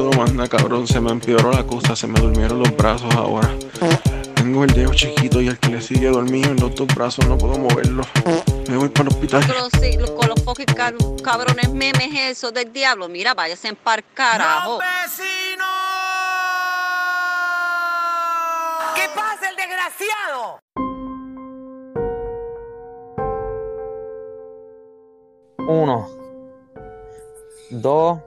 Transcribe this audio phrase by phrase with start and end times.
[0.00, 0.86] puedo más nada, cabrón.
[0.86, 3.50] Se me empeoró la cosa, se me durmieron los brazos ahora.
[4.34, 7.36] Tengo el dedo chiquito y el que le sigue dormido en los dos brazos no
[7.36, 8.02] puedo moverlo.
[8.68, 9.46] Me voy para el hospital.
[9.46, 13.08] Con los, sí, con los fucking car- cabrones memes esos del diablo.
[13.08, 14.78] Mira, váyase en par carajo.
[18.94, 20.60] ¿Qué pasa, el desgraciado?
[25.58, 26.08] Uno,
[27.70, 28.18] dos,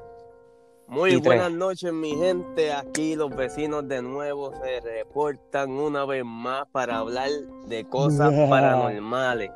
[0.87, 1.23] Muy Y tres.
[1.23, 2.71] buenas noches, mi gente.
[2.73, 7.29] Aquí los vecinos de nuevo se reportan una vez más para hablar
[7.67, 9.49] de cosas paranormales.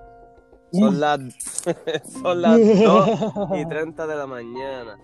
[0.73, 1.19] Son las,
[2.21, 4.97] son las 2 y 30 de la mañana.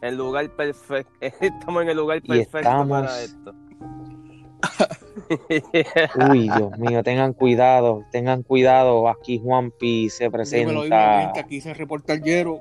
[0.00, 1.10] El lugar perfecto.
[1.20, 3.54] Estamos en el lugar perfecto estamos- para esto.
[6.30, 9.08] uy, Dios mío, tengan cuidado, tengan cuidado.
[9.08, 11.20] Aquí Juanpi se Dímelo, dímelo, presenta.
[11.20, 12.60] gente, aquí se reporta el Yero.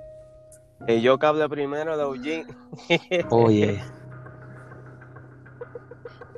[0.88, 2.46] Y yo que hablé primero de Eugene.
[3.32, 3.82] Oye,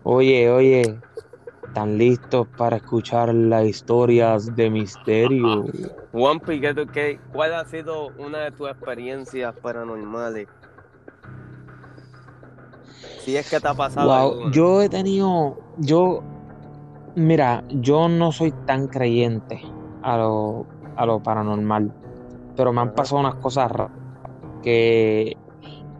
[0.03, 1.01] oye, oye,
[1.67, 5.65] ¿están listos para escuchar las historias de misterio?
[6.11, 10.47] Juanpi, ¿qué tú- qué- ¿cuál ha sido una de tus experiencias paranormales?
[13.17, 14.51] Si es que te ha pasado Wow, alguna.
[14.51, 16.21] yo he tenido, yo,
[17.15, 19.61] mira, yo no soy tan creyente
[20.03, 20.65] a lo,
[20.95, 21.91] a lo paranormal,
[22.55, 23.94] pero me han pasado unas cosas raras
[24.65, 25.37] que,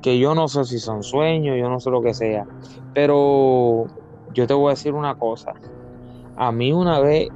[0.02, 2.46] que yo no sé si son sueños, yo no sé lo que sea,
[2.94, 3.86] pero
[4.34, 5.54] yo te voy a decir una cosa.
[6.36, 7.30] A mí una vez,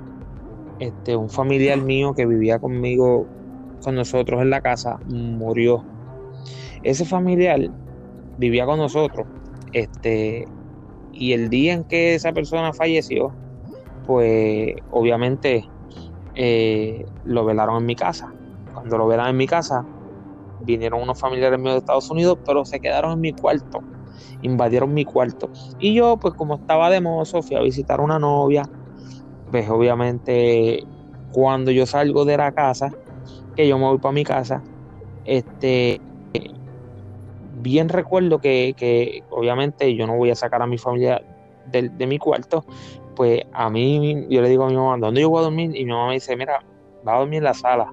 [0.79, 3.27] este, un familiar mío que vivía conmigo,
[3.83, 5.85] con nosotros en la casa, murió.
[6.83, 7.59] Ese familiar
[8.37, 9.27] vivía con nosotros,
[9.71, 10.47] este,
[11.13, 13.31] y el día en que esa persona falleció,
[14.07, 15.69] pues obviamente
[16.33, 18.33] eh, lo velaron en mi casa.
[18.73, 19.85] Cuando lo velaron en mi casa,
[20.59, 23.79] vinieron unos familiares míos de Estados Unidos, pero se quedaron en mi cuarto,
[24.41, 25.49] invadieron mi cuarto.
[25.79, 28.63] Y yo, pues como estaba de mozo, fui a visitar una novia,
[29.51, 30.83] pues obviamente
[31.29, 32.91] cuando yo salgo de la casa,
[33.55, 34.63] que yo me voy para mi casa,
[35.25, 36.01] este,
[37.39, 41.21] bien recuerdo que, que obviamente yo no voy a sacar a mi familia
[41.65, 42.63] del- de, mi cuarto,
[43.15, 45.71] pues a mí yo le digo a mi mamá, ¿dónde yo voy a dormir?
[45.75, 46.59] Y mi mamá me dice, mira,
[47.07, 47.91] va a dormir en la sala.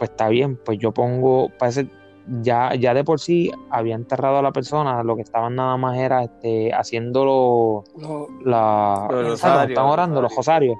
[0.00, 1.86] Pues está bien, pues yo pongo, parece,
[2.40, 5.98] ya, ya de por sí había enterrado a la persona, lo que estaban nada más
[5.98, 9.44] era este, haciendo lo- Lo- la, Los
[9.84, 10.78] los orando, los rosarios.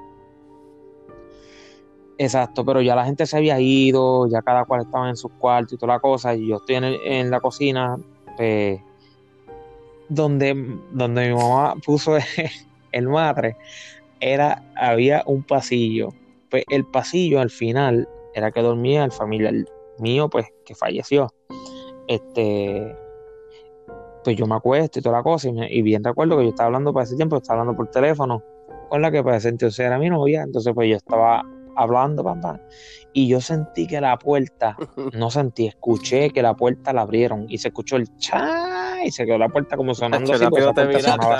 [2.17, 5.73] Exacto, pero ya la gente se había ido, ya cada cual estaba en sus cuartos
[5.73, 7.97] y toda la cosa, y yo estoy en, el- en la cocina,
[8.37, 8.79] pues,
[10.09, 12.17] donde, donde mi mamá puso
[12.91, 13.55] el madre,
[14.19, 16.09] era, había un pasillo.
[16.49, 19.53] Pues el pasillo al final era que dormía el familiar
[19.99, 21.27] mío, pues, que falleció.
[22.07, 22.95] Este,
[24.23, 26.49] pues yo me acuesto y toda la cosa, y, me- y bien recuerdo que yo
[26.49, 28.43] estaba hablando para ese tiempo, estaba hablando por teléfono
[28.89, 31.41] con la que para ese entonces era mi novia, entonces pues yo estaba
[31.75, 32.57] hablando, pam, pam,
[33.13, 34.75] y yo sentí que la puerta,
[35.13, 39.25] no sentí, escuché que la puerta la abrieron y se escuchó el cha y se
[39.25, 40.81] quedó la puerta como sonando así, pues te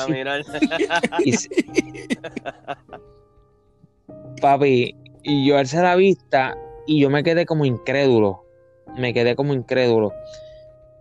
[0.03, 0.12] así.
[0.12, 0.41] mirar.
[1.25, 1.50] Y se-
[4.41, 6.56] Papi, y yo alcé la vista
[6.88, 8.44] y yo me quedé como incrédulo.
[8.97, 10.12] Me quedé como incrédulo.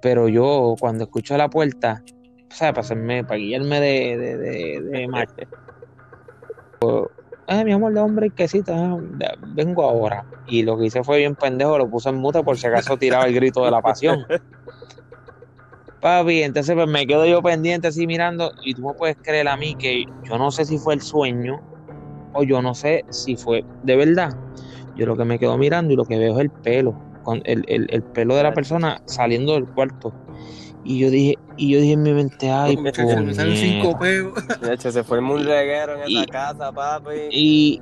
[0.03, 2.03] Pero yo, cuando escucho la puerta,
[2.51, 2.73] ¿sabes?
[2.73, 5.33] Para hacerme, para guiarme de, de, de, de macho.
[7.49, 10.25] Eh, mi amor, de hombre y quesito, eh, de- vengo ahora.
[10.47, 13.27] Y lo que hice fue bien pendejo, lo puse en mute por si acaso tiraba
[13.27, 14.25] el grito de la pasión.
[16.01, 19.57] Papi, entonces pues me quedo yo pendiente así mirando y tú me puedes creer a
[19.59, 21.61] mí que yo no sé si fue el sueño
[22.33, 24.31] o yo no sé si fue de verdad.
[25.01, 27.65] Yo lo que me quedo mirando y lo que veo es el pelo, con el,
[27.69, 30.13] el- el pelo de la persona saliendo del cuarto.
[30.85, 33.99] Y yo dije, y yo dije en mi mente, ay, me salen cinco puñeta".
[33.99, 34.35] peos.
[34.61, 37.13] De hecho, se formó un reguero en esa casa, papi.
[37.31, 37.81] Y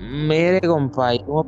[0.00, 1.46] mire, compa, yo-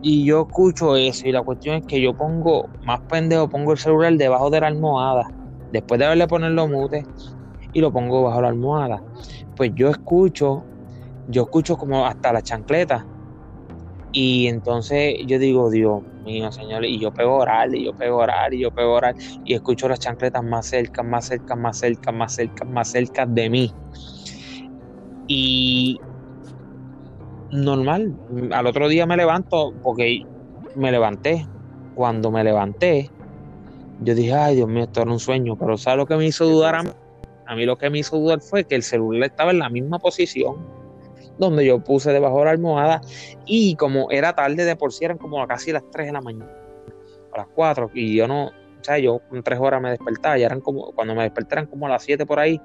[0.00, 3.78] y yo escucho eso y la cuestión es que yo pongo, más pendejo, pongo el
[3.78, 5.24] celular debajo de la almohada,
[5.70, 7.04] después de haberle ponerlo mute
[7.70, 9.02] y lo pongo bajo la almohada.
[9.54, 10.64] Pues yo escucho,
[11.26, 13.06] yo escucho como hasta la chancleta.
[14.12, 18.52] Y entonces yo digo, Dios mío, señor, y yo pego orar, y yo pego orar,
[18.52, 22.34] y yo pego orar, y escucho las chancletas más cerca, más cerca, más cerca, más
[22.34, 23.72] cerca, más cerca de mí.
[25.26, 25.98] Y
[27.50, 28.14] normal,
[28.52, 30.22] al otro día me levanto, porque
[30.74, 31.46] me levanté.
[31.94, 33.10] Cuando me levanté,
[34.00, 36.46] yo dije, ay Dios mío, esto era un sueño, pero ¿sabes lo que me hizo
[36.46, 36.90] dudar a mí?
[37.46, 39.98] A mí lo que me hizo dudar fue que el celular estaba en la misma
[39.98, 40.81] posición
[41.38, 43.00] donde yo puse debajo de la almohada
[43.46, 46.50] y como era tarde de por sí, eran como casi las 3 de la mañana,
[47.32, 50.46] a las 4, y yo no, o sea, yo en tres horas me despertaba, ya
[50.46, 52.60] eran como, cuando me desperté eran como a las 7 por ahí,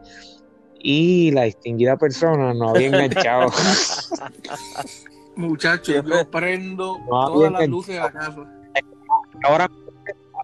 [0.80, 3.50] y la distinguida persona no había enganchado.
[5.36, 8.36] Muchachos, yo prendo No, todas las luces de la casa.
[9.44, 9.70] ahora,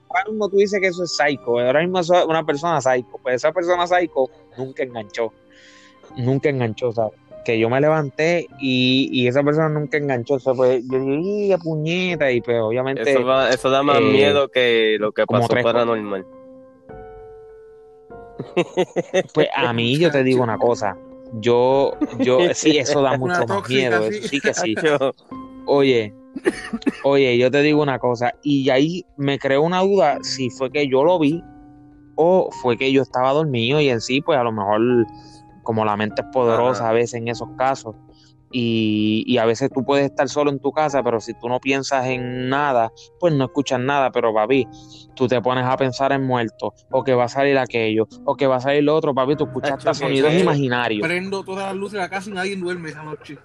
[0.10, 3.36] ahora mismo tú dices que eso es psycho, ahora mismo es una persona psycho, pues
[3.36, 5.34] esa persona psycho nunca enganchó,
[6.16, 7.20] nunca enganchó, ¿sabes?
[7.46, 11.54] Que yo me levanté y, y esa persona nunca enganchó, o sea, pues yo dije,
[11.54, 12.32] ¡y puñeta!
[12.32, 15.54] Y pues obviamente, Eso, va- eso da más eh, miedo que lo que como pasó
[15.54, 16.26] tres paranormal.
[19.34, 20.96] pues a mí yo te digo una cosa,
[21.34, 24.18] yo, yo, sí, eso da mucho más miedo, sí.
[24.18, 24.76] eso sí que sí.
[25.66, 26.14] Oye,
[27.04, 30.88] oye, yo te digo una cosa, y ahí me creó una duda si fue que
[30.90, 31.42] yo lo vi
[32.16, 34.82] o fue que yo estaba dormido y en sí, pues a lo mejor
[35.64, 36.90] como la mente es poderosa Ajá.
[36.92, 37.96] a veces en esos casos
[38.56, 41.60] y, y a veces tú puedes estar solo en tu casa, pero si tú no
[41.60, 44.68] piensas en nada, pues no escuchas nada, pero papi,
[45.16, 48.46] tú te pones a pensar en muertos o que va a salir aquello o que
[48.46, 51.02] va a salir lo otro, papi, tú escuchas hasta sonidos imaginarios.
[51.08, 53.40] Prendo todas las luces de la casa y nadie duerme esa noche.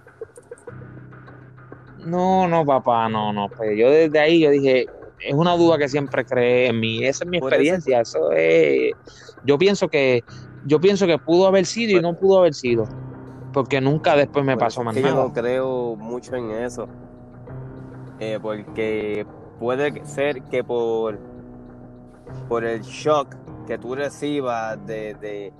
[2.05, 3.49] No, no, papá, no, no.
[3.49, 4.85] Pues yo desde ahí yo dije,
[5.19, 7.03] es una duda que siempre creé en mí.
[7.03, 8.01] Esa es mi eso- experiencia.
[8.01, 8.91] Eso es.
[9.43, 10.23] Yo pienso que,
[10.65, 12.85] yo pienso que pudo haber sido y no pudo haber sido.
[13.53, 15.23] Porque nunca después me Por pasó más que Yo nada.
[15.25, 16.87] no creo mucho en eso.
[18.19, 19.25] Eh, porque
[19.59, 21.17] puede ser que por,
[22.47, 23.35] por el shock
[23.65, 25.53] que tú recibas de, de-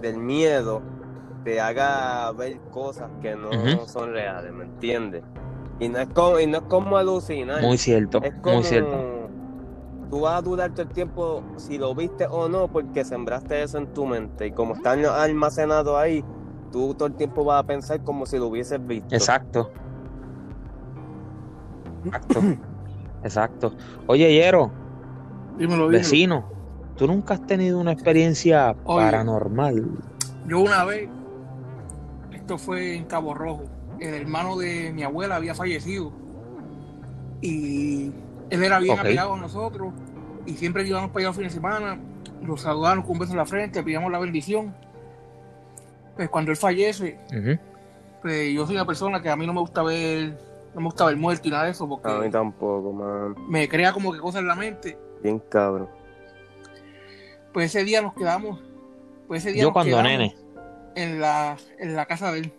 [0.00, 0.80] del miedo
[1.44, 5.22] te haga ver cosas que no son reales, ¿me entiendes?
[5.80, 7.62] Y no es como, y no es como alucinar.
[7.62, 8.96] Muy cierto, como muy cierto.
[10.10, 13.78] Tú vas a dudar todo el tiempo si lo viste o no porque sembraste eso
[13.78, 16.24] en tu mente y como está almacenado ahí,
[16.72, 19.14] tú todo el tiempo vas a pensar como si lo hubieses visto.
[19.14, 19.70] Exacto.
[22.04, 22.40] Exacto.
[23.24, 23.72] Exacto.
[24.06, 24.70] Oye, Yero,
[25.58, 25.88] Dímelo, dímelo.
[25.88, 26.44] vecino,
[26.96, 29.04] ¿tú nunca has tenido una experiencia Oye.
[29.04, 29.84] paranormal?
[30.46, 31.08] Yo una vez,
[32.32, 33.64] esto fue en Cabo Rojo,
[33.98, 36.12] el hermano de mi abuela había fallecido
[37.40, 38.12] y
[38.50, 39.00] él era bien Ok.
[39.00, 39.92] apegado a nosotros
[40.46, 41.98] y siempre que íbamos para allá los fines de semana,
[42.42, 44.74] lo saludábamos con un beso en la frente, pedíamos la bendición.
[46.16, 47.18] Pues cuando él fallece,
[48.22, 50.36] pues yo soy una persona que a mí no me gusta ver,
[50.74, 53.34] no me gusta ver muerto y nada de eso A mí porque tampoco, man.
[53.48, 54.98] me crea como que cosas en la mente.
[55.22, 55.88] Bien cabrón.
[57.52, 58.60] Pues ese día nos quedamos,
[59.26, 60.36] pues ese día Yo nos cuando quedamos nene.
[60.96, 62.52] en la, en la casa de él.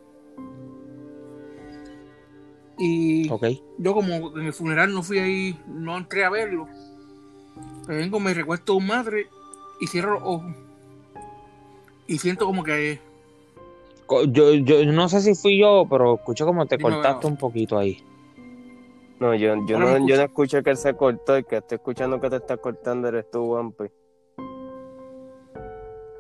[2.80, 3.28] Y
[3.78, 6.68] yo como en el funeral no fui ahí, no entré a verlo.
[7.86, 9.28] Pero vengo, me recuesto un madre
[9.82, 10.56] y cierro los ojos.
[12.08, 13.00] Y siento como que
[14.30, 17.78] Yo, yo no sé si fui yo, pero escucho como te Dime, cortaste un poquito
[17.78, 18.02] ahí.
[19.20, 22.22] No, yo, yo, no, yo no escucho que él se cortó, el que estoy escuchando
[22.22, 23.86] que te está cortando eres tú, Wampi.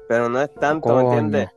[0.10, 1.50] Pero no es tanto, ¿me entiendes?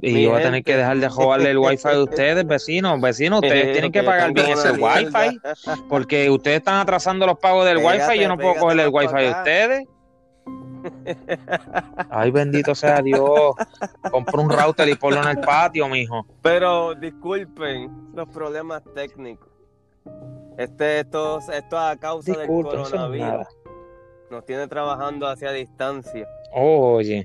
[0.00, 0.72] Y Mi yo voy a tener gente.
[0.72, 3.00] que dejar de robarle el wifi de ustedes, vecinos.
[3.00, 5.40] Vecinos, ustedes tienen que pagar bien ese wifi,
[5.88, 8.80] porque ustedes están atrasando los pagos del Pégate, wifi y yo no puedo pégate coger
[8.80, 9.88] el wifi de ustedes.
[12.10, 13.52] Ay, bendito sea Dios.
[14.10, 16.24] Compra un router y ponlo en el patio, mijo.
[16.42, 19.48] Pero disculpen los problemas técnicos.
[20.56, 23.46] Este, esto, esto a causa Disculpen, del coronavirus.
[24.30, 26.26] Nos tiene trabajando hacia distancia.
[26.52, 27.24] Oye,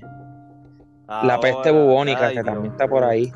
[1.08, 3.32] la peste bubónica ay, que Dios también está por ahí.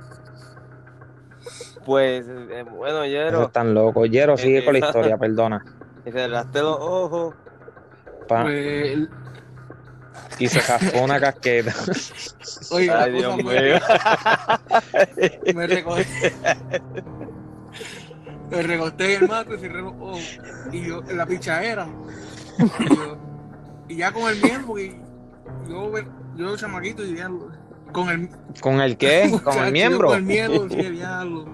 [1.84, 4.08] Pues, eh, bueno, Eso Yero, están locos.
[4.10, 5.64] Yero, sigue con la Eh, historia, perdona.
[6.04, 7.34] y cerraste los ojos.
[8.28, 9.08] Pa- pues,
[10.38, 11.72] y se cascó una casqueta.
[12.70, 13.52] oye, Ay, Dios mío.
[15.54, 16.32] me recosté.
[18.50, 20.38] me recosté en el mato y cerré los ojos.
[20.72, 21.86] Y yo en la pichadera.
[22.58, 23.18] Y, yo-
[23.88, 25.00] y ya con el miedo, porque
[25.68, 25.90] yo,
[26.38, 27.30] yo chamaquito y ya
[27.92, 28.28] con el
[28.60, 29.30] ¿Con el qué?
[29.44, 30.08] ¿Con el miembro?
[30.08, 31.46] Con el miedo, sí, diablo.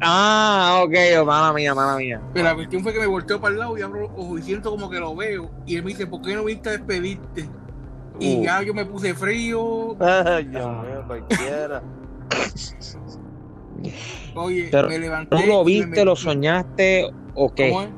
[0.00, 2.20] Ah, ok, mala mía, mala mía.
[2.34, 4.42] Pero la cuestión fue que me volteo para el lado y abro los ojos y
[4.42, 5.50] siento como que lo veo.
[5.64, 7.48] Y él me dice, ¿por qué no viniste a despedirte?
[8.18, 8.44] Y Uh.
[8.44, 9.96] ya yo me puse frío.
[10.00, 11.82] Ay, Dios mío, cualquiera.
[14.34, 15.36] Oye, Pero, me levanté.
[15.36, 17.70] ¿Tú lo viste, lo soñaste o qué?
[17.70, 17.88] ¿Cómo es?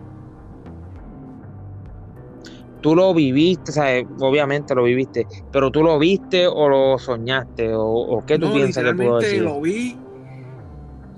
[2.80, 7.74] Tú lo viviste, o sea, obviamente lo viviste, pero tú lo viste o lo soñaste
[7.74, 9.44] o, o qué tú No, piensas que pudo sido?
[9.44, 9.96] lo vi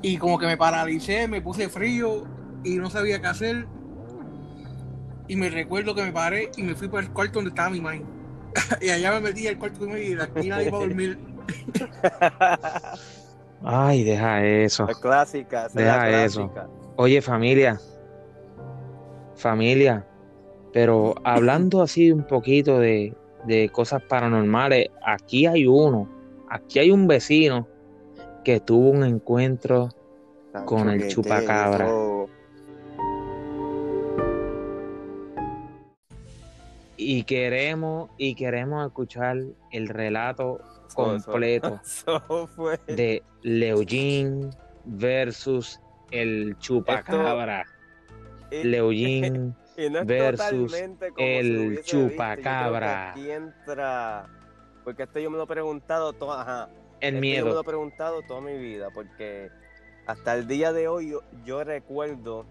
[0.03, 2.25] y como que me paralicé, me puse frío
[2.65, 3.67] y no sabía qué hacer.
[5.29, 7.81] Y me recuerdo que me paré y me fui para el cuarto donde estaba mi
[7.81, 8.01] mamá.
[8.81, 11.19] y allá me metí al cuarto con mi y de aquí nadie iba a dormir.
[13.63, 14.87] Ay, deja eso.
[14.87, 16.49] La clásica, Deja la eso.
[16.51, 16.69] clásica.
[16.97, 17.79] Oye, familia,
[19.35, 20.07] familia,
[20.73, 26.09] Pero hablando así un poquito de, de cosas paranormales, aquí hay uno,
[26.49, 27.67] aquí hay un vecino
[28.45, 29.89] que tuvo un encuentro
[30.67, 31.89] con el chupacabra.
[36.97, 39.39] y queremos y queremos escuchar
[39.73, 40.61] el relato
[40.95, 42.79] completo Eso fue.
[42.89, 44.51] de Leojín
[44.85, 47.65] versus el chupacabra.
[48.51, 50.75] y- Leojín y no es versus
[51.17, 53.15] el visto, chupacabra.
[53.17, 54.27] entra.
[54.85, 56.43] Porque esto yo me lo he preguntado toda.
[56.43, 56.71] Ajá,
[57.01, 57.61] el Esto Yo me lo miedo.
[57.61, 59.51] he preguntado toda mi vida porque
[60.07, 62.45] hasta el día de hoy yo, yo recuerdo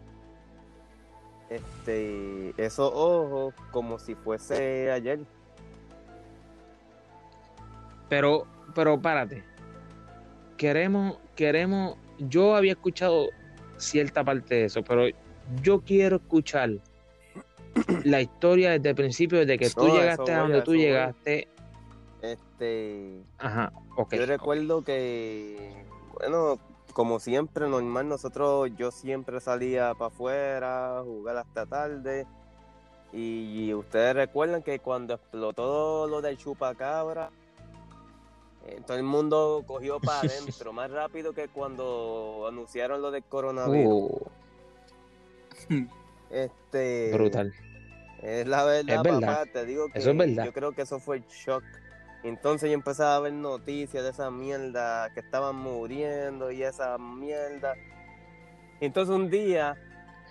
[1.50, 5.20] este esos ojos como si fuese ayer.
[8.08, 9.44] Pero, pero párate.
[10.58, 11.98] Queremos, queremos.
[12.18, 13.30] Yo había escuchado
[13.78, 15.08] cierta parte de eso, pero
[15.62, 16.72] yo quiero escuchar
[18.04, 20.80] la historia desde el principio, desde que tú No, llegaste a donde tú voy.
[20.80, 21.48] llegaste.
[22.22, 24.14] Este, Ajá, ok.
[24.16, 26.60] yo recuerdo que bueno,
[26.94, 32.28] como siempre normal nosotros yo siempre salía para afuera, jugar hasta tarde.
[33.12, 37.32] Y ustedes recuerdan que cuando explotó lo del chupacabra,
[38.68, 44.12] eh, todo el mundo cogió para adentro, más rápido que cuando anunciaron lo del coronavirus.
[44.12, 44.28] Uh,
[46.30, 47.54] Este, brutal.
[48.22, 49.20] Es la verdad, Es verdad.
[49.22, 50.46] papá, te digo que Eso es verdad.
[50.46, 51.64] yo creo que eso fue el shock.
[52.24, 57.76] Entonces yo empezaba a ver noticias de esa mierda que estaban muriendo y esa mierda.
[58.82, 59.78] Entonces un día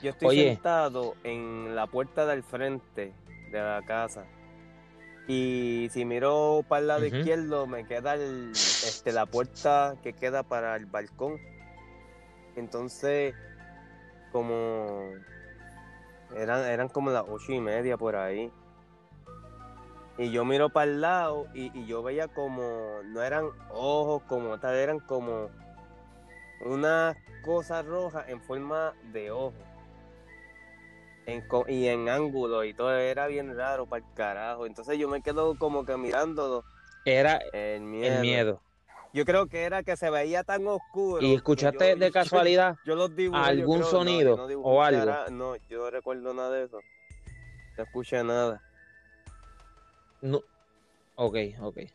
[0.03, 0.49] yo estoy Oye.
[0.53, 3.13] sentado en la puerta del frente
[3.51, 4.25] de la casa.
[5.27, 10.43] Y si miro para el lado izquierdo me queda el- este, la puerta que queda
[10.43, 11.39] para el balcón.
[12.57, 13.35] Entonces,
[14.33, 15.11] como
[16.35, 18.53] eran, eran como las ocho y media por ahí.
[20.17, 24.59] Y yo miro para el lado y, y yo veía como, no eran ojos como
[24.59, 25.49] tal, eran como
[26.65, 29.55] unas cosas rojas en forma de ojo.
[31.27, 34.67] En y en ángulo y todo, era bien raro para el carajo.
[34.67, 36.65] Entonces yo me quedo como que mirándolo.
[37.05, 38.15] Era El miedo.
[38.17, 38.61] el miedo.
[39.13, 41.23] Yo creo que era que se veía tan oscuro.
[41.27, 42.77] ¿Y escuchaste yo- de yo- casualidad?
[42.85, 43.41] Yo los dibujé.
[43.43, 45.13] algún creo, sonido no o algo?
[45.31, 46.81] no, yo no recuerdo nada de eso.
[47.77, 48.61] No escuché nada.
[50.21, 50.43] No.
[51.15, 51.79] Ok, ok.
[51.79, 51.91] Ajá,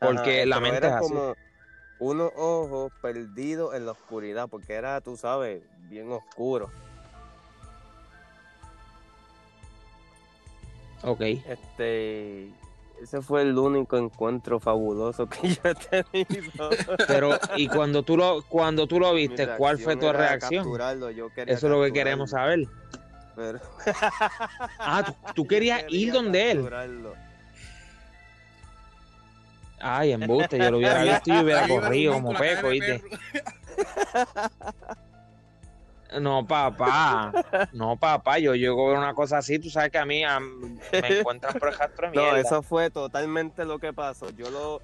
[0.00, 1.08] Porque eh, la mente es era así.
[1.08, 1.34] como
[1.98, 6.70] unos ojos perdidos en la oscuridad, porque era, tú sabes, bien oscuro.
[11.02, 11.20] Ok.
[11.20, 12.50] Este,
[13.02, 16.70] ese fue el único encuentro fabuloso que yo he tenido.
[17.06, 20.64] Pero, y cuando tú lo, cuando tú lo viste, ¿cuál fue tu reacción?
[20.64, 22.66] capturarlo, yo quería Eso es lo que queremos saber.
[23.36, 23.60] pero-
[24.78, 26.68] Ah, tú, tú querías ir donde él.
[29.80, 33.02] Ay, embuste, yo lo hubiera visto y yo hubiera corrido como peco, ¿viste?
[36.20, 37.32] No, papá.
[37.72, 38.38] No, papá.
[38.38, 41.54] Yo llego a ver una cosa así, tú sabes que a mí am, me encuentran
[41.58, 42.40] por el rastro de No, mierda.
[42.40, 44.30] eso fue totalmente lo que pasó.
[44.30, 44.80] Yo lo,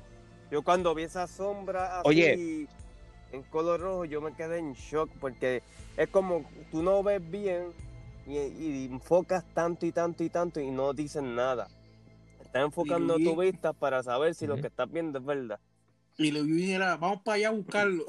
[0.51, 2.67] yo cuando vi esa sombra así Oye.
[3.33, 5.63] en color rojo, yo me quedé en shock porque
[5.97, 7.73] es como tú no ves bien
[8.27, 11.69] y, y enfocas tanto y tanto y tanto y no dicen nada.
[12.41, 15.61] Estás enfocando Y- tu vista para saber si lo que estás viendo es verdad.
[16.19, 18.05] Y le era, vamos para allá a buscarlo.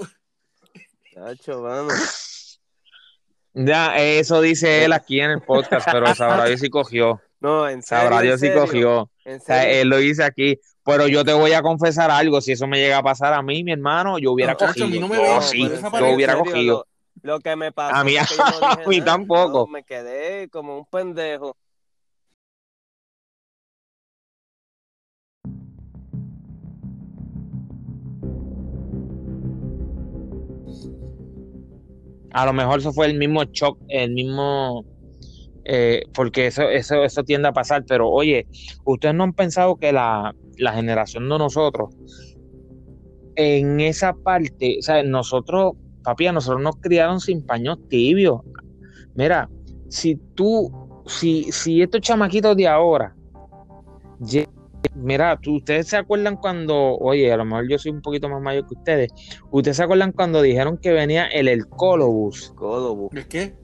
[1.13, 1.93] Chacho, vamos.
[3.53, 7.22] Ya, eso dice él aquí en el podcast, pero sabrá Dios si cogió.
[7.39, 8.03] No, en serio.
[8.03, 9.10] Sabrá Dios si cogió.
[9.25, 10.60] En O sea, él lo dice aquí.
[10.84, 12.41] Pero yo te voy a confesar algo.
[12.41, 15.00] Si eso me llega a pasar a mí, mi hermano, yo hubiera No, cogido.
[15.01, 16.86] no me veo, sí, yo hubiera serio, cogido.
[17.22, 17.96] Lo, lo que me pasó.
[17.96, 19.12] A mí- fue que yo no dije a mí nada.
[19.12, 19.67] tampoco.
[19.67, 21.55] Me quedé como un pendejo.
[32.33, 34.85] A lo mejor eso fue el mismo shock, el mismo.
[35.65, 37.83] eh, porque eso, eso, eso tiende a pasar.
[37.88, 38.47] Pero oye,
[38.85, 41.89] ustedes no han pensado que la, la generación de nosotros,
[43.35, 45.73] en esa parte, o sea, nosotros,
[46.03, 48.41] papi, a nosotros nos criaron sin paños tibios.
[49.15, 49.50] Mira,
[49.89, 50.71] si tú,
[51.05, 53.15] si, si estos chamaquitos de ahora,
[54.95, 58.41] mira, tú, ustedes se acuerdan cuando, oye, a lo mejor yo soy un poquito más
[58.41, 59.11] mayor que ustedes,
[59.51, 63.11] ustedes se acuerdan cuando dijeron que venía el Elcolobus, Colobus.
[63.11, 63.55] ¿De qué?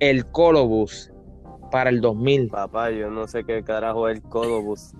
[0.00, 1.10] el Colobus
[1.70, 2.48] para el 2000.
[2.48, 4.92] Papá, yo no sé qué carajo es el Colobus.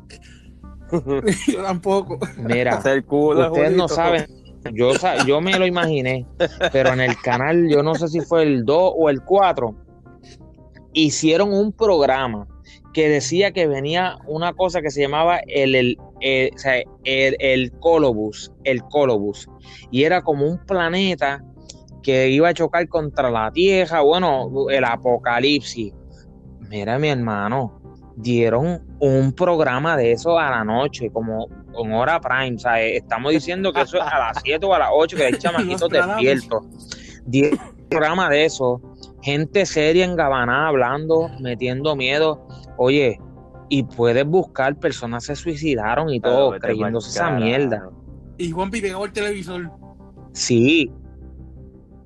[1.48, 2.18] Yo tampoco.
[2.38, 4.24] Mira, el culo, ustedes no saben,
[4.72, 6.24] yo, sa- yo me lo imaginé,
[6.72, 9.74] pero en el canal, yo no sé si fue el 2 o el 4,
[10.92, 12.46] hicieron un programa
[12.96, 16.50] que decía que venía una cosa que se llamaba el, el, el,
[17.04, 19.50] el, el Colobus, el Colobus,
[19.90, 21.44] y era como un planeta
[22.02, 25.92] que iba a chocar contra la Tierra, bueno, el apocalipsis.
[26.70, 27.82] Mira, mi hermano,
[28.16, 31.48] dieron un programa de eso a la noche, como
[31.78, 34.78] en hora prime, o sea, estamos diciendo que eso es a las 7 o a
[34.78, 36.64] las 8, que hay chamaquitos despiertos.
[37.26, 38.80] Dieron un programa de eso,
[39.20, 42.45] gente seria engabanada hablando, metiendo miedo.
[42.78, 43.18] Oye,
[43.68, 47.88] y puedes buscar personas se suicidaron y todo, creyéndose esa mierda.
[48.38, 49.70] Y Juanpi pegó el televisor.
[50.32, 50.90] Sí.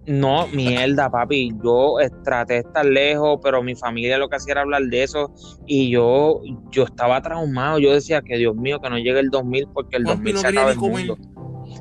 [0.06, 1.50] No, mierda, papi.
[1.62, 5.32] Yo traté de estar lejos, pero mi familia lo que hacía era hablar de eso
[5.66, 7.78] y yo, yo estaba traumado.
[7.78, 10.40] Yo decía que Dios mío, que no llegue el 2000 porque el Juanpi 2000 no
[10.40, 11.06] se acaba el comer.
[11.06, 11.18] mundo.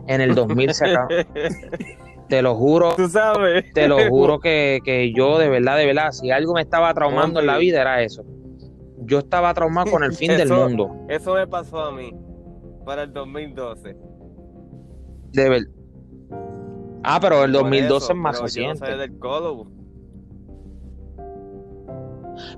[0.08, 1.08] En el 2000 se acaba.
[2.28, 3.66] Te lo juro, Tú sabes.
[3.74, 7.40] te lo juro que, que yo de verdad, de verdad, si algo me estaba traumando
[7.40, 8.24] en la vida era eso.
[9.10, 10.96] Yo estaba traumado con el fin del mundo.
[11.10, 12.14] Eso me pasó a mí
[12.86, 13.96] para el 2012.
[15.34, 15.70] De ver-
[17.04, 18.98] Ah, pero el Por 2012 eso, es más reciente.
[18.98, 19.14] del.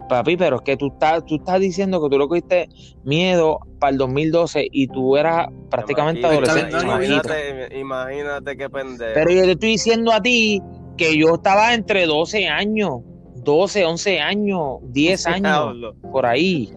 [0.10, 2.70] Papi, pero es que tú estás, tú estás diciendo que tú lo cogiste
[3.04, 6.78] miedo para el 2012 y tú eras prácticamente adolescente.
[6.84, 9.12] Imagínate, imagínate qué pendejo.
[9.14, 10.62] Pero yo te estoy diciendo a ti
[10.98, 13.00] que yo estaba entre 12 años,
[13.44, 15.76] 12, 11 años, 10 años,
[16.12, 16.72] por ahí.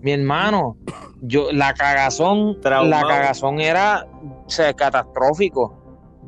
[0.00, 0.76] Mi hermano,
[1.20, 3.06] yo la cagazón, Traumado.
[3.08, 4.06] la cagazón era
[4.46, 5.78] o sea, catastrófico.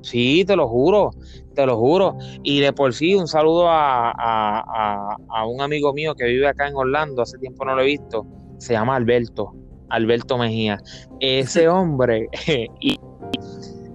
[0.02, 1.11] Sí, te lo juro,
[1.54, 2.16] te lo juro.
[2.43, 6.47] Y de por sí, un saludo a, a- a- a un amigo mío que vive
[6.47, 8.26] acá en Orlando, hace tiempo no lo he visto,
[8.59, 9.54] se llama Alberto,
[9.88, 10.78] Alberto Mejía.
[11.21, 12.28] Ese hombre,
[12.81, 12.99] y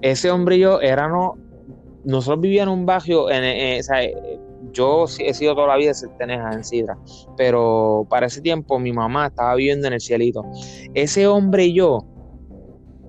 [0.01, 1.38] ese hombre y yo éramos,
[2.03, 3.98] nosotros vivíamos en un barrio, en, en- o sea,
[4.72, 6.98] yo he sido toda la vida Certeneja, en Sidra,
[7.38, 10.44] pero para ese tiempo mi mamá estaba viviendo en el cielito.
[10.94, 12.06] Ese hombre y yo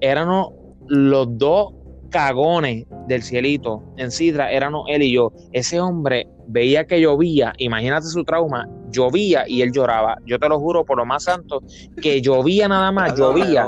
[0.01, 0.53] éramos
[0.87, 1.75] los dos
[2.11, 5.33] cagones del cielito en Sidra, éramos él y yo.
[5.53, 10.17] Ese hombre veía que llovía, imagínate su trauma, llovía y él lloraba.
[10.27, 11.63] Yo te lo juro por lo más santo,
[12.01, 13.65] que llovía nada más, llovía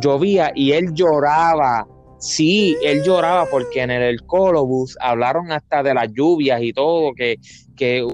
[0.00, 1.86] llovía y él lloraba.
[2.18, 7.36] Sí, él lloraba porque en el, Colobus hablaron hasta de las lluvias y todo, que,
[7.76, 8.06] que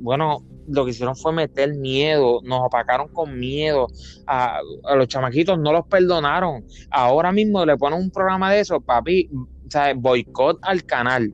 [0.00, 3.86] bueno, lo que hicieron fue meter miedo, nos opacaron con miedo,
[4.26, 6.64] a, a los chamaquitos no los perdonaron.
[6.90, 11.32] Ahora mismo le ponen un programa de eso, papi, o sea, boicot al canal,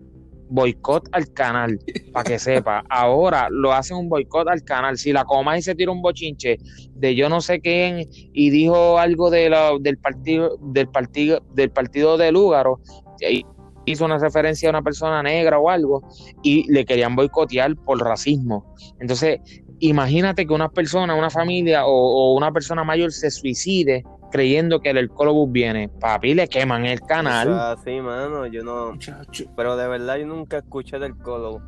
[0.51, 1.79] boicot al canal,
[2.13, 2.83] para que sepa.
[2.91, 4.99] Ahora lo hacen un boicot al canal.
[4.99, 6.59] Si la coma y se tira un bochinche
[6.95, 11.71] de yo no sé quién y dijo algo de la- del partido del partido del
[11.71, 12.81] partido de Lúgaro
[13.21, 13.47] y
[13.87, 16.03] hizo una referencia a una persona negra o algo
[16.43, 19.41] y le querían boicotear por racismo entonces
[19.79, 24.91] imagínate que una persona una familia o, o una persona mayor se suicide creyendo que
[24.91, 28.47] el Colobus viene papi le queman el canal así, mano.
[28.47, 28.93] Yo no.
[28.93, 29.45] Muchacho.
[29.57, 31.61] Pero de verdad, yo nunca escuché del Colo.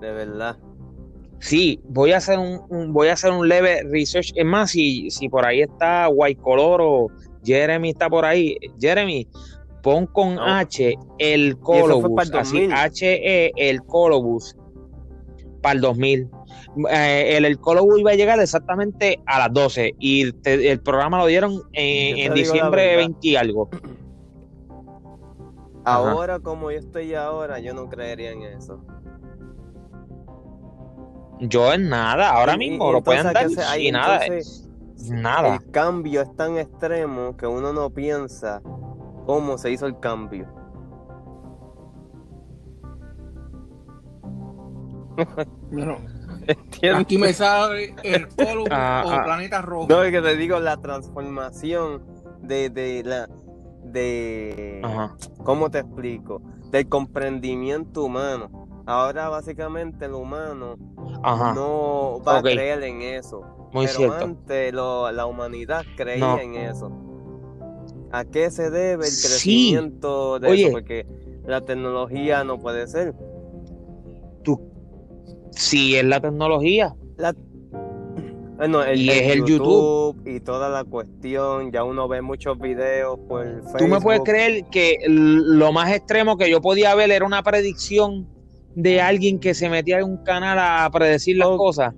[0.00, 0.56] De verdad.
[1.38, 4.32] Sí, voy a hacer un, un- voy a hacer un leve research.
[4.34, 7.06] Es más, si, si por ahí está White Color o
[7.44, 9.28] Jeremy está por ahí, Jeremy,
[9.82, 10.42] pon con No.
[10.44, 12.72] H el Colobus, así 2000.
[12.72, 14.56] H E el Colobus
[15.62, 16.28] para el 2000.
[16.90, 17.58] Eh, el, el
[17.98, 22.34] iba a llegar exactamente a las 12 y te- el programa lo dieron Yo en,
[22.34, 22.96] diciembre verdad.
[22.98, 23.68] 20 y algo.
[25.84, 26.10] Ajá.
[26.10, 28.80] Ahora, como yo estoy ahora, yo no creería en eso.
[31.40, 34.68] Yo en nada, ahora Y- mismo y lo pueden dar ¿qué se- y nada, entonces,
[35.10, 35.54] nada.
[35.56, 38.62] El cambio es tan extremo que uno no piensa
[39.26, 40.46] cómo se hizo el cambio.
[45.70, 45.98] Bueno,
[46.46, 47.02] ¿Entiendes?
[47.02, 49.24] aquí me sale el Column Ah, o ah.
[49.24, 49.86] Planeta Rojo.
[49.88, 52.02] No, es que te digo la transformación
[52.42, 53.28] de, de la
[53.84, 55.16] de Ajá.
[55.44, 56.42] ¿cómo te explico?
[56.70, 58.82] Del comprendimiento humano.
[58.86, 60.76] Ahora básicamente el humano
[61.22, 61.54] Ajá.
[61.54, 63.42] no va a creer en eso.
[63.72, 64.24] Muy pero cierto.
[64.24, 66.38] antes lo- la humanidad creía No.
[66.38, 66.90] en eso.
[68.12, 69.28] ¿A qué se debe el Sí.
[69.28, 70.62] crecimiento de Oye.
[70.64, 70.72] eso?
[70.72, 71.06] Porque
[71.44, 73.14] la tecnología no puede ser.
[75.56, 77.34] Si es la tecnología, La...
[78.56, 82.58] Bueno, el, Y el es el YouTube, y toda la cuestión, ya uno ve muchos
[82.58, 83.78] videos por Facebook.
[83.78, 88.26] tú me puedes creer que lo más extremo que yo podía ver era una predicción
[88.74, 91.56] de alguien que se metía en un canal a predecir las Oh.
[91.58, 91.92] cosas.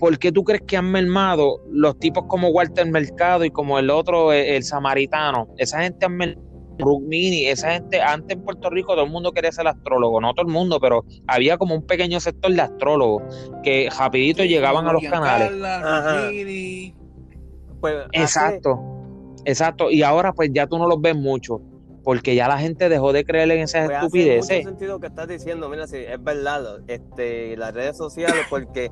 [0.00, 3.90] ¿Por qué tú crees que han mermado los tipos como Walter Mercado y como el
[3.90, 5.48] otro, el, el samaritano?
[5.58, 6.49] Esa gente han mermado
[6.80, 10.46] Rukmini, esa gente, antes en Puerto Rico todo el mundo quería ser astrólogo, no todo
[10.46, 13.22] el mundo, pero había como un pequeño sector de astrólogos
[13.62, 15.50] que rapidito llegaban a los canales.
[15.52, 16.94] Rukmini.
[17.80, 18.80] Pues, hace- Exacto,
[19.44, 19.90] exacto.
[19.90, 21.60] Y ahora pues ya tú no los ves mucho,
[22.04, 24.56] porque ya la gente dejó de creer en esas Pues hace estupideces.
[24.58, 28.90] mucho sentido que estás diciendo, mira, sí, es verdad, este, las redes sociales, porque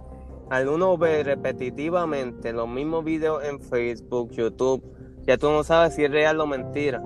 [0.50, 4.82] al uno ver repetitivamente los mismos videos en Facebook, YouTube,
[5.26, 7.02] ya tú no sabes si es real o mentira,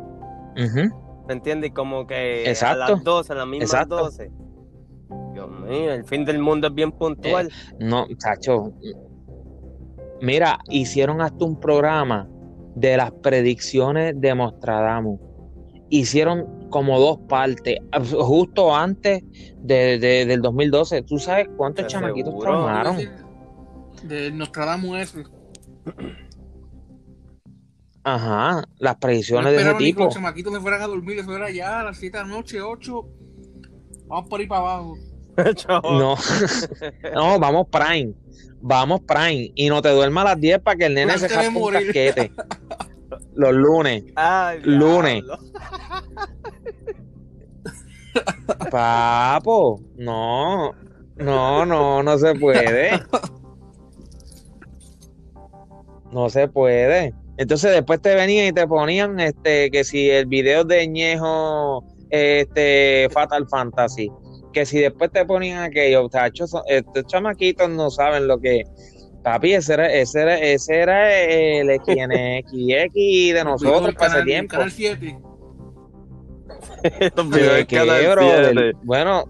[0.56, 1.24] Ujú.
[1.28, 1.70] ¿me entiendes?
[1.70, 2.82] Y como que Exacto.
[2.84, 3.96] a las 12, a las mismas Exacto.
[3.96, 4.30] 12.
[5.34, 7.48] Dios mío, el fin del mundo es bien puntual.
[7.78, 8.72] No, chacho.
[10.20, 12.28] Mira, hicieron hasta un programa
[12.74, 15.20] de las predicciones de Nostradamus.
[15.90, 17.76] Hicieron como dos partes,
[18.18, 19.22] justo antes
[19.58, 21.02] de, de- del 2012.
[21.02, 22.50] ¿Tú sabes cuántos chamaquitos aseguro.
[22.50, 22.96] traumaron?
[24.04, 25.24] De Nostradamus ese.
[28.04, 30.04] Ajá, las No predicciones de ese ni que tipo.
[30.04, 32.60] los chamaquitos se fueran a dormir, eso era ya a las 7 de la noche,
[32.60, 33.06] 8.
[34.06, 34.96] Vamos por ahí para abajo.
[35.56, 36.16] No,
[37.14, 38.12] no, vamos Prime.
[38.60, 39.50] Vamos Prime.
[39.54, 41.58] Y no te duermas a las 10 para que el nene Antes se de jaspe
[41.58, 42.32] un casquete.
[43.34, 44.04] Los lunes.
[44.14, 45.24] Ay, Lunes.
[48.70, 50.72] Papo, no,
[51.16, 53.02] no, no, no se puede.
[56.10, 57.14] No se puede.
[57.38, 63.08] Entonces después te venían y te ponían este que si el video de Ñejo este
[63.10, 64.10] Fatal Fantasy,
[64.52, 68.64] que si después te ponían aquello, tacho, estos chamaquitos no saben lo que
[69.22, 72.92] Papi, ese era, ese era, ese era el XNXX
[73.34, 74.50] de nosotros El para ese canal- tiempo.
[74.52, 75.18] Canal 7.
[77.16, 78.52] Los videos ¿Qué, del Canal brother?
[78.52, 78.72] 7.
[78.82, 79.24] Bueno,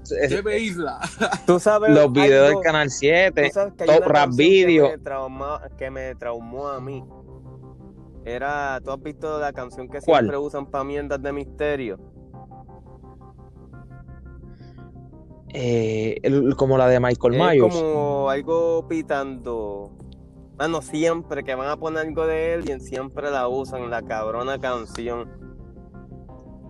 [0.58, 0.98] Isla.
[1.46, 4.30] Tú sabes los videos algo- del Canal tú 7, sabes que hay Top una Rap
[4.34, 4.90] Video.
[4.90, 7.04] Que me, trauma- que me traumó a mí.
[8.24, 10.24] Era, ¿tú has visto la canción que ¿Cuál?
[10.24, 11.98] siempre usan para mierdas de misterio?
[15.54, 17.60] eh, el- como la de Michael Es Myers.
[17.76, 19.90] como algo pitando.
[20.58, 25.28] Mano, siempre que van a poner algo de él, siempre la usan, la cabrona canción.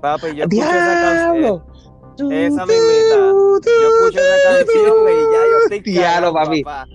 [0.01, 1.33] Papi, yo escucho esa canción.
[1.43, 1.67] ¡Diablo!
[2.33, 3.17] esa mismita.
[3.17, 6.65] Yo escucho esa canción y ya yo estoy Diablo, cagado, papi.
[6.65, 6.87] papá.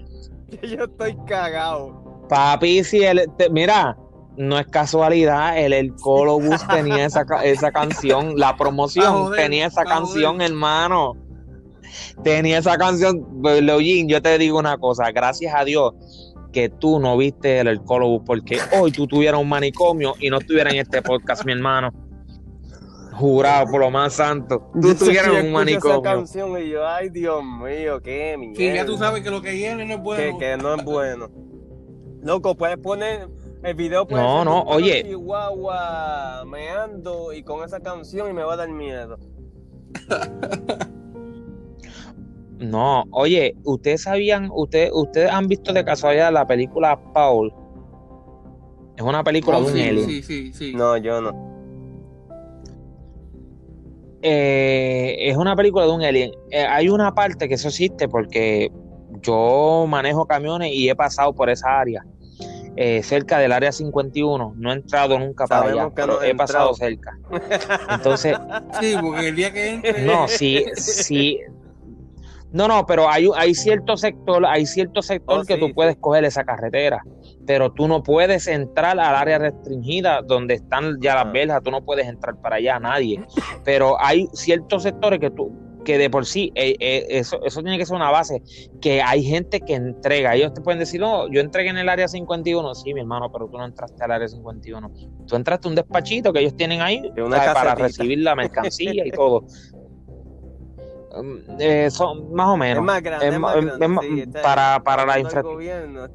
[0.64, 2.26] Yo estoy cagado.
[2.30, 3.98] Papi, si él, te- mira,
[4.38, 9.84] no es casualidad, el, el Colobus tenía esa, esa canción, la promoción joder, tenía esa
[9.84, 11.14] canción, hermano.
[12.24, 15.94] Tenía esa canción, Pues, Leoyin, yo te digo una cosa, gracias a Dios
[16.52, 20.38] que tú no viste el, el Colobus, porque hoy tú tuvieras un manicomio y no
[20.40, 21.92] estuvieras en este podcast, mi hermano.
[23.14, 24.70] Jurado por lo más santo.
[24.80, 26.02] Tú en un esa manicomio.
[26.04, 28.56] canción y yo, ay Dios mío, qué mierda.
[28.58, 30.38] Sí, ya tú sabes que lo que viene no es que, bueno.
[30.38, 31.30] que no es bueno.
[32.22, 33.28] Loco, puedes poner
[33.68, 35.04] el video puede No, ser no, oye.
[35.04, 39.18] Chihuahua meando y con esa canción y me va a dar miedo.
[42.60, 47.54] No, oye, ustedes sabían, ustedes, ustedes han visto de casualidad la película Paul.
[48.96, 50.06] Es una película Oh, de un sí, alien.
[50.10, 50.74] sí, sí, sí.
[50.74, 51.32] No, yo no.
[54.24, 56.32] Eh, es una película de un alien.
[56.50, 58.72] Eh, hay una parte que eso existe porque
[59.22, 62.04] yo manejo camiones y he pasado por esa área,
[62.78, 64.54] eh, cerca del área 51.
[64.56, 67.18] No he entrado nunca para Sabemos allá, que pero he pasado cerca.
[67.90, 68.38] Entonces,
[68.80, 70.04] Sí, porque el día que entre.
[70.06, 71.40] no, sí, sí.
[72.52, 75.98] No, no, pero hay, hay cierto sector, hay cierto sector Oh, que sí, tú puedes
[75.98, 77.04] coger esa carretera,
[77.46, 81.32] pero tú no puedes entrar al área restringida donde están ya las Ah.
[81.34, 83.22] verjas, tú no puedes entrar para allá, nadie.
[83.66, 85.52] Pero hay ciertos sectores que tú
[85.88, 88.44] que de por sí eh, eh, eso, eso tiene que ser una base,
[88.82, 92.10] que hay gente que entrega, ellos te pueden decir, no, yo entregué en el área
[92.10, 94.92] 51, sí, mi hermano, pero tú no entraste al área 51,
[95.26, 97.02] tú entraste a un despachito que ellos tienen ahí
[97.54, 99.46] para recibir la mercancía y todo.
[101.16, 102.80] Um, eh, son más o menos.
[102.82, 103.86] es más grande, es es ma- más es- grande.
[103.86, 106.10] es ma- sí, este- para, para la infraestructura.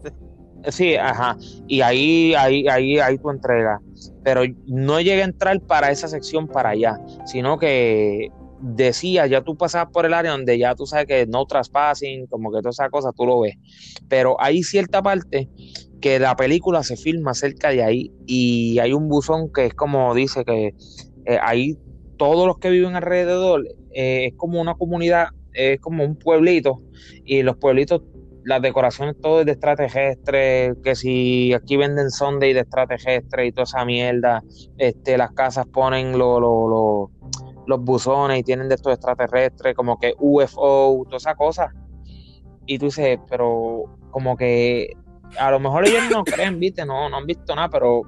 [0.69, 1.35] Sí, ajá.
[1.67, 3.81] Y ahí, ahí, ahí, ahí tu entrega.
[4.23, 8.29] Pero no llegué a entrar para esa sección para allá, sino que
[8.63, 12.51] decía, ya tú pasabas por el área donde ya tú sabes que no trespassing, como
[12.53, 13.55] que todas esas cosas tú lo ves.
[14.09, 15.49] Pero hay cierta parte
[16.01, 20.15] que la película se filma cerca de ahí y hay un buzón que es como
[20.15, 20.75] dice que
[21.25, 21.77] eh, ahí
[22.17, 26.81] todos los que viven alrededor eh, es como una comunidad, es como un pueblito
[27.25, 28.01] y los pueblitos
[28.45, 33.65] las decoraciones todo es de extraterrestre, que si aquí venden Sunday de extraterrestre y toda
[33.65, 34.43] esa mierda,
[34.79, 37.11] este, las casas ponen lo- lo- lo-
[37.67, 41.71] los buzones y tienen de estos extraterrestres, como que UFO, toda esa cosa.
[42.67, 44.93] Y tú dices, pero como que
[45.39, 48.03] a lo mejor ellos no creen, viste, no, no han visto nada, pero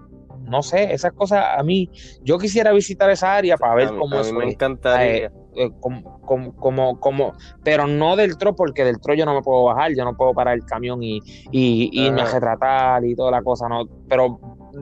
[0.46, 1.88] no sé, esas cosas a mí,
[2.22, 4.52] yo quisiera visitar esa área para ver A mí- cómo a mí eso me es.
[4.52, 5.30] encantaría.
[5.56, 9.40] eh, como, como, como, como- pero no del tro, porque del tro yo no me
[9.42, 11.20] puedo bajar, yo no puedo parar el camión y,
[11.52, 12.34] y irme a Ajá.
[12.34, 14.36] retratar y toda la cosa, no, pero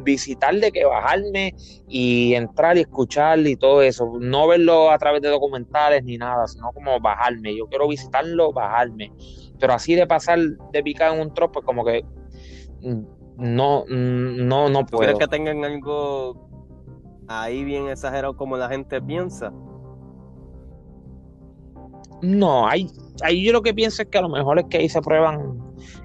[0.04, 1.54] visitar de que bajarme
[1.88, 6.46] y entrar y escuchar y todo eso, no verlo a través de documentales ni nada,
[6.46, 9.12] sino como bajarme, yo quiero visitarlo, bajarme,
[9.58, 12.04] pero así de pasar de picar en un tro, pues como que
[12.80, 13.02] mm,
[13.36, 15.02] no, mm, no, no ¿Tú puedo.
[15.02, 16.48] crees que tengan algo
[17.28, 19.52] ahí bien exagerado como la gente piensa?
[22.22, 22.86] No, ahí,
[23.22, 25.61] ahí yo lo que pienso es que a lo mejor es que ahí se prueban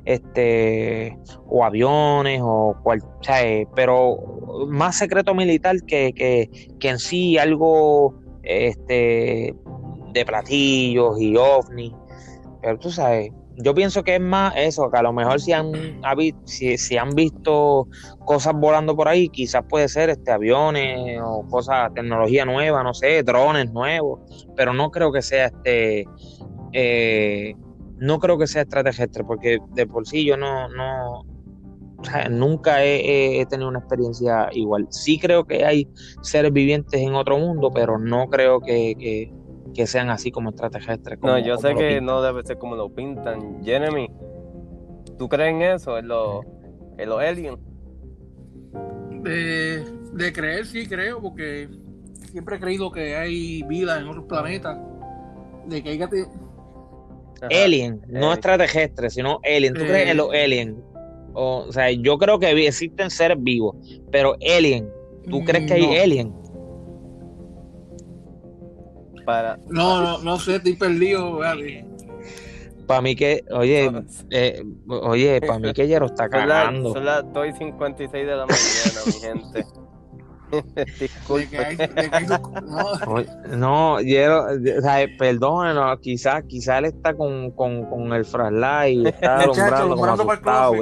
[0.07, 1.17] este
[1.49, 4.17] o aviones o cual, o eh, pero
[4.67, 9.53] más secreto militar que, que, que en sí algo este
[10.13, 11.91] de platillos y ovnis.
[12.61, 15.73] Pero tú sabes, yo pienso que es más eso, que a lo mejor si han,
[16.45, 17.87] si, si han visto
[18.25, 23.23] cosas volando por ahí, quizás puede ser este aviones o cosas, tecnología nueva, no sé,
[23.23, 24.21] drones nuevos,
[24.55, 26.05] pero no creo que sea este,
[26.71, 27.55] eh,
[27.97, 31.21] no creo que sea extraterrestre, porque de por sí yo no, no,
[31.97, 34.87] o sea, nunca he, tenido una experiencia igual.
[34.91, 35.87] Sí creo que hay
[36.21, 39.33] seres vivientes en otro mundo, pero no creo que, que-
[39.73, 41.19] que sean así como extraterrestres.
[41.21, 42.05] No, yo sé que pintan.
[42.05, 43.63] no debe ser como lo pintan.
[43.63, 44.09] Jeremy,
[45.19, 45.97] ¿tú crees en eso?
[45.99, 46.45] ¿En los,
[46.97, 47.57] en los aliens?
[49.21, 49.83] De,
[50.13, 51.69] de creer, sí creo, porque
[52.31, 54.77] siempre he creído que hay vida en otros planetas.
[55.65, 56.25] De que hay que te-
[57.41, 57.47] Ajá.
[57.63, 58.33] Alien, no Eh.
[58.35, 59.73] extraterrestre, sino alien.
[59.73, 60.75] ¿Tú crees en los aliens?
[61.33, 63.75] O, o sea, yo creo que existen seres vivos,
[64.11, 64.89] pero alien,
[65.29, 66.01] ¿tú crees que hay No.
[66.01, 66.33] alien?
[69.25, 71.33] Para, No, no, no sé, estoy perdido.
[71.37, 71.85] vale.
[72.87, 73.91] Para mí que, oye,
[74.31, 76.93] eh, oye, para mí que Yero está son las cagando.
[76.93, 79.65] son las 2 y 56 de la mañana, mi gente.
[80.75, 81.57] De que Disculpe.
[81.57, 82.25] hay, de que hay
[83.47, 88.97] no, No, Yero, o sea, perdónenos, quizás quizás él está con, con, con el flashlight
[88.99, 90.73] y está alumbrando como asustado,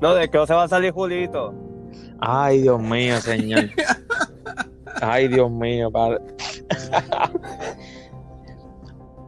[0.00, 1.54] no de que no se va a salir Julito.
[2.20, 3.64] Ay, Dios mío, señor.
[5.00, 6.18] Ay, Dios mío, padre.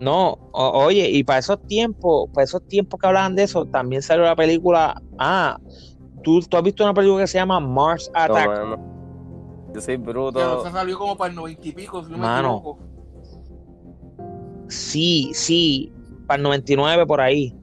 [0.00, 4.02] No, o- oye, y para esos tiempos, para esos tiempos que hablaban de eso, también
[4.02, 5.00] salió la película.
[5.18, 5.58] Ah,
[6.26, 8.78] ¿tú, tú has visto una película que se llama Mars No, Attack.
[9.72, 10.64] Yo soy Pero bruto.
[10.64, 12.56] se salió como para el noventa y pico, si no me Mano.
[12.56, 12.78] equivoco.
[14.68, 15.92] Sí, sí,
[16.26, 17.54] para el 99 por ahí.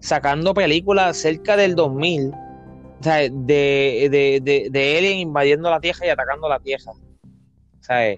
[0.00, 2.32] Sacando películas cerca del 2000.
[2.32, 6.90] O sea, de, de, de, de Alien invadiendo la Tierra y atacando la Tierra.
[6.92, 8.16] O sea,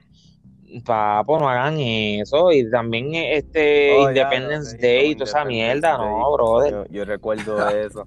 [0.85, 2.51] papo, no hagan eso.
[2.53, 6.07] Y también este Oh, ya, Independence no, Day y toda esa mierda, Day.
[6.09, 6.71] no, brother.
[6.73, 8.07] Yo, yo recuerdo eso.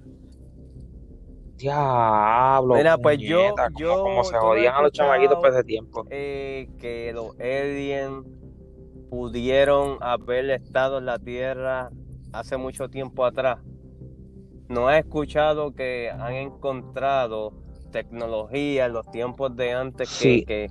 [1.56, 2.74] Diablo.
[2.74, 6.04] Mira, pues yo- como- yo- como se jodían a los chamaquitos por ese tiempo.
[6.10, 8.24] Eh, que los aliens
[9.10, 11.90] pudieron haber estado en la Tierra
[12.32, 13.58] hace mucho tiempo atrás.
[14.68, 17.52] No he escuchado que han encontrado
[17.92, 20.68] tecnología en los tiempos de antes que,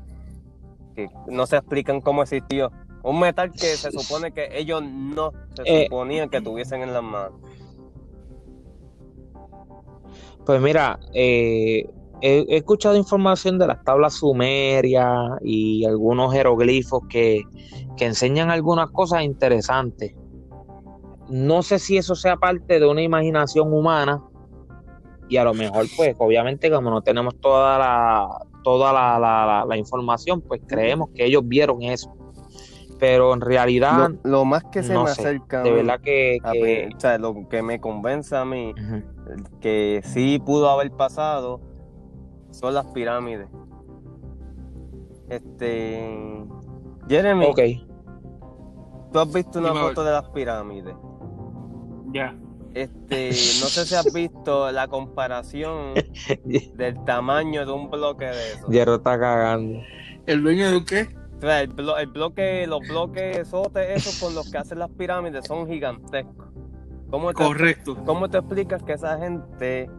[0.94, 2.72] que no se explican cómo existió.
[3.04, 5.84] Un metal que se supone que ellos no se Eh.
[5.86, 7.40] suponían que tuviesen en las manos.
[10.46, 11.86] Pues mira, eh,
[12.22, 15.10] he, escuchado información de las tablas sumerias
[15.42, 17.42] y algunos jeroglifos que,
[17.98, 20.14] que enseñan algunas cosas interesantes.
[21.30, 24.22] No sé si eso sea parte de una imaginación humana
[25.28, 28.28] y a lo mejor, pues, obviamente, como no tenemos toda la,
[28.64, 32.14] toda la- la- la información, pues creemos que ellos vieron eso.
[33.00, 36.38] Pero en realidad, Lo, lo más que se no me sé, acerca de verdad que,
[36.44, 38.74] a que- pe- o sea, lo que me convence a mí
[39.60, 41.60] que sí pudo haber pasado
[42.52, 43.48] son las pirámides.
[45.30, 46.46] Este.
[47.10, 47.60] Jeremy, Ok.
[49.12, 50.96] tú has visto una foto de las pirámides.
[52.14, 52.36] Ya.
[52.74, 55.94] Este, no sé si has visto la comparación
[56.76, 58.68] del tamaño de un bloque de eso.
[58.68, 59.80] Hierro está cagando.
[60.26, 61.16] ¿El dueño de qué?
[61.38, 64.90] O sea, el, blo- el bloque, los bloques sotes esos con los que hacen las
[64.90, 66.48] pirámides son gigantescos.
[67.10, 67.98] ¿Cómo te, Correcto.
[68.06, 69.90] ¿Cómo te explicas que esa gente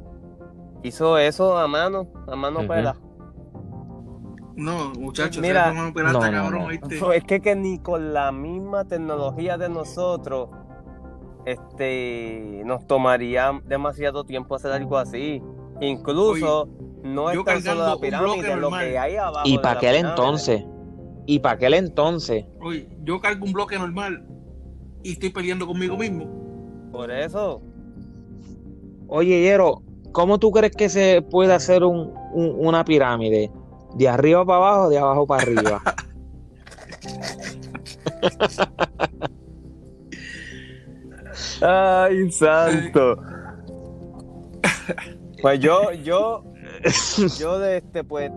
[0.83, 2.69] hizo eso a mano, a mano Ujú.
[2.69, 2.97] pela?
[4.57, 6.67] No, muchachos, Mira, no, no, cabrón, no.
[6.67, 6.99] ¿oíste?
[7.15, 10.49] Es que, que ni con la misma tecnología de nosotros
[11.45, 15.43] este, nos tomaría demasiado tiempo hacer algo así.
[15.81, 16.69] Incluso
[17.03, 19.43] no es tan solo la pirámide, lo que hay abajo.
[19.47, 20.65] Y para aquel entonces,
[21.27, 24.27] y para aquel entonces, Oye, yo cargo un bloque normal
[25.03, 26.89] y estoy peleando conmigo mismo.
[26.93, 27.61] Por eso.
[29.09, 33.51] oye, Yero, ¿cómo tú crees que se puede hacer un, un- una pirámide,
[33.95, 35.83] de arriba para abajo, de abajo para arriba.
[41.61, 43.17] Ay, santo.
[45.43, 46.45] Pues yo, yo,
[47.39, 48.31] yo de este, pues,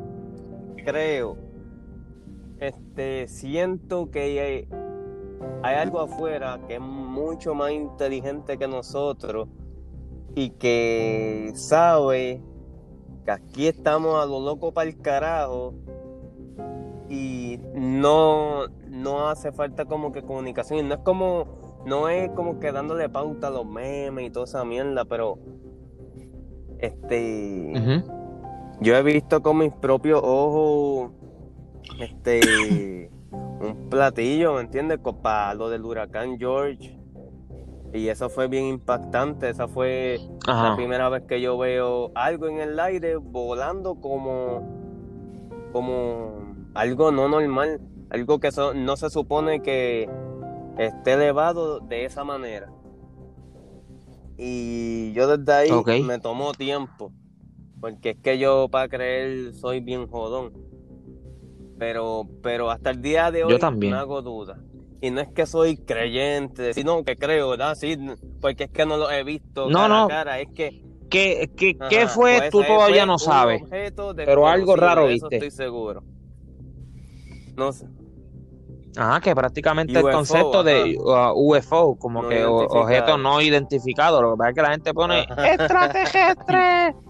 [0.86, 1.38] creo,
[2.60, 4.68] este, siento que hay,
[5.64, 9.48] hay algo afuera que es mucho más inteligente que nosotros
[10.36, 12.42] y que sabe
[13.26, 15.74] que aquí estamos a lo loco para el carajo
[17.10, 20.80] y no, no hace falta como que comunicación.
[20.80, 24.46] Y no es como, no es como que dándole pauta a los memes y toda
[24.46, 25.40] esa mierda, pero
[26.78, 27.74] este
[28.80, 31.12] yo he visto con mis propios ojos
[32.00, 33.12] este
[33.62, 35.00] un platillo, ¿me entiendes?
[35.22, 36.98] Para lo del huracán George.
[37.94, 39.50] Y eso fue bien impactante.
[39.50, 40.20] Esa fue
[40.70, 44.62] la primera vez que yo veo algo en el aire volando como,
[45.74, 47.82] como algo no normal.
[48.12, 50.08] Algo que so- no se supone que
[50.78, 52.72] esté elevado de esa manera.
[54.38, 55.70] Y yo desde ahí
[56.04, 57.12] me tomó tiempo.
[57.82, 60.54] Porque es que yo para creer soy bien jodón.
[61.80, 63.94] Pero, pero hasta el día de hoy Yo también.
[63.94, 64.60] me hago dudas.
[65.02, 67.76] Y no es que soy creyente, sino que creo, ¿verdad?
[67.76, 67.98] Sí,
[68.42, 70.04] porque es que no lo he visto No, cara no.
[70.04, 70.40] a cara.
[70.42, 72.38] Es que ¿Qué, qué, Ajá, qué fue?
[72.38, 73.64] pues Tú todavía no sabes.
[74.16, 75.36] pero algo raro eso viste.
[75.38, 76.04] Estoy seguro.
[77.56, 77.88] No sé.
[78.96, 84.22] Ajá, que prácticamente el concepto de uh, UFO, como No que objeto no identificado.
[84.22, 85.54] Lo que pasa es que la gente pone Ajá.
[85.54, 86.96] extraterrestre.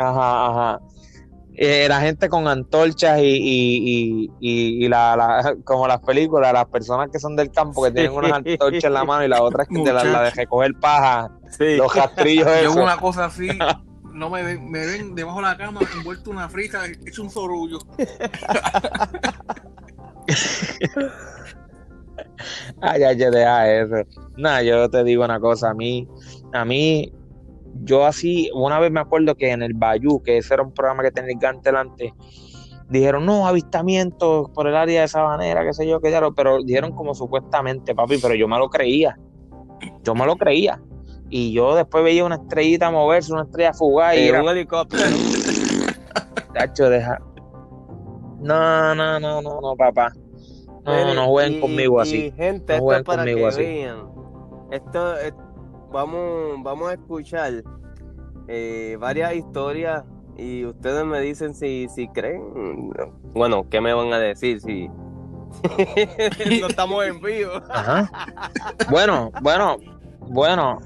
[0.00, 0.80] Ajá, ajá.
[1.60, 6.52] Eh, la gente con antorchas y, y, y, y- y la, la- como las películas,
[6.52, 9.42] las personas que son del campo que tienen unas antorchas en la mano y la
[9.42, 11.76] otra es que de la, la de recoger paja, Sí.
[11.76, 13.48] los rastrillos Yo una cosa así,
[14.12, 17.28] no me ven, me ven debajo de la cama envuelto en una frita, es un
[17.28, 17.80] sorullo.
[22.80, 23.94] Ay, ay, deja eso.
[24.36, 26.06] Nada, yo te digo una cosa, a mí,
[26.52, 27.12] a mí,
[27.82, 31.02] yo así, una vez me acuerdo que en el Bayou, que ese era un programa
[31.02, 32.14] que tenía el Gante delante,
[32.88, 36.62] dijeron, no, avistamientos por el área de Sabanera, qué sé yo, qué ya lo, pero
[36.62, 39.18] dijeron como supuestamente, papi, pero yo me lo creía.
[40.02, 40.80] Yo me lo creía.
[41.30, 45.04] Y yo después veía una estrellita moverse, una estrella fugaz y Eh, era, un helicóptero.
[46.54, 47.18] Tacho, deja.
[48.40, 50.12] No, no, no, no, no, papá.
[50.84, 52.32] No, no jueguen y- conmigo y, así.
[52.34, 53.62] gente, No esto jueguen para conmigo que así.
[53.62, 54.06] vean.
[54.70, 55.34] Esto es-
[55.92, 57.62] vamos, vamos a escuchar
[58.48, 60.04] eh, varias historias
[60.36, 62.90] y ustedes me dicen si, si creen.
[63.34, 64.88] Bueno, ¿qué me van a decir si
[66.60, 67.52] no estamos en vivo?
[67.70, 68.10] Ajá.
[68.90, 69.76] Bueno, bueno,
[70.20, 70.78] bueno.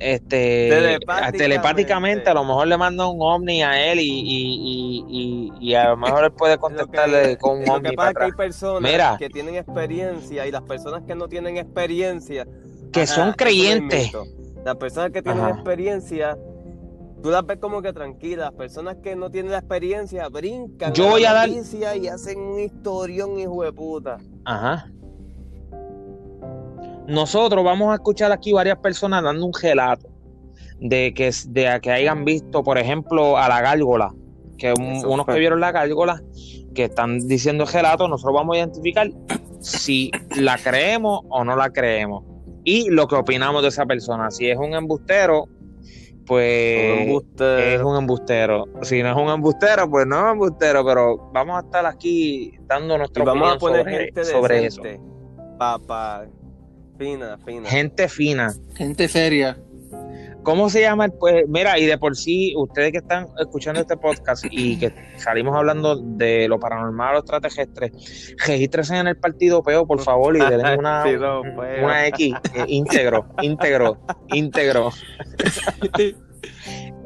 [0.00, 1.38] Este Telepáticamente.
[1.38, 5.74] telepáticamente a lo mejor le manda un ovni a él y, y, y, y- y
[5.74, 8.42] a lo mejor él puede contestarle con un Lo ovni que para pasa es que
[8.42, 9.16] hay personas Mira.
[9.18, 12.46] que tienen experiencia y las personas que no tienen experiencia
[12.92, 14.12] Que Ajá, son creyentes.
[14.64, 15.50] Las personas que tienen Ajá.
[15.54, 16.38] experiencia,
[17.22, 18.46] tú las ves como que tranquilas.
[18.50, 22.60] Las personas que no tienen la experiencia brincan Yo voy a dar- y hacen un
[22.60, 24.18] historión, hijo de puta.
[24.44, 24.90] Ajá.
[27.06, 30.08] Nosotros vamos a escuchar aquí varias personas dando un relato
[30.80, 34.14] de que, de que hayan visto, por ejemplo, a la gárgola,
[34.58, 36.22] que un- unos que vieron la gárgola,
[36.74, 39.10] que están diciendo el relato, nosotros vamos a identificar
[39.60, 42.24] si la creemos o no la creemos
[42.64, 44.30] y lo que opinamos de esa persona.
[44.30, 45.46] Si es un embustero,
[46.26, 47.74] pues Un embuste.
[47.74, 48.64] es un embustero.
[48.82, 52.52] Si no es un embustero, pues no es un embustero, pero vamos a estar aquí
[52.66, 54.82] dando y nuestra vamos a poner sobre, gente sobre eso.
[55.58, 56.26] Papá.
[56.98, 57.68] Fina, fina.
[57.68, 58.52] Gente fina.
[58.74, 59.56] Gente seria.
[60.48, 61.04] ¿Cómo se llama?
[61.04, 64.94] el- Pues mira, y de por sí, ustedes que están escuchando este podcast y que
[65.18, 70.40] salimos hablando de lo paranormal, los extraterrestres, regístrense en el partido peo, por favor, y
[70.40, 71.42] denle una, Peo.
[71.84, 74.90] una X eh, íntegro, íntegro, íntegro.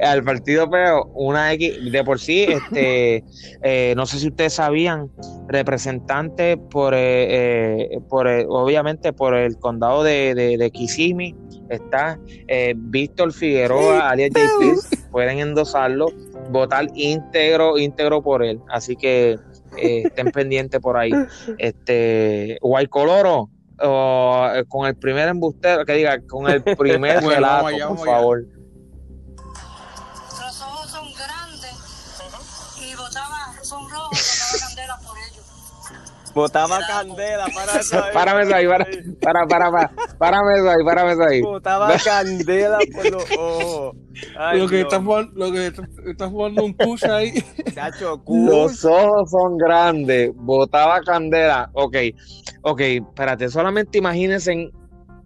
[0.00, 3.24] Al partido peo, una X, de por sí, este,
[3.62, 5.10] eh, no sé si ustedes sabían,
[5.48, 11.34] representante por, eh, eh, por eh, obviamente por el condado de, de, de Kissimmee,
[11.68, 12.18] está
[12.48, 16.06] eh, Víctor Figueroa, alias JP, pueden endosarlo,
[16.50, 18.60] votar íntegro, íntegro por él.
[18.68, 19.38] Así que
[19.76, 21.12] eh, estén pendientes por ahí.
[21.58, 27.64] Este, Guaycoloro, o, eh, con el primer embustero, que diga, con el primer Bueno, relato,
[27.64, 28.44] vamos allá, por vamos favor.
[36.34, 38.12] Botaba, candela para eso ahí.
[38.12, 38.86] Párame eso ahí, para,
[39.20, 41.40] para, para, para, párame eso ahí, párame eso ahí.
[41.42, 43.96] Botaba candela por los ojos.
[44.38, 47.44] Ay, lo que está jugando, lo que está, está jugando un push ahí.
[47.74, 48.46] Chacho, cool.
[48.46, 51.70] Los ojos son grandes, botaba candela.
[51.72, 51.96] Ok,
[52.62, 54.72] ok, espérate, solamente imagínense en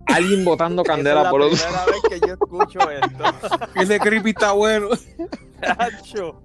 [0.06, 3.24] alguien botando Esa candela es la por los primera vez que yo escucho esto.
[3.80, 4.88] Ese creepy está bueno.
[5.60, 6.42] Chacho.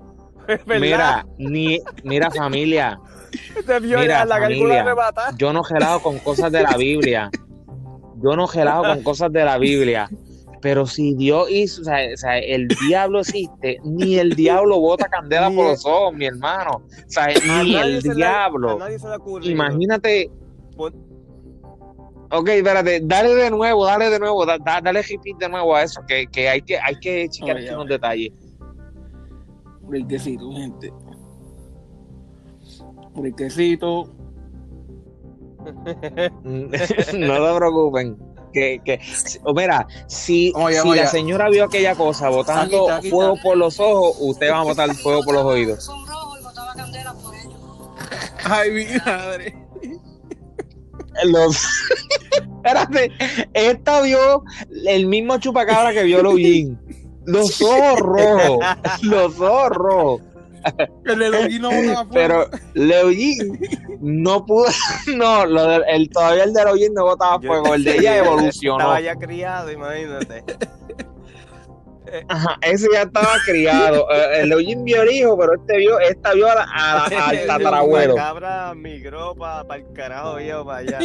[0.47, 0.81] Es verdad.
[0.81, 2.99] Mira, ni, mira familia,
[3.65, 4.81] Te vio mira, la familia.
[4.81, 5.31] arrebatada.
[5.37, 7.29] yo no gelado con cosas de la Biblia.
[8.23, 10.09] Yo no gelado con cosas de la Biblia.
[10.61, 15.07] Pero si Dios hizo, o sea, o sea, el diablo existe, ni el diablo bota
[15.09, 16.71] candela por los ojos, mi hermano.
[16.75, 18.77] O sea, A ni nadie el se le- a diablo.
[18.77, 19.51] nadie se le ha ocurrido.
[19.51, 20.29] Imagínate.
[20.77, 21.09] Pon-
[22.33, 25.83] Ok, espérate, dale de nuevo, dale de nuevo, da- da- dale repeat de nuevo a
[25.83, 28.31] eso, que, que hay que, hay que checar unos detalles.
[29.81, 30.93] Brequecito, gente.
[33.15, 34.09] Brequecito.
[36.43, 38.17] no se preocupen.
[38.53, 38.99] Que, que,
[39.43, 41.11] o mira, si, Vamos allá, si vamos la allá.
[41.11, 44.63] señora vio aquella cosa botando Aquí está, aquí fuego por los ojos, usted va a
[44.63, 45.85] botar fuego por los oídos.
[45.85, 47.55] Son rojos y botaba candela por ellos.
[48.43, 49.55] Ay, mi madre.
[51.25, 51.57] Los...
[52.57, 53.11] Espérate,
[53.53, 54.43] esta vio
[54.85, 56.79] el mismo chupacabra que vio Login.
[57.25, 58.65] Los ojos rojos,
[59.01, 60.21] los ojos rojos.
[61.05, 62.09] El de no botaba fuego.
[62.11, 63.59] Pero Leoyin
[63.99, 64.65] no pudo,
[65.15, 68.79] no, lo del- el, todavía el de Leoyin no botaba fuego, el de ella evolucionó.
[68.79, 70.43] Estaba ya criado, imagínate.
[72.27, 74.05] Ajá, ese ya estaba criado.
[74.11, 77.25] Eh, El Leoyin vio el hijo, pero este vio, esta vio a la- a la-
[77.29, 78.15] al tatarabuelo.
[78.15, 80.99] La cabra migró para el carajo viejo para allá.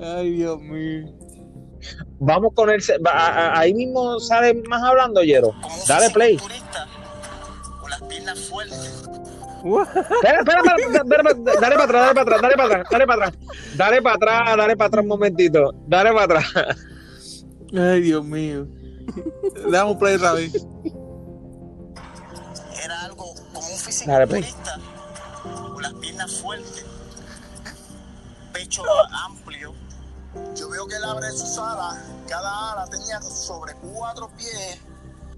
[0.00, 1.08] Ay, Dios mío.
[2.20, 5.52] Vamos con el, se- va- a- a- ahí mismo sale más hablando, Yero.
[5.88, 6.38] Dale play.
[8.20, 9.02] Las piernas fuertes.
[10.22, 10.62] Espera,
[11.60, 13.38] dale para atrás, dale para atrás, dale para atrás, dale para atrás.
[13.76, 15.72] Dale para atrás, dale para atrás un momentito.
[15.86, 16.46] Dale para atrás.
[17.74, 18.66] Ay, Dios mío.
[19.64, 20.52] Le damos play otra vez.
[22.84, 24.42] Era algo como un Dale, play.
[24.42, 24.78] fisiculturista.
[25.42, 26.84] Con las piernas fuertes.
[28.52, 28.82] Pecho
[29.26, 29.74] amplio.
[30.56, 31.98] Yo veo que él abre sus alas.
[32.28, 34.80] Cada ala tenía sobre cuatro pies.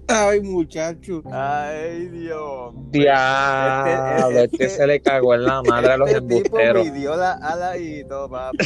[0.07, 1.23] Ay, muchacho.
[1.31, 2.73] Ay, Dios.
[2.91, 6.85] Diablo, Este- este se le cagó en la madre a los Este tipo embusteros.
[6.91, 8.57] midió la ala y todo, papi.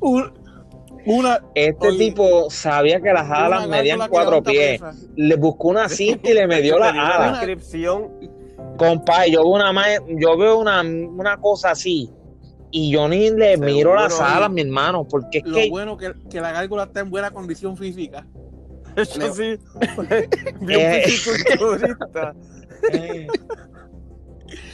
[0.00, 0.32] Un-
[1.06, 1.40] una.
[1.54, 4.80] Este Oye, tipo sabía que las alas medían cuatro pies.
[5.16, 7.44] Le buscó una cinta y le midió las alas.
[8.78, 12.10] Compadre, yo veo una, ma- yo veo una, una cosa así
[12.70, 16.12] y yo ni le miro las alas, mi hermano, porque es Lo que bueno que,
[16.28, 18.26] que la gárgola está en buena condición física.
[19.02, 19.34] Eso Leo.
[19.34, 19.58] sí.
[20.60, 21.02] Bien Eh.
[21.06, 22.34] fisiculturista.
[22.92, 23.26] eh,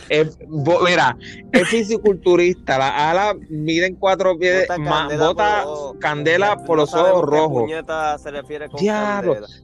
[0.08, 1.16] es- bo- mira,
[1.52, 5.96] es fisiculturista, las alas miden cuatro pies, Bota ma- candela bota por los ojos.
[6.00, 7.62] candela por No los sabemos ojos qué rojos.
[7.62, 9.34] puñeta se refiere con Diablo.
[9.34, 9.54] candela.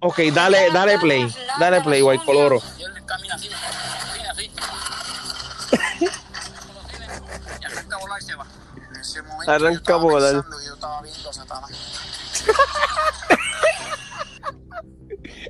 [0.00, 1.26] Ok, dale, dale play,
[1.58, 2.60] dale play, White Coloro.
[9.46, 10.44] Arranca a volar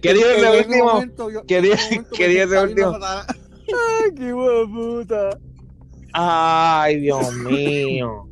[0.06, 1.42] ¿Qué dijo En ese ese último?
[1.46, 2.98] ¿Qué en di- ese último?
[3.02, 4.32] Ay, qué
[4.72, 5.38] puta.
[6.12, 8.28] Ay, Dios mío.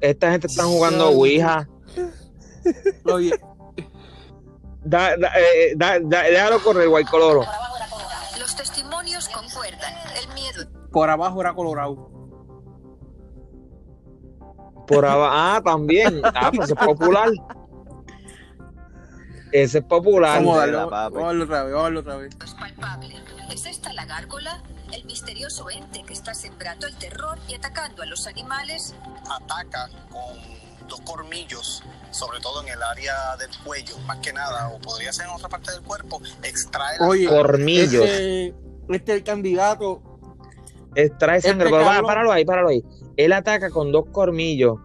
[0.00, 1.68] Esta gente está jugando Ouija.
[3.04, 3.32] Oye,
[4.84, 7.44] Da, da, eh, da- da- déjalo correr, White Coloro.
[8.38, 9.92] Los testimonios concuerdan.
[10.22, 12.10] El miedo por abajo era colorado.
[14.86, 15.32] Por abajo.
[15.34, 16.20] Ah, también.
[16.24, 17.30] Ah, pues es popular.
[19.52, 20.42] Ese es popular.
[20.42, 22.36] Vamos a vamos otra vez, vamos otra vez.
[22.44, 23.14] es palpable.
[23.52, 24.62] ¿Es esta la gárgola?
[24.92, 28.94] El misterioso ente que está sembrando el terror y atacando a los animales.
[29.30, 34.78] Ataca con dos cormillos, sobre todo en el área del cuello, más que nada, o
[34.78, 38.04] podría ser en otra parte del cuerpo, extrae la Oye, Cormillos.
[38.04, 38.54] Este,
[38.90, 40.02] este es el candidato.
[40.94, 41.68] Extrae sangre.
[41.68, 42.84] Este va, cabrón- páralo ahí, páralo ahí.
[43.16, 44.78] Él ataca con dos cormillos.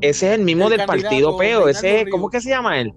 [0.00, 1.68] Ese es el mismo El del partido Peo.
[1.68, 2.92] Ese es, ¿cómo que se llama él?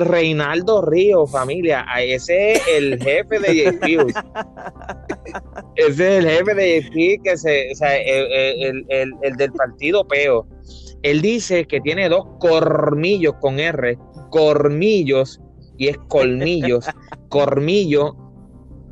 [0.00, 1.84] Reinaldo Ríos, familia.
[2.00, 3.86] Ese es el jefe de J.
[3.86, 4.12] Pius.
[5.76, 6.92] Ese es el jefe de J.
[6.94, 10.46] Pius que se, o sea, el, el- el- el del partido Peo.
[11.02, 13.98] Él dice que tiene dos cormillos con R,
[14.30, 15.40] cormillos,
[15.76, 16.86] y es colmillos,
[17.28, 18.16] cormillo,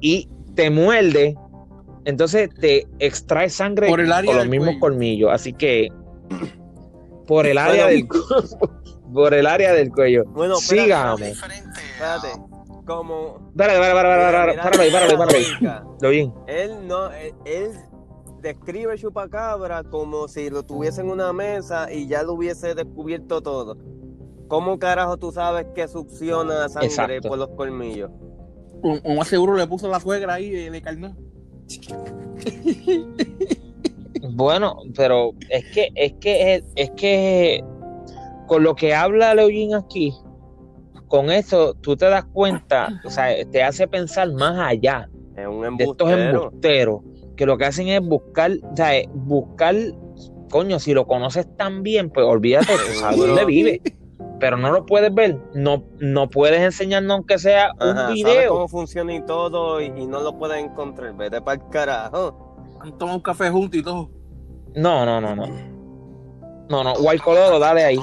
[0.00, 1.34] y te muerde,
[2.05, 4.80] entonces te extrae sangre Por el área con los mismos cuello.
[4.80, 5.30] colmillos.
[5.32, 5.88] Así que
[7.26, 8.18] por el área del cu-
[9.12, 10.24] por el área del cuello.
[10.26, 12.28] Bueno, espérate, diferente Espérate.
[12.86, 16.32] como Párate, párate, párate, párate, párate, párate, Lo bien.
[16.46, 17.70] Él no, él, él
[18.40, 23.76] describe chupacabra como si lo tuviese en una mesa y ya lo hubiese descubierto todo.
[24.48, 27.28] ¿Cómo carajo tú sabes que succiona sangre Exacto.
[27.28, 28.10] por los colmillos?
[28.82, 31.16] Un, un más seguro le puso la suegra ahí de, de carnal.
[34.34, 37.64] Bueno, pero es que, es que, es que
[38.53, 40.12] con lo que habla Leoyin aquí,
[41.09, 45.76] con eso tú te das cuenta, o sea, te hace pensar más allá Es un
[45.78, 46.44] de estos embustero.
[46.44, 47.00] embusteros,
[47.34, 49.74] que lo que hacen es buscar, o sea, es buscar,
[50.50, 53.80] coño, si lo conoces tan bien, pues olvídate, tú sabes dónde vive,
[54.38, 58.53] pero no lo puedes ver, no, no puedes enseñarnos aunque sea un Ajá, video.
[58.53, 61.14] cómo funciona y todo y, y no lo puedes encontrar.
[61.16, 62.55] Vete para el carajo.
[62.80, 64.11] Han tomado un café juntos y todo.
[64.74, 65.46] No, no, no, no.
[66.73, 67.99] No, no, White Coloro, dale ahí.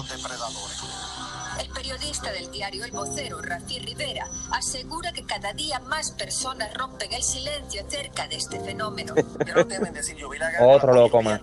[1.59, 7.11] El periodista del diario El Vocero, Rafi Rivera, asegura que cada día más personas rompen
[7.11, 9.15] el silencio acerca de este fenómeno.
[9.47, 11.41] Yo no deben decir, yo vi la Otro loco más.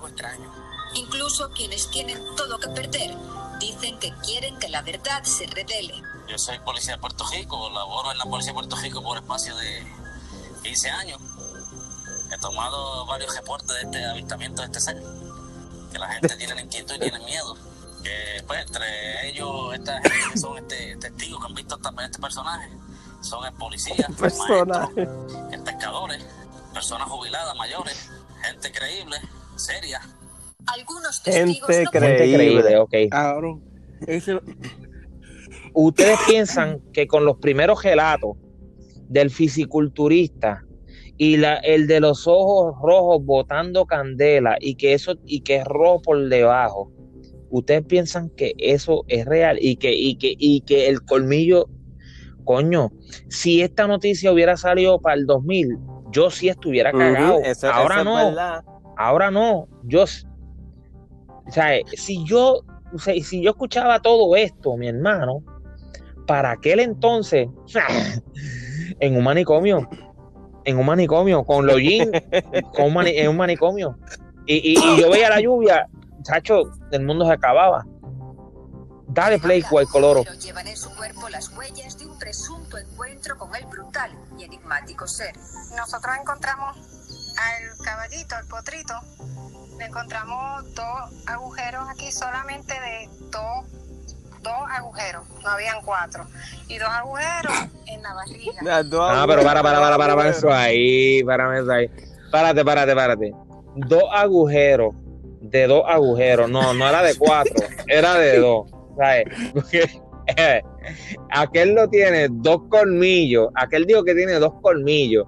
[0.95, 3.17] Incluso quienes tienen todo que perder
[3.59, 6.01] dicen que quieren que la verdad se revele.
[6.29, 9.57] Yo soy policía de Puerto Rico, laboro en la policía de Puerto Rico por espacio
[9.57, 9.85] de
[10.63, 11.19] 15 años.
[12.33, 15.03] He tomado varios reportes de este avistamiento de este ser.
[15.97, 17.57] Que la gente tiene inquietud y tiene miedo.
[18.03, 22.19] Que pues entre ellos, esta gente que son este, testigos que han visto esta- este
[22.19, 22.69] personaje,
[23.23, 24.91] son el policía, maestros,
[25.65, 26.23] pescadores,
[26.75, 28.11] personas jubiladas, mayores,
[28.43, 29.17] gente creíble,
[29.57, 30.01] seria.
[30.67, 32.77] Algunos testigos Gente no creíble.
[32.79, 32.95] ok.
[33.11, 33.65] Cabrón.
[34.07, 34.39] Ese,
[35.73, 38.37] ustedes piensan que con los primeros relatos
[39.09, 40.66] del fisiculturista
[41.19, 45.65] y la, el de los ojos rojos botando candela y que eso y que es
[45.65, 46.91] rojo por debajo,
[47.51, 51.69] ustedes piensan que eso es real y que y que y que el colmillo,
[52.45, 52.91] coño,
[53.29, 55.79] si esta noticia hubiera salido para el 2000,
[56.13, 57.41] yo sí estuviera cagado.
[57.45, 58.13] Eso- Ahora eso no.
[58.99, 62.61] Ahora no, yo, o sea, si yo,
[62.93, 65.43] o sea, si yo escuchaba todo esto, mi hermano,
[66.27, 67.47] para aquel entonces,
[69.01, 69.89] en un manicomio,
[70.67, 72.11] en un manicomio, con los jeans,
[72.75, 73.97] con un mani- en un manicomio,
[74.47, 75.87] y, y- y yo veía la lluvia,
[76.23, 77.87] chacho, el mundo se acababa.
[79.09, 80.25] Dale play, cual coloro.
[80.43, 85.07] Llevan en su cuerpo las huellas de un presunto encuentro con el brutal y enigmático
[85.07, 85.35] ser.
[85.77, 86.77] Nosotros encontramos
[87.39, 88.95] al caballito, al potrito,
[89.79, 93.65] le encontramos dos agujeros aquí solamente de dos,
[94.47, 96.25] dos agujeros, no habían cuatro,
[96.69, 97.53] y dos agujeros
[97.87, 98.83] en la barriga.
[99.01, 101.91] Ah, pero para, para, para, para, para eso ahí, para eso ahí.
[102.31, 103.33] Párate, párate, párate.
[103.75, 104.95] Dos agujeros,
[105.41, 106.51] de dos agujeros.
[106.51, 107.55] No, no era de cuatro,
[107.89, 108.71] era de dos.
[108.97, 109.25] ¿Sabes?
[109.53, 109.91] Porque,
[110.37, 110.63] eh,
[111.31, 115.27] aquel lo tiene dos colmillos, aquel dijo que tiene dos colmillos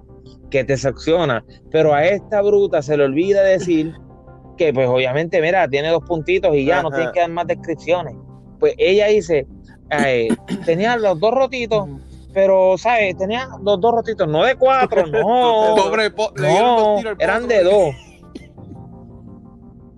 [0.49, 3.93] que te secciona, pero a esta bruta se le olvida decir
[4.57, 8.15] que pues obviamente, mira, tiene dos puntitos y ya no tiene que dar más descripciones.
[8.59, 9.47] Pues ella dice,
[9.91, 10.27] eh,
[10.65, 11.87] tenía los dos rotitos,
[12.33, 13.17] pero, ¿sabes?
[13.17, 15.75] Tenía los dos rotitos, no de cuatro, no.
[15.77, 17.95] Pobre, po- le dieron no, dos tiros al eran de dos.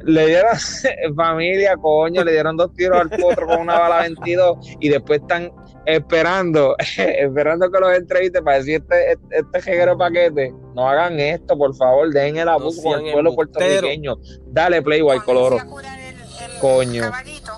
[0.03, 0.51] Le dieron,
[1.15, 5.51] familia, coño, le dieron dos tiros al potro con una bala 22 y después están
[5.85, 10.53] esperando, esperando que los entreviste para decir este, este, este jeguero paquete.
[10.75, 14.15] No hagan esto, por favor, dejen el abuso con sean el pueblo puertorriqueño.
[14.47, 15.63] Dale play, white Cuando coloro.
[16.59, 17.01] Coño.
[17.03, 17.51] caballito,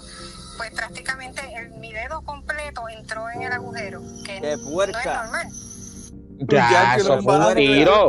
[0.88, 5.24] prácticamente el, mi dedo completo entró en el agujero, que ¡Qué no es puerca!
[5.24, 5.48] normal.
[6.50, 8.08] Ya, eso fue un tiro.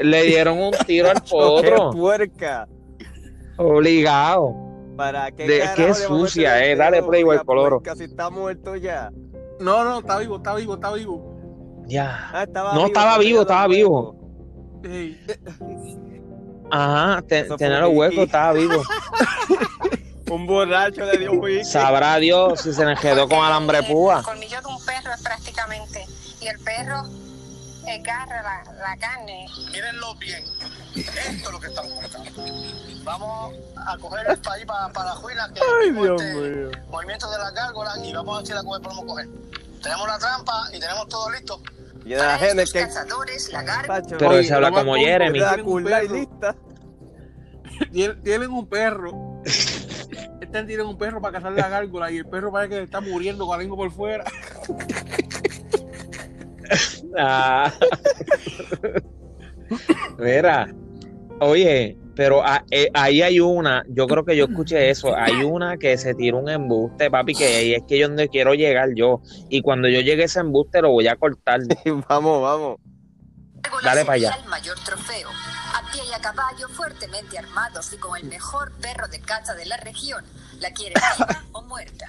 [0.00, 2.68] Le dieron un tiro al ¡Qué potro, puerca!
[3.56, 4.54] obligado.
[4.96, 7.80] ¿Para qué De- qué sucia, el eh, dale play, la coloro.
[7.80, 9.10] puerca Si está muerto ya.
[9.60, 11.82] No, no, está vivo, está vivo, está vivo.
[11.86, 12.30] Ya.
[12.32, 14.80] Ah, estaba No, estaba pero vivo, estaba vivo.
[14.84, 15.20] Ey,
[16.70, 18.82] Ajá, tenía los huecos, estaba vivo.
[20.30, 21.32] Un borracho le dio.
[21.64, 24.18] Sabrá Dios si se le quedó con alambre púa.
[24.18, 26.06] El colmillo de un perro es prácticamente,
[26.40, 27.04] y el perro
[27.88, 30.44] agarra la, la carne Mírenlo bien.
[30.94, 31.10] Esto
[31.46, 32.42] es lo que estamos buscando.
[33.04, 33.54] Vamos
[33.86, 36.70] a coger el país para, para la juina, que Ay, Dios este mío.
[36.90, 39.28] movimiento de la gárgola y vamos a ver si la podemos coger.
[39.82, 41.62] Tenemos la trampa y tenemos todo listo.
[42.04, 42.80] Y de la Para gente que.
[42.80, 45.40] cazadores, la Pacho, Pero Oye, se habla como Jeremy.
[48.22, 49.42] tienen un perro.
[50.48, 53.46] Este tienen un perro para cazar la gárgola y el perro parece que está muriendo
[53.46, 54.24] con la lengua por fuera.
[57.16, 57.72] Ah.
[60.18, 60.68] Mira,
[61.40, 65.76] oye, Pero a- eh, ahí hay una, yo creo que yo escuché eso, hay una
[65.78, 69.22] que se tira un embuste, papi, que ahí es que yo donde quiero llegar yo.
[69.48, 71.60] Y cuando yo llegue a ese embuste lo voy a cortar.
[72.08, 72.76] vamos, vamos.
[73.82, 74.36] Dale para allá.
[74.42, 75.30] el mayor trofeo.
[75.30, 79.66] A pie y a caballo, fuertemente armados y con el mejor perro de caza de
[79.66, 80.24] la región.
[80.60, 82.06] ¿La quiere viva o muerta?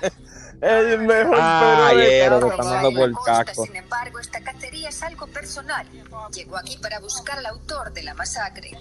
[0.62, 2.74] El mejor Ah, perro de caza, está mano.
[2.74, 3.66] dando por el casco.
[3.66, 5.88] sin embargo, esta cacería es algo personal.
[6.34, 8.72] Llegó aquí para buscar al autor de la masacre.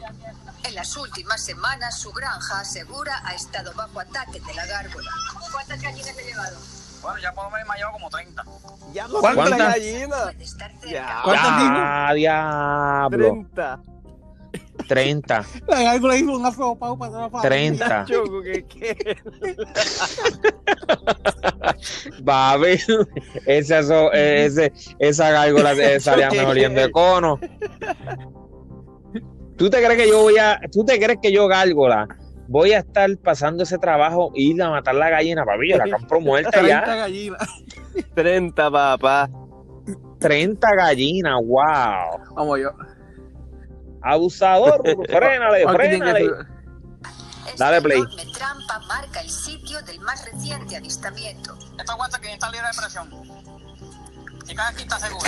[0.65, 5.11] En las últimas semanas, su granja asegura ha estado bajo ataque de la gárgola.
[5.53, 6.57] ¿Cuántas gallinas he llevado?
[7.03, 8.45] Bueno, ya por lo menos me ha llevado como 30.
[8.93, 9.35] Ya ¿Cuántas?
[9.35, 10.23] ¿Cuántas gallinas?
[10.25, 10.91] Puede estar cerca.
[10.91, 11.23] Ya.
[11.25, 13.29] Ah, diablo.
[13.29, 13.81] 30.
[14.89, 17.43] 30, La gárgola hizo un afropau para atrás.
[17.43, 18.05] 30.
[18.07, 18.97] Choco, ¿qué qué?
[22.27, 22.81] Va a ver,
[23.47, 27.39] esa, so- ese, esa gárgola salía mejor yendo de cono.
[29.59, 32.07] ¿Tú te crees que yo voy a, tú te crees que yo gárgola
[32.49, 35.71] voy a estar pasando ese trabajo e ir a matar la gallina, papi?
[35.71, 36.81] Yo la compro muerta 30 ya.
[36.97, 37.49] gallinas.
[38.15, 39.31] 30, papá.
[40.19, 42.35] 30 gallinas, wow.
[42.35, 42.71] Vamos yo.
[44.03, 46.31] Abusador, frénale, Aquí frénale.
[47.47, 48.03] Esta Dale, play.
[48.35, 51.57] trampa marca el sitio del más reciente avistamiento.
[51.79, 53.11] Esto aguanta que está libre de presión.
[54.49, 55.25] Y cada quien está seguro.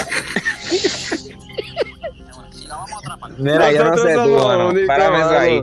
[2.53, 3.33] y la vamos a atrapar.
[3.39, 4.73] Mira, yo no sé tú, mano.
[4.87, 5.63] Párame eso ahí.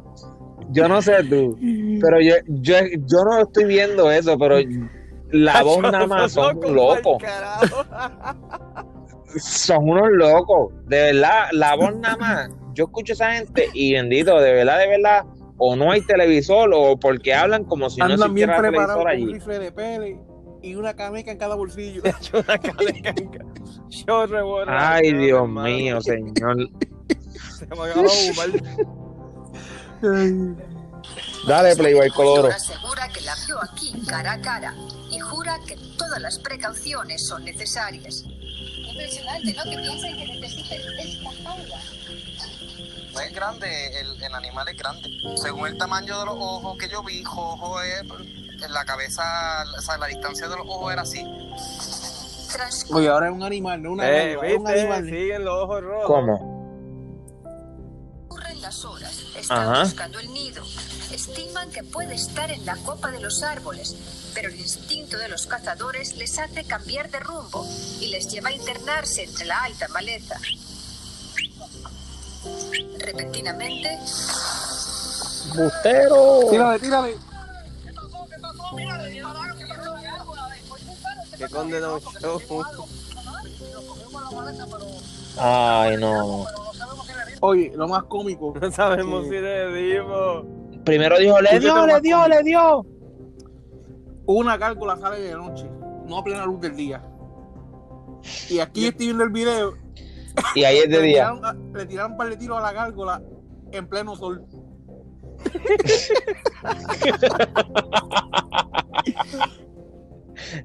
[0.70, 1.58] Yo no sé tú,
[2.02, 4.58] pero yo, yo, yo no estoy viendo eso, pero
[5.32, 7.24] la voz nada más son Loco, locos.
[9.40, 10.74] son unos locos.
[10.86, 12.50] De verdad, la voz nada más.
[12.74, 15.26] Yo escucho a esa gente y bendito, de verdad, de verdad,
[15.58, 19.06] o no hay televisor o porque hablan como si no Andan bien existiera preparados televisor
[19.06, 19.34] un allí.
[19.34, 20.20] rifle de pele
[20.62, 22.02] y una cameca en cada bolsillo.
[22.34, 23.16] Una calenca.
[23.90, 24.26] Yo
[24.68, 26.58] Ay, Dios mío, señor.
[27.58, 29.07] Se me acabó de.
[31.48, 32.50] Dale, Playboy Coloro.
[32.50, 34.76] Asegura que la vio aquí cara a cara
[35.10, 38.24] y jura que todas las precauciones son necesarias.
[38.26, 39.64] Impresionante, ¿no?
[39.64, 41.82] Que piensen que necesiten esta jaula.
[43.26, 45.10] Es grande, el, el animal es grande.
[45.38, 48.02] Según el tamaño de los ojos que yo vi, Jojo es
[48.64, 49.24] en la cabeza,
[49.78, 51.24] o sea, la distancia de los ojos era así.
[52.52, 54.80] Transcurren Oye, ahora es un animal, no una Eh, gárgola, es un ¿viste?
[54.82, 55.06] animal.
[55.06, 56.06] Siguen los ojos rojos.
[56.08, 56.57] ¿Cómo?
[58.68, 59.24] Las horas.
[59.38, 59.84] Están Ajá.
[59.84, 60.62] buscando el nido.
[61.10, 63.96] Estiman que puede estar en la copa de los árboles,
[64.34, 67.66] pero el instinto de los cazadores les hace cambiar de rumbo
[68.02, 70.38] y les lleva a internarse entre la alta maleza.
[73.00, 74.00] Repentinamente,
[75.56, 76.42] ¡Bustero!
[76.50, 77.18] Tírale, tírale.
[81.38, 82.66] Que show.
[85.38, 86.67] Ay, no.
[87.42, 88.54] Oye, lo más cómico.
[88.62, 90.46] No sabemos si le dimos.
[90.84, 92.86] Primero dijo, le dio, le dio, le dio.
[94.26, 95.70] Una gárgola sale de noche,
[96.06, 97.02] no a plena luz del día.
[98.50, 99.74] Y aquí estoy viendo el video.
[100.56, 101.32] Y ahí es de le día.
[101.34, 103.22] tiraron le tiraron un par de tiros a la gárgola
[103.72, 104.46] en pleno sol.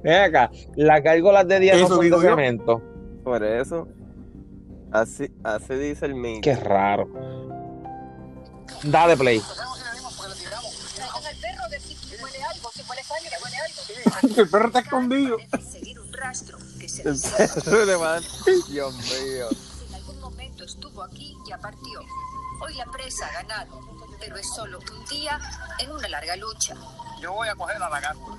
[0.02, 2.82] Ven acá, las gárgolas de día no Eso son de cemento.
[3.24, 3.88] Por eso.
[4.92, 6.40] Así, así dice el mito.
[6.42, 7.08] Qué raro.
[8.84, 9.42] Dale play.
[14.36, 15.36] El perro está escondido.
[15.38, 17.20] El
[17.64, 18.20] perro le va-
[18.68, 19.48] Dios mío.
[19.50, 22.00] Si en algún momento estuvo aquí, ya partió.
[22.62, 23.80] Hoy la presa ha ganado,
[24.20, 25.38] pero es solo un día
[25.78, 26.74] en una larga lucha.
[27.20, 28.36] Yo voy a coger a la gárgola.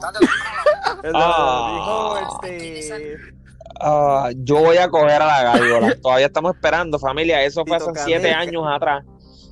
[1.02, 1.72] Él Ah.
[1.74, 3.37] dijo este.
[3.80, 5.96] Ah, yo voy a coger a la gárgola.
[6.02, 7.42] Todavía estamos esperando, familia.
[7.42, 8.38] Eso fue hace siete Caneca.
[8.40, 9.04] años atrás.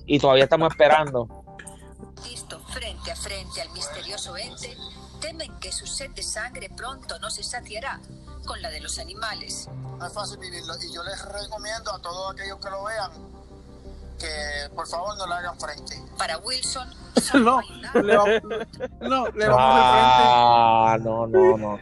[0.06, 1.28] Y todavía estamos esperando.
[2.22, 4.76] Visto frente a frente al misterioso ente,
[5.20, 8.00] temen que su sed de sangre pronto no se saciará
[8.46, 9.68] con la de los animales.
[9.98, 13.10] No es fácil vivirlo y yo les recomiendo a todos aquellos que lo vean
[14.18, 15.96] que por favor no le hagan frente.
[16.18, 16.88] Para Wilson,
[17.34, 17.60] No,
[17.94, 18.42] le vamos,
[19.00, 21.78] no, le vamos Ah, no, no, no.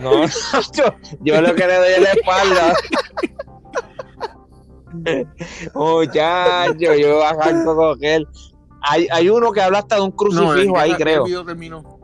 [0.00, 0.26] No,
[0.72, 0.84] yo,
[1.20, 2.74] yo lo que le doy es la espalda.
[5.74, 8.26] Muchacho, yo arranco con él.
[8.82, 10.36] Hay, hay uno que habla hasta de un frente.
[10.36, 11.24] crucifijo No, ahí, creo.
[11.24, 11.98] El video terminó.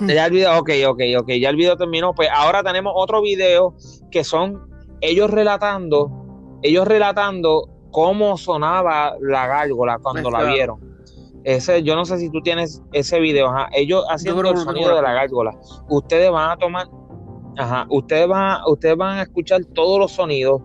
[0.00, 2.14] Ya el video, ok, ok, ok, ya el video terminó.
[2.14, 3.76] Pues ahora tenemos otro video
[4.10, 4.68] que son
[5.00, 6.23] ellos relatando,
[6.64, 10.80] ellos relatando cómo sonaba la gárgola cuando la vieron.
[11.44, 15.02] Ese, yo no sé si tú tienes ese video, ajá, ellos haciendo el sonido de
[15.02, 15.52] la gárgola.
[15.90, 16.88] Ustedes van a tomar,
[17.58, 20.62] ajá, ustedes van, ustedes van a escuchar todos los sonidos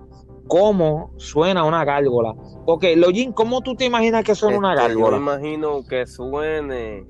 [0.47, 2.33] cómo suena una gárgola.
[2.65, 5.17] Porque, Login, ¿cómo tú te imaginas que suena una Este, Yo gárgola?
[5.17, 7.05] me imagino que suene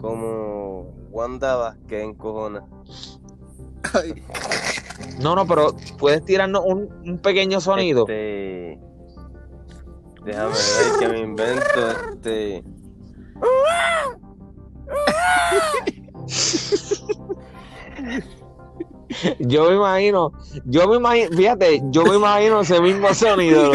[0.00, 2.66] como Wanda Vázquez en cojona.
[5.20, 8.02] No, no, pero puedes tirarnos un, un pequeño sonido.
[8.02, 8.78] Este,
[10.24, 11.90] déjame ver que me invento.
[12.12, 12.64] Este,
[19.38, 20.32] Yo me imagino,
[20.66, 23.72] yo me imagino, fíjate, yo me imagino ese mismo sonido.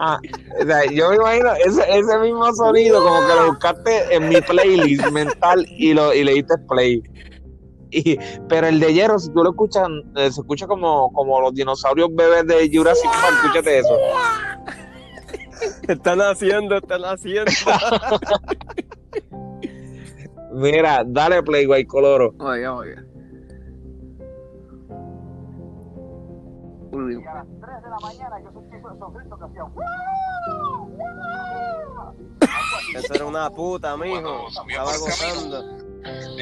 [0.00, 0.18] Ah,
[0.60, 4.40] o sea, yo me imagino ese, ese mismo sonido, como que lo buscaste en mi
[4.40, 7.00] playlist mental y, lo, y le diste play.
[7.96, 8.18] Y,
[8.48, 9.86] pero el de hierro, si tú lo escuchas,
[10.16, 13.96] eh, se escucha como, como los dinosaurios bebés de Jurassic Park, escúchate eso.
[15.88, 17.50] están haciendo, están haciendo.
[20.52, 22.34] Mira, dale play, Guay Coloro.
[22.38, 23.04] Oiga, oiga.
[26.92, 27.24] Uy,
[32.94, 34.46] Eso era una puta, mijo.
[34.68, 35.62] Estaba gozando.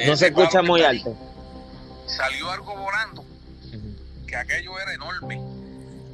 [0.06, 1.16] No se escucha muy alto.
[2.16, 3.24] Salió algo volando,
[4.26, 5.40] que aquello era enorme.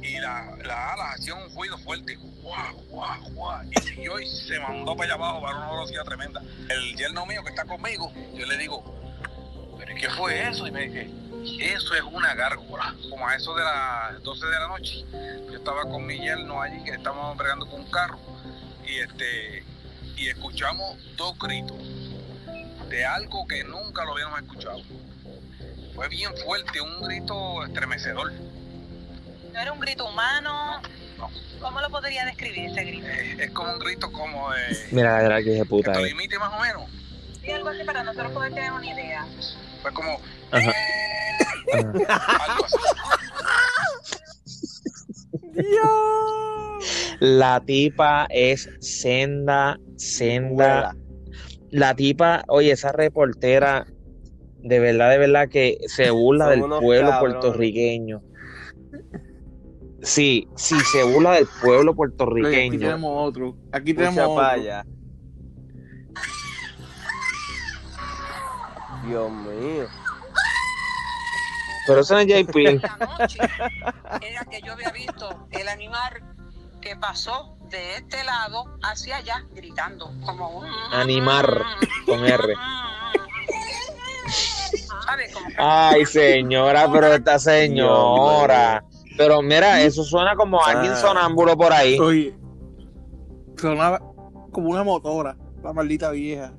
[0.01, 2.15] Y la, la ala hacía un ruido fuerte.
[2.41, 3.65] Guau, guau, guau.
[3.69, 6.41] Y siguió y se mandó para allá abajo para una velocidad tremenda.
[6.69, 8.81] El yerno mío que está conmigo, yo le digo,
[9.77, 10.67] ¿pero qué fue eso?
[10.67, 11.11] Y me dice,
[11.59, 12.95] eso es una gárgola.
[13.09, 15.05] Como a eso de las 12 de la noche.
[15.51, 18.19] Yo estaba con mi yerno allí, que estábamos bregando con un carro.
[18.85, 19.65] Y este
[20.15, 21.77] y escuchamos dos gritos
[22.89, 24.81] de algo que nunca lo habíamos escuchado.
[25.99, 28.31] Fue bien fuerte, un grito estremecedor.
[29.51, 30.81] ¿No era un grito humano?
[31.59, 33.05] ¿Cómo lo podría describir ese grito?
[33.05, 34.87] Es, es como un grito como de...
[34.91, 35.91] Mira la verdad que es de puta.
[35.91, 36.11] que lo eh.
[36.11, 36.89] imite más o menos.
[37.41, 39.27] Sí, algo así para nosotros poder tener una idea.
[39.81, 40.21] Fue como...
[40.51, 40.73] Ajá.
[41.73, 41.99] Algo
[42.63, 42.75] así.
[47.19, 50.95] La tipa es senda, senda.
[51.71, 53.85] La tipa, oye, esa reportera,
[54.61, 57.39] de verdad, de verdad que se burla Son del pueblo cabrones.
[57.39, 58.21] puertorriqueño.
[60.01, 62.79] Sí, sí, se burla del pueblo Oye, aquí puertorriqueño.
[62.79, 63.57] tenemos otro.
[63.71, 64.83] Aquí tenemos otro.
[69.05, 69.87] Dios mío.
[71.87, 72.55] Pero eso no es JP.
[74.21, 76.21] Era que yo había visto el animal
[76.81, 81.63] que pasó de este lado hacia allá gritando como un Animar
[82.05, 82.53] con R.
[85.09, 85.33] ¿sabes?
[85.33, 88.83] Como que Ay, señora, pero esta señora.
[89.17, 91.99] Pero mira, eso suena como alguien sonámbulo por ahí.
[91.99, 92.37] Oye,
[93.57, 93.99] sonaba
[94.51, 96.53] como una motora, la maldita vieja.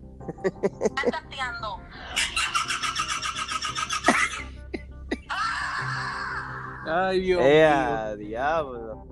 [6.87, 9.07] Ay, Dios ¡Ea, diablo!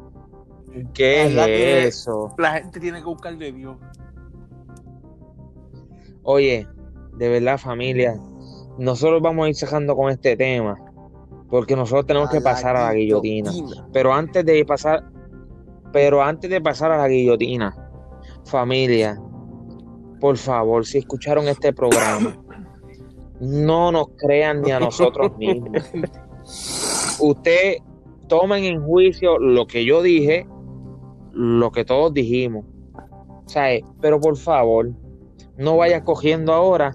[0.93, 2.34] ¿Qué es eso?
[2.36, 3.76] La gente tiene que buscar de Dios.
[6.22, 6.66] Oye,
[7.14, 8.20] de verdad, familia,
[8.79, 10.76] nosotros vamos a ir cerrando con este tema,
[11.51, 13.51] porque nosotros tenemos A que pasar a la guillotina.
[13.51, 13.89] guillotina.
[13.93, 15.05] Pero antes de pasar,
[15.93, 17.74] pero antes de pasar a la guillotina,
[18.45, 19.20] familia,
[20.20, 22.37] por favor, si escucharon este programa,
[23.41, 25.83] no nos crean ni a nosotros mismos.
[27.20, 27.76] Usted
[28.29, 30.47] tomen en juicio lo que yo dije,
[31.33, 32.64] lo que todos dijimos.
[33.47, 33.83] ¿Sabes?
[34.01, 34.91] Pero por favor,
[35.57, 36.95] no vayas cogiendo ahora,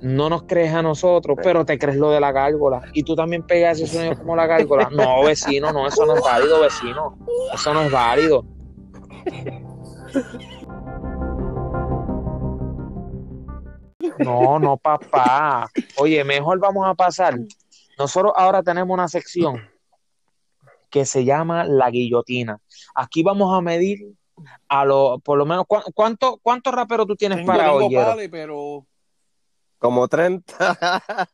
[0.00, 2.82] no nos crees a nosotros, pero te crees lo de la gárgola.
[2.92, 4.88] Y tú también pegas ese sonido como la gárgola.
[4.90, 7.14] No, vecino, no, eso no es válido, vecino.
[7.52, 8.44] Eso no es válido.
[14.18, 15.68] No, no, papá.
[15.96, 17.38] Oye, mejor vamos a pasar.
[17.98, 19.68] Nosotros ahora tenemos una sección
[20.90, 22.58] que se llama la guillotina.
[22.94, 23.98] Aquí vamos a medir
[24.68, 27.88] a lo, por lo menos, ¿cu- ¿cuánto, cuántos raperos tú tienes Tengo, para tengo hoy,
[28.28, 28.86] pero
[29.78, 30.46] Como 30.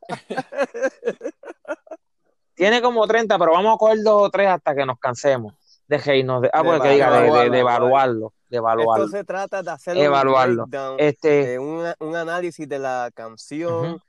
[2.54, 5.54] Tiene como 30, pero vamos a coger dos o tres hasta que nos cansemos
[5.88, 6.42] de reírnos.
[6.42, 7.26] De, ah, De pues que diga, de,
[7.58, 9.04] evaluarlo, de evaluarlo.
[9.06, 10.64] Esto se trata de hacer Evaluarlo.
[10.64, 14.00] un breakdown, Este- de un, un análisis de la canción,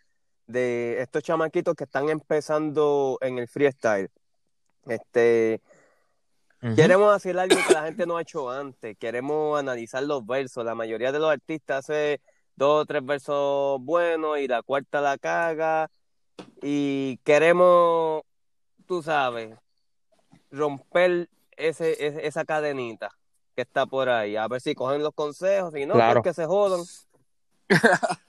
[0.48, 4.10] de estos chamaquitos que están empezando en el freestyle.
[4.88, 5.62] Este.
[6.76, 8.98] Queremos hacer algo que la gente no ha hecho antes.
[8.98, 10.66] Queremos analizar los versos.
[10.66, 12.22] La mayoría de los artistas hace
[12.56, 15.90] dos o tres versos buenos y la cuarta la caga.
[16.62, 18.22] Y queremos,
[18.86, 19.56] tú sabes,
[20.52, 23.10] romper ese, ese- esa cadenita
[23.56, 24.36] que está por ahí.
[24.36, 25.74] A ver si cogen los consejos.
[25.74, 26.22] Si no, Claro.
[26.22, 26.82] pues que se jodan.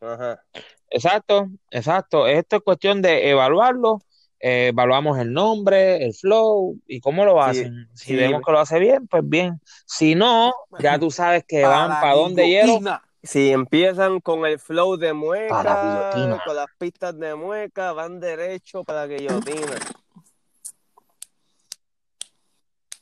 [0.00, 0.42] Ajá.
[0.90, 2.26] Exacto, exacto.
[2.26, 4.00] Esto es cuestión de evaluarlo,
[4.40, 7.88] eh, evaluamos el nombre, el flow y cómo lo Sí, hacen.
[7.94, 8.16] Si sí.
[8.16, 9.60] vemos que lo hace bien, pues bien.
[9.86, 12.80] Si no, ya tú sabes que Para van para donde hielo.
[13.22, 15.14] Si empiezan con el flow de
[15.48, 19.76] Para la mueca, con las pistas de mueca, van derecho para la guillotina.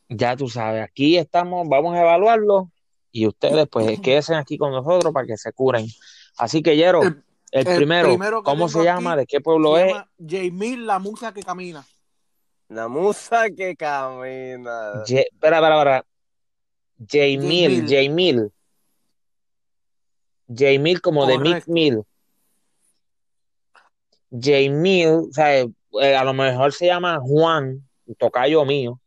[0.08, 2.70] Ya tú sabes, aquí estamos, vamos a evaluarlo
[3.12, 5.86] y ustedes pues quédense aquí con nosotros para que se curen.
[6.36, 9.16] Así que, Yero, El- el, el primero, ¿cómo se llama?
[9.16, 9.88] ¿De qué pueblo Se es?
[9.92, 11.86] llama Jamil, la musa que camina.
[12.68, 15.04] La musa que camina.
[15.06, 16.06] Ye- espera, espera, espera.
[17.08, 18.52] Jaymil, Jamil.
[20.52, 20.58] Jaymil.
[20.58, 21.66] Jaymil como de Mick.
[21.68, 22.02] Mill.
[24.30, 27.88] Jaymil, o sea, eh, a lo mejor se llama Juan,
[28.18, 29.00] tocayo mío,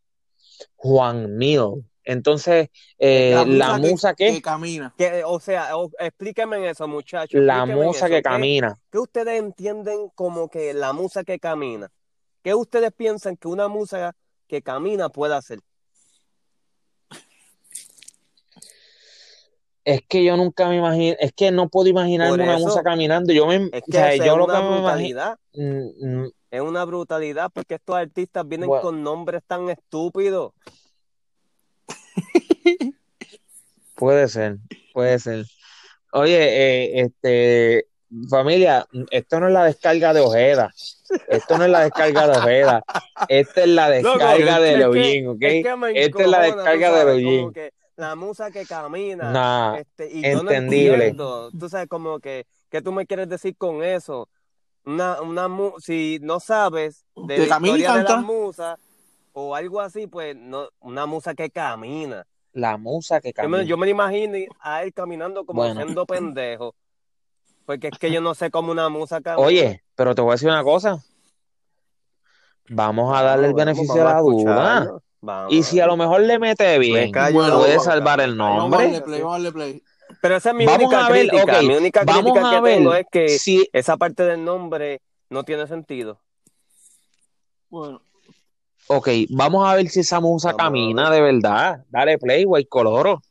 [0.76, 1.86] Juan Mill.
[2.06, 2.68] Entonces,
[2.98, 4.94] eh, La la musa que, musa que que, camina.
[4.98, 5.90] Que, o sea, o-
[6.66, 7.42] eso, muchachos.
[7.42, 8.78] la musa que ¿Qué, camina.
[8.92, 11.90] qué ustedes entienden como que la musa que camina?
[12.42, 14.14] ¿Qué ustedes piensan que una musa
[14.48, 15.60] que camina puede hacer?
[19.86, 23.34] Es que yo nunca me imagino, es que no puedo imaginarme una musa eso, caminando.
[23.34, 26.22] Yo me, es o que sea, esa es yo lo que una me imagino, mm,
[26.24, 30.54] mm, Es una brutalidad porque estos artistas vienen bueno, con nombres tan estúpidos.
[33.96, 34.58] puede ser,
[34.94, 35.46] puede ser.
[36.14, 37.88] Oye, eh, este,
[38.30, 40.72] familia, esto no es la descarga de Ojeda.
[41.28, 42.84] Esto no es la descarga de Ojeda.
[43.28, 45.38] Esta es la Loco, descarga de Leoyin, ¿ok?
[45.42, 50.08] es que me Esta es la descarga de que la musa que camina, Nah, este,
[50.12, 50.98] y yo no entendible.
[50.98, 54.30] entiendo, tú sabes, como que, ¿qué tú me quieres decir con eso?
[54.86, 58.22] Una, una, mu- si no sabes de Que la historia de canta.
[58.22, 58.80] musas
[59.34, 62.26] o algo así, pues no, una musa que camina.
[62.54, 63.64] La musa que Yo me, camina.
[63.64, 66.76] yo me imagino a él caminando como Bueno, siendo pendejo,
[67.66, 69.48] porque es que yo no sé cómo una musa camina.
[69.48, 71.04] oye, pero te voy a decir una cosa.
[72.70, 75.02] Vamos a darle el beneficio de la duda.
[75.26, 76.06] Vamos, Y si a lo vamos.
[76.06, 78.84] mejor le mete Me bien, callo Bueno, puede boca, salvar me el Vamos nombre.
[78.84, 79.84] darle boca, play, vamos a darle play.
[80.22, 81.58] Pero esa es mi Vamos única a ver, crítica.
[81.60, 84.44] ok, Mi única vamos crítica a que tengo ver es que si, esa parte del
[84.44, 86.20] nombre no tiene sentido.
[87.70, 88.02] Bueno,
[88.88, 91.86] ok, vamos a ver si esa musa Vamos camina de verdad.
[91.90, 93.22] Dale play, güey, coloro.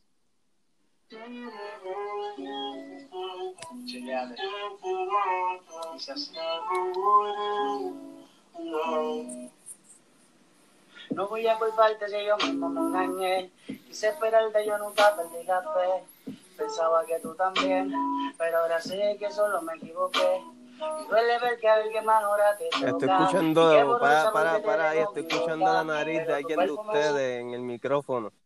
[11.15, 13.51] No voy a culparte si yo mismo me engañé.
[13.67, 16.35] Quise esperarte, yo nunca perdí la fe.
[16.57, 17.93] Pensaba que tú también,
[18.39, 20.43] pero ahora sé que solo me equivoqué.
[20.79, 22.97] Y duele ver que alguien más ahora te Estoy toca.
[22.97, 26.71] Y qué escuchando, borrosa para, para, para ahí, estoy escuchando la nariz de alguien de
[26.73, 28.33] ustedes en el micrófono.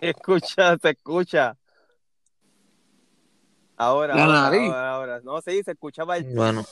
[0.00, 1.56] Se escucha, se escucha.
[3.76, 4.70] Ahora, la ahora, nariz.
[4.70, 5.20] ahora, ahora.
[5.20, 6.34] No, sí, se escuchaba el...
[6.34, 6.64] Bueno,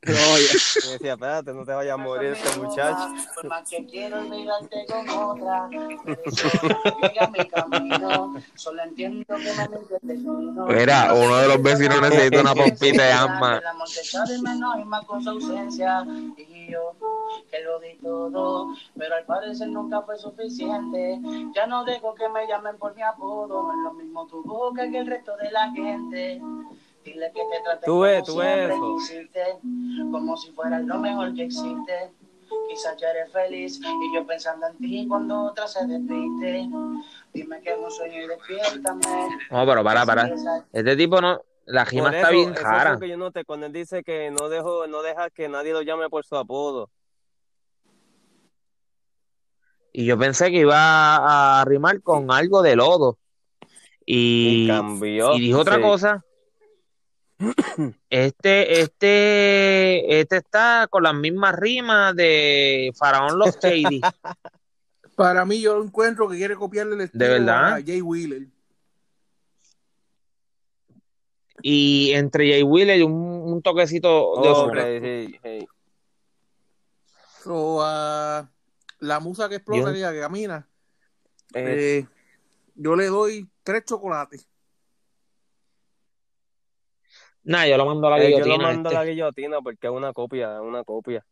[0.00, 0.46] Pero oye,
[0.88, 3.08] Y decía, espérate, no te vayas a morir este muchacho.
[3.34, 8.34] Por más que quiero olvidarte con otra, no llega mi camino.
[8.54, 10.66] Solo entiendo que me destino.
[10.66, 13.58] mira, uno de los vecinos necesita una pompita de asma.
[13.58, 16.06] El amor te echa de menos y más con su ausencia.
[16.36, 16.94] Y yo,
[17.50, 21.20] que lo di todo, pero al parecer nunca fue suficiente.
[21.54, 23.64] Ya no dejo que me llamen por mi apodo.
[23.64, 26.40] No es lo mismo tu boca que el resto de la gente.
[27.04, 28.96] Dile que te trate Tú ves, como tú ves siempre eso.
[28.98, 29.44] quisiste,
[30.10, 32.10] como si fueras lo mejor que existe.
[32.68, 36.68] Quizás ya eres feliz y yo pensando en ti cuando otra se despiste.
[37.32, 39.02] Dime que es un sueño y despiértame.
[39.50, 40.30] No, pero para, para.
[40.72, 44.30] Este tipo no, la Por está bien lo que yo noté cuando él dice que
[44.30, 46.90] no dejo, no deja que nadie lo llame por su apodo.
[49.92, 53.18] Y yo pensé que iba a rimar con algo de lodo.
[54.06, 55.82] Y Y, cambió, y dijo otra sí.
[55.82, 56.24] cosa.
[58.10, 64.00] Este, este, este está con las mismas rimas de Faraón Los Shady.
[65.16, 67.74] para mí yo encuentro que quiere copiarle el estilo verdad?
[67.74, 68.46] a Jay Wheeler.
[71.62, 75.66] Y entre Jay Wheeler y un, un toquecito de.
[77.42, 78.48] So, ah,
[79.00, 80.68] la musa que explota, que que camina,
[81.54, 82.06] Eh, eh,
[82.74, 84.47] yo le doy tres chocolates.
[87.48, 88.62] Nah, yo lo mando a la eh, yo lo guillotina.
[88.68, 89.04] mando a este.
[89.04, 91.24] la guillotina porque es una copia, es una copia.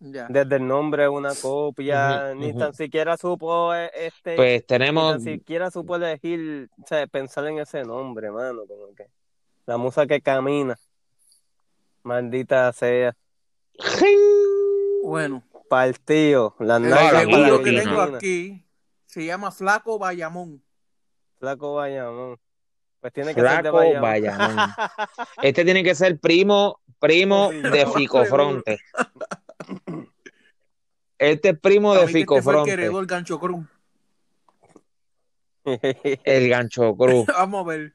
[0.00, 0.28] Ya.
[0.28, 4.66] Desde el nombre es una copia, Ujú, ni tan siquiera supo eh, este, Pues ni
[4.66, 9.06] tenemos, tan siquiera supo elegir, o sea, pensar en ese nombre, mano, como que
[9.66, 10.76] la musa que camina,
[12.04, 13.16] maldita sea,
[15.02, 17.82] Bueno, partido, las el nalgas para la segundo que guillotina.
[17.82, 18.64] tengo guillotina, aquí
[19.06, 20.62] se llama Flaco Bayamón.
[21.38, 22.38] flaco Bayamón.
[23.00, 24.02] Pues tiene que ser de Flaco Bayamón.
[24.02, 24.56] Bayamón.
[25.42, 28.78] Este tiene que ser primo, primo de Ficofronte.
[31.16, 32.72] Este es primo de mí que este fue el que Ficofronte.
[32.72, 33.66] heredó el gancho cruz.
[35.64, 37.26] El gancho cruz.
[37.38, 37.92] Vamos a ver.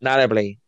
[0.00, 0.60] Dale play.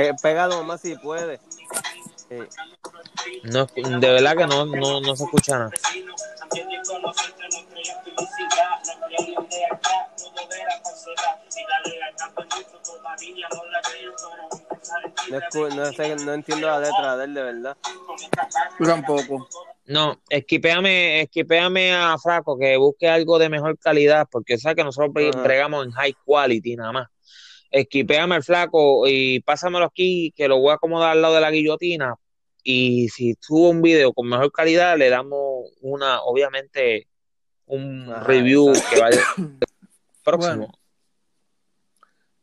[0.00, 1.38] Pe- Pégalo más si puede.
[2.28, 2.36] Sí.
[3.44, 5.70] No, de verdad que no, no, no se escucha nada.
[15.30, 17.76] No, escu- no, sé- no entiendo la letra de él, de verdad.
[18.78, 19.48] Yo tampoco.
[19.86, 25.12] No, esquipéame, esquipéame a Flaco que busque algo de mejor calidad, porque sabes que nosotros
[25.42, 27.08] bregamos en high quality nada más.
[27.70, 31.50] Esquipéame al Flaco y pásamelo aquí, que lo voy a acomodar al lado de la
[31.50, 32.16] guillotina.
[32.62, 37.08] Y si subo un video con mejor calidad, le damos una, obviamente,
[37.66, 38.90] un review exacto.
[38.94, 39.22] que vaya
[40.24, 40.56] próximo.
[40.56, 40.72] Bueno.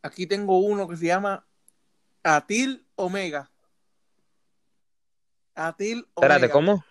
[0.02, 1.46] Aquí tengo uno que se llama
[2.24, 3.52] Atil Omega.
[5.54, 6.36] Atil Omega.
[6.36, 6.86] Espérate, ¿cómo?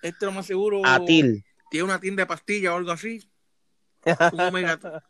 [0.00, 3.30] Este lo más seguro Atil, tiene una tienda de pastillas o algo así.
[4.32, 5.02] Un omega.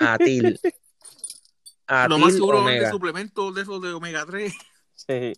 [0.00, 0.60] Atil.
[2.08, 2.84] Lo más Atil seguro es Omega.
[2.86, 4.54] de suplementos de esos de omega 3.
[4.94, 5.32] Sí.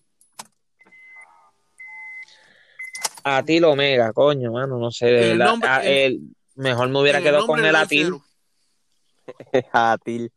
[3.25, 5.53] Atil Omega, coño, mano, no sé, de El verdad.
[5.53, 6.21] nombre- Ah, el-
[6.57, 8.15] mejor me hubiera el quedado con el Atil.
[9.73, 10.33] Atil.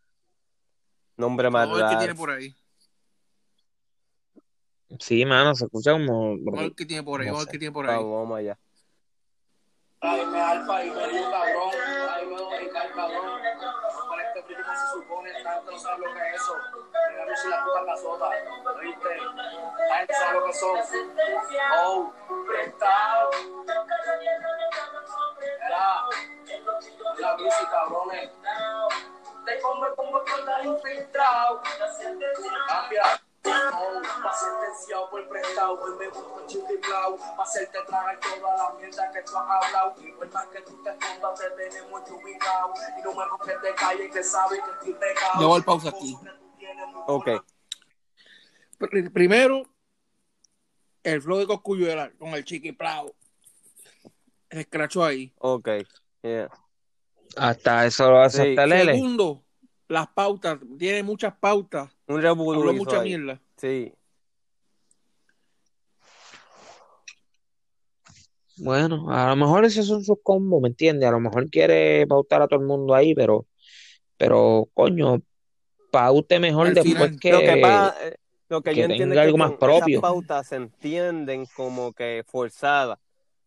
[1.18, 1.98] Nombre más ver qué raro.
[2.00, 2.56] tiene por ahí.
[5.00, 6.38] Sí, mano, se escucha como.
[6.38, 7.28] Vamos a ver qué tiene por ahí.
[7.28, 7.52] No Vamos a ver sé.
[7.54, 7.96] qué tiene por ahí.
[7.98, 8.60] Vamos, vamos allá.
[10.02, 11.72] Dime alfa y medio cabrón,
[12.12, 13.35] ahí me voy a dedicar cabrón.
[15.76, 16.58] No sabes lo que es eso.
[17.10, 18.30] Mira Lucy la puta casota,
[18.78, 19.18] ¿oíste?
[19.90, 20.80] La gente sabe lo que son.
[21.84, 22.14] Oh,
[22.48, 23.32] prestado.
[25.66, 26.06] Era,
[27.20, 28.32] la Lucy cabrones.
[29.46, 31.62] Te combo con la infiltrado.
[32.68, 33.04] Cambia.
[33.48, 39.22] Va sentenciado por prestado, hoy me gusta chiflao, pa' hacerte tragar toda la mierda que
[39.22, 43.14] tú has hablado, y por más que tú te escondas te tenemos ubicado, y no
[43.14, 45.42] me rompes de calle que sabes que estoy pecado.
[45.42, 46.18] Yo voy a pausa aquí.
[47.08, 47.28] Ok.
[48.80, 49.64] Pr- Primero,
[51.04, 53.14] el flow de Coscuyuela con el chiquiplao.
[54.50, 55.34] Se escrachó ahí.
[55.40, 55.70] Ok.
[56.24, 56.50] Yeah.
[57.38, 58.50] Hasta eso lo hace Sí.
[58.50, 58.94] hasta Lele.
[58.94, 59.44] Segundo,
[59.88, 60.58] las pautas.
[60.80, 61.95] Tiene muchas pautas.
[62.08, 63.10] Un revolú Habló mucha ahí.
[63.10, 63.42] mierda.
[63.58, 63.94] Sí.
[68.58, 71.10] Bueno, a lo mejor esos son sus combos, ¿me entiendes?
[71.10, 73.46] A lo mejor quiere pautar a todo el mundo ahí, pero,
[74.18, 75.22] pero, coño,
[75.92, 77.20] paute mejor Al después final.
[77.20, 78.16] que, Lo que, pasa, eh,
[78.48, 80.00] lo que, que yo entiendo tenga es que algo más propio.
[80.00, 82.98] esas pautas se entienden como que forzadas,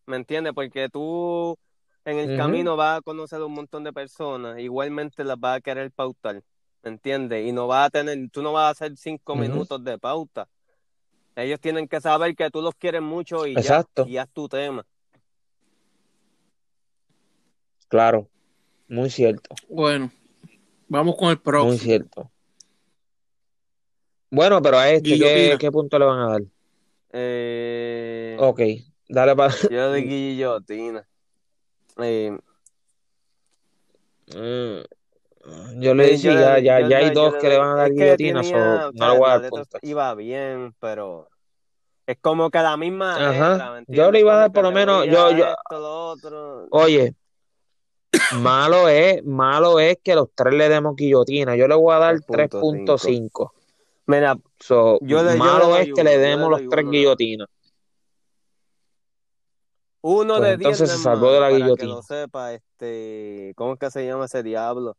[0.05, 0.53] ¿me entiendes?
[0.53, 1.57] Porque tú
[2.05, 5.91] en el camino vas a conocer un montón de personas, igualmente las vas a querer
[5.91, 6.43] pautar,
[6.83, 7.45] ¿me entiendes?
[7.47, 10.47] Y no vas a tener, tú no vas a hacer cinco minutos de pauta.
[11.35, 14.03] Ellos tienen que saber que tú los quieres mucho y Exacto.
[14.05, 14.85] ya, y haz tu tema.
[17.87, 18.29] Claro,
[18.87, 20.11] muy cierto, Bueno,
[20.87, 21.77] vamos con el muy próximo.
[21.77, 22.31] cierto.
[24.31, 26.41] Bueno, pero a este, ¿qué, qué punto le van a dar?
[27.11, 28.61] Eh, Ok,
[29.07, 29.53] dale para...
[29.71, 31.07] Yo de guillotina.
[31.97, 32.37] Eh,
[34.35, 34.83] Mm,
[35.81, 39.13] Yo le yo ya, ya, ya hay dos que le- van a dar guillotina, no
[39.13, 39.51] le voy a dar
[39.81, 41.27] iba bien, pero
[42.05, 43.51] es como que la misma Ajá.
[43.51, 47.13] letra, ¿me Yo le iba a dar por lo menos, yo, yo, lo oye,
[48.41, 51.55] malo es, malo es que los tres le demos guillotina.
[51.55, 52.97] Yo le voy a dar 3.5.
[52.97, 53.53] 3.5.
[54.07, 57.47] Mira, So, yo le, yo le malo es que le demos los tres guillotinas.
[60.01, 61.95] Uno Pues de diez entonces no se salvó de la para que guillotina.
[61.95, 64.95] lo sepa, este, ¿cómo es que se llama ese diablo?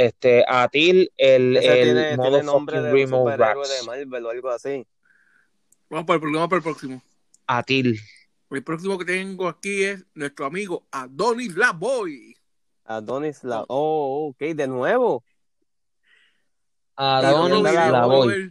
[0.00, 3.82] Este, Atil, el, Ese el tiene, tiene nombre de un Remo superhéroe de.
[3.84, 4.86] Marvel o algo así.
[5.90, 7.02] Vamos para el, vamos para el próximo.
[7.46, 8.00] Atil.
[8.48, 12.34] El próximo que tengo aquí es nuestro amigo Adonis Laboy.
[12.86, 13.66] Adonis la...
[13.68, 15.22] Oh, ok, de nuevo.
[16.96, 18.28] Adonis Atienda la la voy.
[18.28, 18.50] Ver,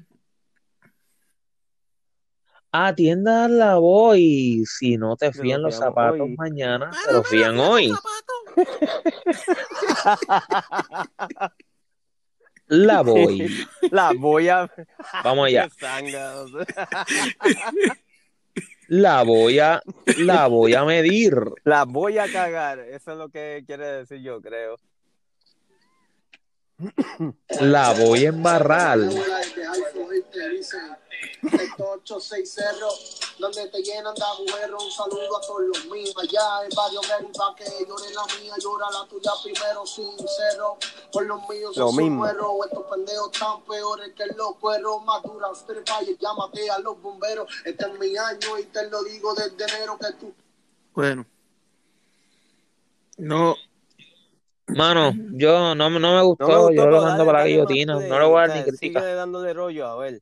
[2.71, 4.65] Atienda la voy.
[4.67, 6.35] Si no te fían lo los zapatos hoy.
[6.37, 7.91] mañana, te los fían hoy.
[12.67, 13.65] La voy.
[13.89, 14.71] La voy a...
[15.23, 15.67] Vamos allá.
[18.89, 19.83] La voy a,
[20.17, 21.35] la voy a medir.
[21.63, 22.79] La voy a cagar.
[22.79, 24.77] Eso es lo que quiere decir yo, creo.
[27.61, 28.97] La voy a embarrar.
[31.19, 31.39] Gente.
[31.41, 34.83] Dice, estos 86 cerros, donde te llenan de agujeros.
[34.85, 36.13] Un saludo a todos los míos.
[36.21, 40.77] Allá en Barrio Berry, pa' que llore la mía, llora la tuya primero, sincero.
[41.11, 42.21] Por los míos, Lo son mismo.
[42.21, 42.51] cueros.
[42.65, 45.03] Estos pendejos tan peores que los cueros.
[45.05, 47.47] Más duras, Street Fire, llámate a los bomberos.
[47.65, 50.33] Este es mi año y te lo digo desde enero que tú.
[50.93, 51.25] Bueno.
[53.17, 53.55] No.
[54.67, 57.45] Mano, yo no, me- no me gustó, No me gustó, yo lo mando para la
[57.47, 58.99] guillotina, no le voy a dar ni sea, crítica.
[58.99, 60.21] Sigue dándole rollo, a ver.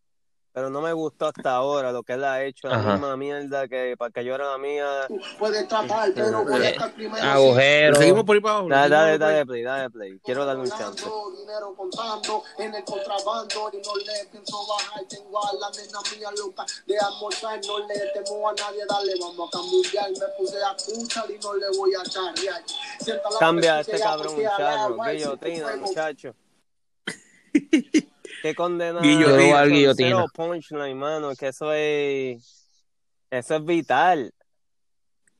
[0.57, 2.93] Pero no me gustó hasta ahora lo que él ha hecho, la Ajá.
[2.93, 5.05] misma mierda que para que llore la mía.
[5.37, 7.23] Puedes tratar, pero voy a estar primero.
[7.23, 7.95] Agujero.
[7.95, 8.69] Seguimos por ahí para abajo.
[8.69, 10.19] Dale, dale, dale play, dale play.
[10.23, 11.05] Quiero darle un chance.
[11.37, 15.03] dinero contando en el contrabando y no le pienso bajar.
[15.07, 17.59] Tengo a la nena mía loca de almorzar.
[17.67, 20.09] No le temo a nadie, dale, vamos a cambiar.
[20.09, 22.63] Me puse a escuchar y no le voy a charrear.
[22.99, 25.37] Sienta la Cambia a este cabrón, muchacho.
[25.77, 26.35] muchacho.
[28.47, 29.01] Qué condena.
[29.01, 29.59] Guillotina.
[29.59, 30.09] Al guillotina.
[30.09, 32.65] Cero punchline, mano, que eso es.
[33.29, 34.33] Eso es vital.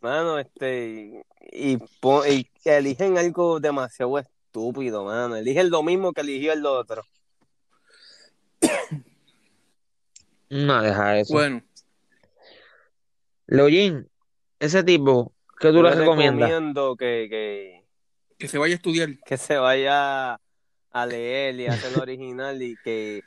[0.02, 1.24] Mano, este.
[1.54, 5.38] Y, y eligen algo demasiado estúpido, mano.
[5.38, 7.02] Eligen lo mismo que eligió el otro.
[10.50, 11.34] No, deja eso.
[11.34, 11.62] Bueno,
[13.48, 14.10] Leoyin,
[14.60, 16.50] ese tipo, ¿qué tú le recomiendas?
[16.50, 17.86] recomiendo que, que,
[18.38, 19.18] que se vaya a estudiar.
[19.26, 20.42] que se vaya
[21.02, 23.24] a leer y hacer el original y que.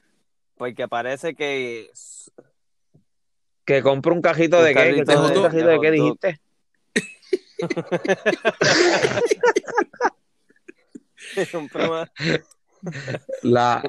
[0.56, 1.90] Porque parece que.
[3.64, 5.80] Que compre un cajito Un de qué, que carrito compre un de- cajito de de
[5.80, 6.40] qué dijiste.
[13.42, 13.82] La,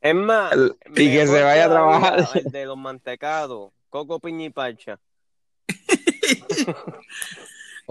[0.00, 0.54] Es más,
[0.96, 2.26] y que se vaya a trabajar.
[2.34, 4.98] El de los mantecados, coco, piña y parcha.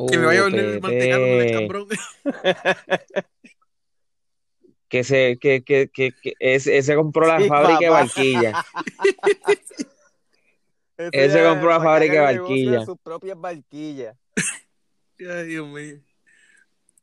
[0.10, 1.96] Que me vaya a vender el mantecado con el Pepe.
[4.92, 8.66] que se, que, que, que, que ese, ese compró la Sí, fábrica de barquilla.
[11.12, 12.80] Ese ya compró la que fábrica de el barquilla.
[12.80, 14.16] de sus propias barquillas.
[15.20, 15.96] Ay, Dios mío.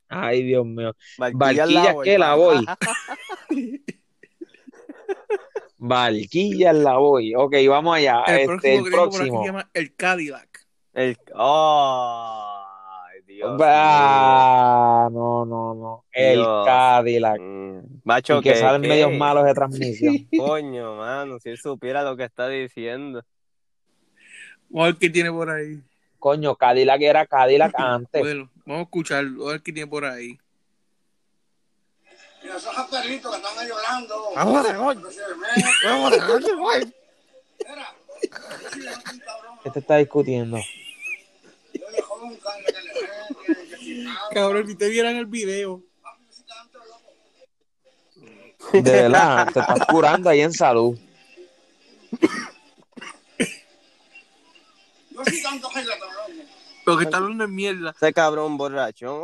[0.07, 0.95] Ay, Dios mío.
[1.17, 2.65] Barquillas Lavoy, que la voy.
[5.77, 7.33] Barquillas la voy.
[7.35, 8.21] Ok, vamos allá.
[8.27, 9.41] El Este, próximo el que por aquí próximo.
[9.41, 10.67] se llama el Cadillac.
[10.93, 11.17] El...
[11.35, 12.63] Ay,
[13.39, 16.03] Dios Ah, no, no, no.
[16.11, 16.65] El Dios.
[16.65, 17.39] Cadillac.
[18.03, 18.87] Macho, Y que salen ¿qué?
[18.89, 20.27] medios malos de transmisión.
[20.37, 23.23] Coño, mano, si él supiera lo que está diciendo.
[24.67, 25.79] Vamos a ver qué tiene por ahí.
[26.19, 28.21] Coño, Cadillac era Cadillac antes.
[28.21, 30.37] Bueno, vamos a escucharlo, a ver qué tiene por ahí.
[32.43, 34.15] Mira, esos perritos que están ahí llorando.
[34.35, 34.77] Vamos a ver,
[35.85, 36.93] Vamos a ver, güey.
[39.63, 40.57] ¿Qué te está discutiendo?
[44.31, 45.83] Cabrón, si te vieran el video.
[48.73, 50.97] De verdad, te estás curando ahí en salud.
[55.09, 55.69] Yo sí tanto.
[56.85, 57.93] Lo que está hablando es mierda.
[57.95, 59.23] Ese cabrón borracho.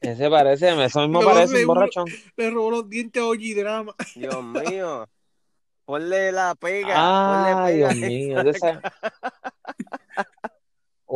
[0.00, 2.06] Ese parece, eso mismo No, parece un borrachón.
[2.36, 3.94] Le robó los dientes a Oji Drama.
[4.14, 5.08] Dios mío.
[5.86, 6.94] Ponle la pega.
[6.96, 8.08] Ay, ponle Dios pega.
[8.08, 8.42] mío.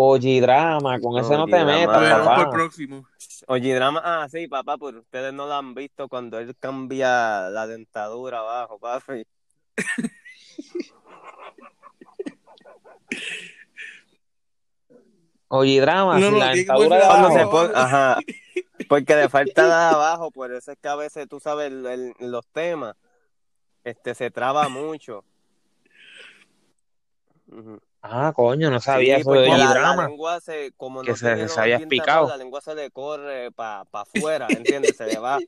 [0.00, 2.50] Oye, drama, con ese no te metas, por papá.
[2.52, 3.04] próximo.
[3.48, 4.00] Oye, drama.
[4.04, 8.78] Ah, sí, papá, pues ustedes no lo han visto cuando él cambia la dentadura abajo,
[8.78, 9.24] papi.
[15.48, 17.50] Oye, drama, No, si no, la dentadura de Cuando se abajo.
[17.50, 18.18] pone, ajá,
[18.88, 22.14] porque le falta de abajo, por eso es que a veces tú sabes el- el-
[22.20, 22.94] los temas,
[23.82, 25.24] este se traba mucho.
[27.48, 27.80] Ujú.
[28.02, 30.06] Ah, coño, no sabía Sí, eso de porque oye, la, la drama.
[30.08, 32.28] lengua se, como Que no se- se había picado.
[32.28, 34.96] la lengua se le corre para pa afuera, ¿entiendes?
[34.96, 35.38] Se le va.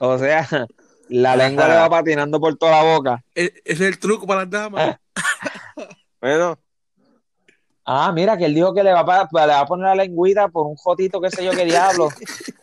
[0.00, 0.46] O sea,
[1.08, 3.24] la lengua le va patinando por toda la boca.
[3.34, 4.96] E- es el truco para las damas.
[6.20, 6.58] Bueno,
[7.84, 9.94] Ah, mira, que él dijo que le va, a, pa- le va a poner la
[9.94, 12.08] lengüita por un jotito, qué sé yo, qué diablo.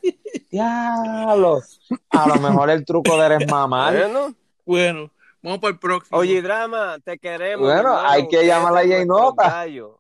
[0.49, 1.61] Diablo.
[2.09, 3.91] A lo mejor el truco de eres mamá.
[3.91, 4.33] bueno.
[4.65, 5.11] Bueno,
[5.41, 6.17] vamos para el próximo.
[6.19, 7.65] Oye, drama, te queremos.
[7.65, 8.09] Bueno, hermano.
[8.09, 9.49] hay que son a Jay nuestros Nota.
[9.49, 9.91] gallos.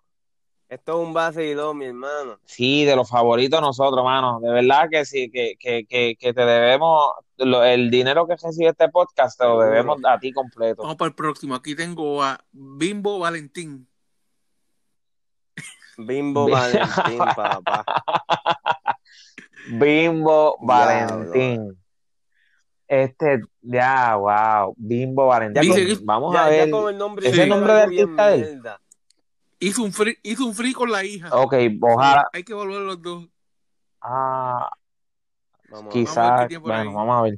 [0.69, 2.39] Esto es un vacilón, mi hermano.
[2.45, 4.39] Sí, de los favoritos nosotros, mano.
[4.39, 8.69] De verdad que sí, que, que, que, que te debemos, lo- el dinero que recibe
[8.69, 10.83] este podcast te lo debemos a ti completo.
[10.83, 11.55] Vamos para el próximo.
[11.55, 13.85] Aquí tengo a Bimbo Valentín.
[15.97, 17.83] Bimbo Bi- Valentín, papá.
[19.67, 20.55] Bimbo.
[20.61, 21.80] Valentín.
[22.91, 25.61] Este, ya, wow, Bimbo Valentín.
[25.61, 26.71] Dice Vamos Ya, a ya ver.
[26.71, 28.41] con el nombre ¿Ese dice nombre de artista de él?
[28.41, 28.81] mierda.
[29.59, 31.29] Hizo un free, hizo un free con la hija.
[31.33, 32.27] Ok, ojalá.
[32.33, 33.29] Hay que volver los dos.
[34.01, 34.69] Ah.
[35.89, 37.35] Quizás, bueno, vamos a ver.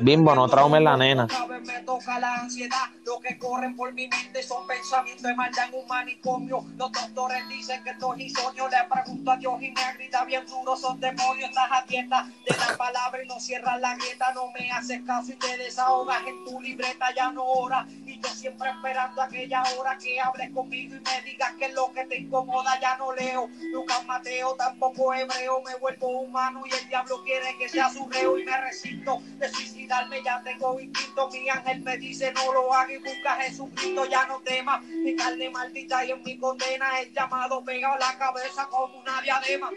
[0.00, 1.26] Bimbo, no traumes la nena.
[1.64, 2.90] me toca la ansiedad.
[3.04, 6.64] Lo que corren por mi mente son pensamientos de maldad en un manicomio.
[6.76, 8.68] Los doctores dicen que esto es insomnio.
[8.68, 10.76] Le pregunto a Dios y me grita bien duro.
[10.76, 14.32] Son demonios, estás a tienda de la palabra y no cierras la grieta.
[14.34, 17.14] No me haces caso y te desahogas en tu libreta.
[17.14, 17.86] Ya no hora.
[18.04, 21.90] Y yo siempre esperando aquella hora que hables conmigo y me digas que es lo
[21.92, 22.78] que te incomoda.
[22.80, 23.48] Ya no leo.
[23.72, 25.62] Lucas Mateo, tampoco hebreo.
[25.62, 29.48] Me vuelvo humano y el diablo quiere que sea su reo y me resisto de
[29.56, 30.22] suicidarme.
[30.22, 31.30] Ya tengo instinto.
[31.30, 34.04] Mi ángel me dice no lo hagas y busca a Jesucristo.
[34.06, 34.84] Ya no temas.
[34.84, 39.20] Mi carne maldita y en mi condena el llamado pegado a la cabeza como una
[39.22, 39.70] diadema.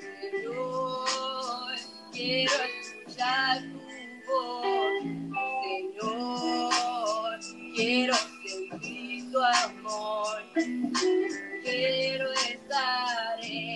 [2.12, 5.04] Quiero escuchar tu voz,
[5.64, 7.40] Señor.
[7.76, 10.44] Quiero sentir tu amor.
[11.64, 13.76] Quiero estar en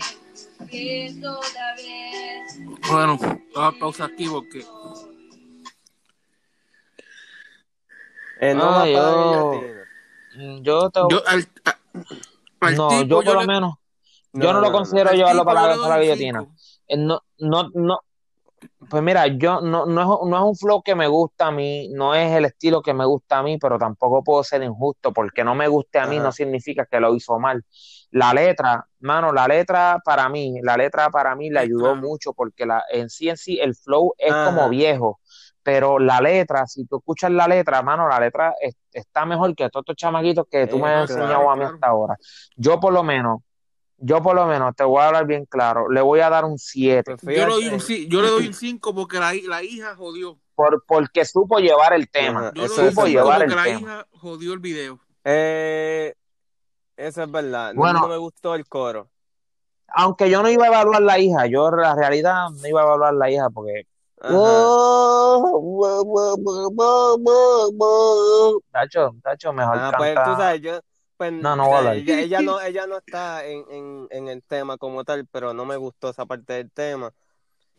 [0.68, 2.60] pies otra vez.
[2.90, 3.18] Bueno,
[3.56, 4.66] vamos a pausa aquí porque
[8.40, 10.62] Eh, no Ah, yo, guillotina.
[10.64, 11.80] yo te- yo al, a-
[12.62, 13.74] al no, tipo yo por yo lo le- menos,
[14.34, 14.78] No, yo no lo no, no.
[14.78, 16.40] considero llevarlo para para la guillotina.
[16.40, 16.54] 5.
[16.88, 18.00] Eh, No, no, no,
[18.90, 21.90] pues mira, yo no, no es, no es un flow que me gusta a mí,
[21.90, 25.44] no es el estilo que me gusta a mí, pero tampoco puedo ser injusto, porque
[25.44, 27.64] no me guste a mí no significa que lo hizo mal.
[28.12, 32.66] La letra, mano, la letra para mí, la letra para mí le ayudó mucho, porque
[32.66, 35.20] la, en sí en sí el flow es como viejo,
[35.64, 39.70] pero la letra, si tú escuchas la letra, mano, la letra es- está mejor que
[39.70, 41.76] todos estos chamaquitos que tú me has claro, enseñado a mí claro.
[41.76, 42.16] hasta ahora.
[42.56, 43.40] Yo por lo menos,
[43.98, 46.58] yo por lo menos, te voy a hablar bien claro, le voy a dar un
[46.60, 47.94] 7 Pues Yo le doy un fíjate.
[48.04, 50.38] ci- yo le doy un 5 porque la, la hija jodió.
[50.56, 53.80] por, porque supo llevar el tema, Yo eso, supo llevar el la tema.
[53.80, 55.00] hija jodió el video.
[55.24, 56.14] Eh,
[56.98, 57.74] eso es verdad.
[57.74, 59.10] No, Bueno, no me gustó el coro.
[59.96, 62.86] aunque yo no iba a evaluar la hija, yo en la realidad no iba a
[62.86, 63.88] evaluar la hija porque.
[68.72, 70.36] Tacho, tacho, mejor Ah, pues tú canta.
[70.36, 70.80] sabes, yo,
[71.18, 74.42] pues, No, no o sea, ella, ella no, ella no está en, en, en el
[74.44, 77.14] tema como tal, pero no me gustó esa parte del tema.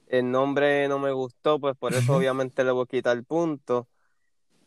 [0.09, 3.89] El nombre no me gustó, pues por eso obviamente le voy a quitar el punto.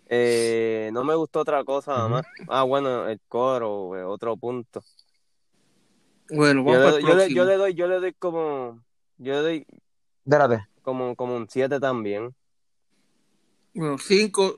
[0.08, 2.24] Eh, no me gustó otra cosa más.
[2.48, 4.82] Ah, bueno, el coro, eh, otro punto.
[6.30, 8.84] Bueno, Yo vamos le, doy- el yo, le, yo le doy, yo le doy como,
[9.18, 9.68] yo le doy
[10.26, 12.34] Espérate, como, como un 7 también.
[13.74, 14.58] Bueno, 5.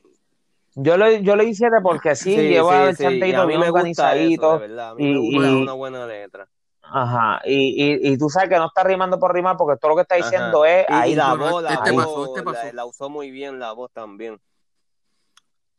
[0.76, 3.10] yo le, yo le hice 7 porque sí, Sí, lleva sí, el sí, y a
[3.10, 4.90] chanteito mí bien me gusta eso, de organizadito verdad.
[4.92, 6.48] A mí me y, gusta y, una buena letra.
[6.84, 9.96] ajá, y, y, y tú sabes que no está rimando por rimar porque todo lo
[9.96, 10.24] que está Ajá.
[10.24, 11.96] diciendo es Y, y ahí, la Bueno, voz, la este ahí.
[11.98, 12.66] pasó, este pasó.
[12.68, 14.40] la, la usó muy bien la voz también.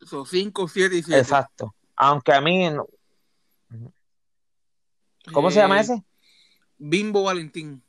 [0.01, 1.19] Son 5, 7 y 7.
[1.21, 1.73] Exacto.
[1.95, 2.87] Aunque a mí, no-
[5.33, 6.03] ¿cómo se llama Eh, ese?
[6.77, 7.81] Bimbo Valentín.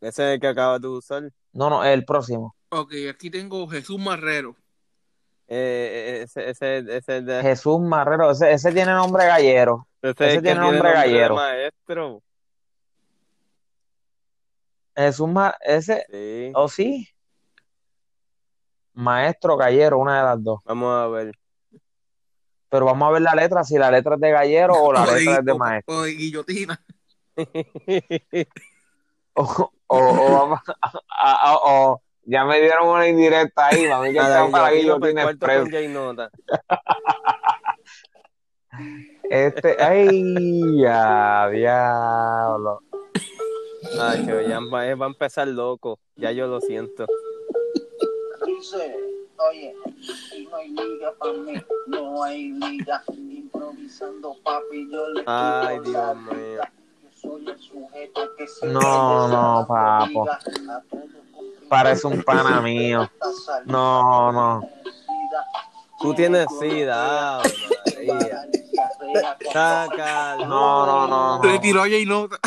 [0.00, 1.30] Ese es el que acabas de usar.
[1.54, 2.54] No, no, el próximo.
[2.68, 4.56] Ok, aquí tengo Jesús Marrero.
[5.46, 9.86] Eh, ese, ese, ese, es de- Jesús Marrero, ese, ese tiene nombre gallero.
[10.02, 11.34] ese es Ese tiene tiene nombre nombre de gallero.
[11.36, 12.22] maestro.
[14.96, 16.52] Jesús Mar, ese, Sí.
[16.54, 17.08] ¿o sí?
[18.94, 20.60] Maestro gallero, una de las dos.
[20.64, 21.32] Vamos a ver.
[22.68, 25.14] Pero vamos a ver la letra, si la letra es de gallero o la O
[25.14, 25.96] letra es de maestro.
[25.96, 26.80] o de guillotina.
[29.36, 30.62] O, o, o a,
[31.10, 35.88] a- a- o- ya me dieron una indirecta ahí, mami, que están para con Jay
[35.88, 36.30] Nota.
[39.30, 42.80] Este, ay, ya, diablo.
[43.96, 45.98] Nacho, ya va, eh, va a empezar loco.
[46.16, 47.06] Ya yo lo siento.
[48.46, 48.96] Dice,
[49.36, 49.74] oye,
[50.36, 51.54] y no hay liga para mí,
[51.86, 53.02] no hay liga.
[53.08, 56.60] Improvisando, papi, yo le Ay, Dios mío.
[57.24, 57.34] Liga.
[57.34, 60.26] Yo soy el sujeto que se No, no, papo.
[61.68, 63.10] Parece un pana mío.
[63.66, 64.62] No, no.
[66.00, 67.40] Tú tienes sida.
[70.38, 71.60] No, no, no, no.
[71.60, 72.38] tiró a Nota.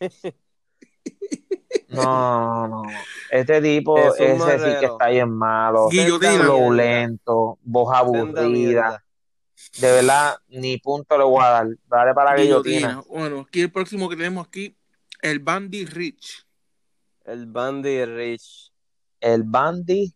[1.88, 2.82] No, no.
[3.30, 5.88] Este tipo, Jesús ese sí que está bien malo.
[6.70, 9.02] Lento, voz aburrida.
[9.80, 11.66] De verdad, ni punto le voy a dar.
[11.86, 13.02] Dale para la guillotina.
[13.08, 14.76] Bueno, aquí el próximo que tenemos aquí,
[15.20, 16.46] el Bandy Rich.
[17.24, 18.72] El Bandy Rich.
[19.20, 20.14] El Bandy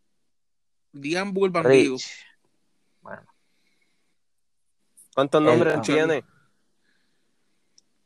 [0.92, 1.94] Diambu el bandido.
[1.94, 2.06] Rich.
[3.00, 3.22] Bueno,
[5.14, 6.24] ¿Cuántos nombres tiene?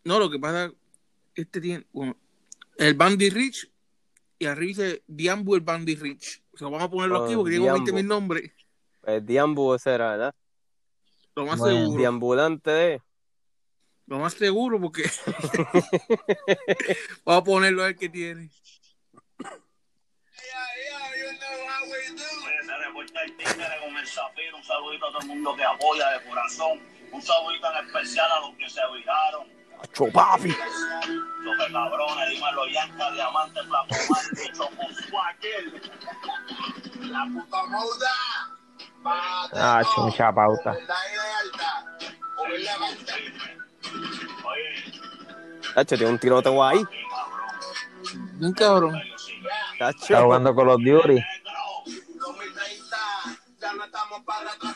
[0.04, 0.72] No, lo que pasa,
[1.34, 2.16] este tiene, bueno,
[2.78, 3.70] el Bandy Rich
[4.38, 6.42] y arriba dice Diambu el Bandy Rich.
[6.52, 7.84] O sea, vamos a ponerlo aquí Oh, porque tengo Diambu.
[7.84, 8.52] 20 mil nombres.
[9.04, 10.34] El Diambu ese era, ¿verdad?
[11.36, 11.76] Lo más Bueno.
[11.80, 11.98] seguro.
[11.98, 13.02] Diambulante de.
[14.06, 15.02] Lo más seguro porque
[17.24, 18.50] vamos a ponerlo a ver qué tiene.
[23.82, 24.56] Con el zafiro.
[24.56, 26.80] Un saludito a todo el mundo que apoya de corazón.
[27.12, 29.46] Un saludito en especial a los que se viraron.
[29.82, 30.50] Acho, papi.
[30.50, 35.82] Super cabrones, dímelo, Yanka, Diamante, Flamomante, Chocosuaquel.
[37.10, 38.55] La puta moda.
[39.52, 40.76] Ah, mucha pauta.
[45.74, 46.82] Tacho, tiene un tiroteo ahí.
[48.40, 49.00] Un cabrón.
[49.78, 49.98] Tacho.
[50.02, 51.18] Está jugando con los Duty.
[53.60, 54.75] Ya no estamos para atrás,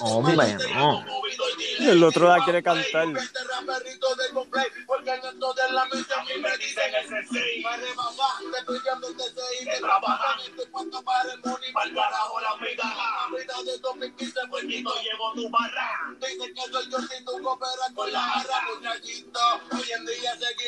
[0.00, 1.04] Oh, Hombre, no.
[1.80, 3.08] El otro la quiere cantar.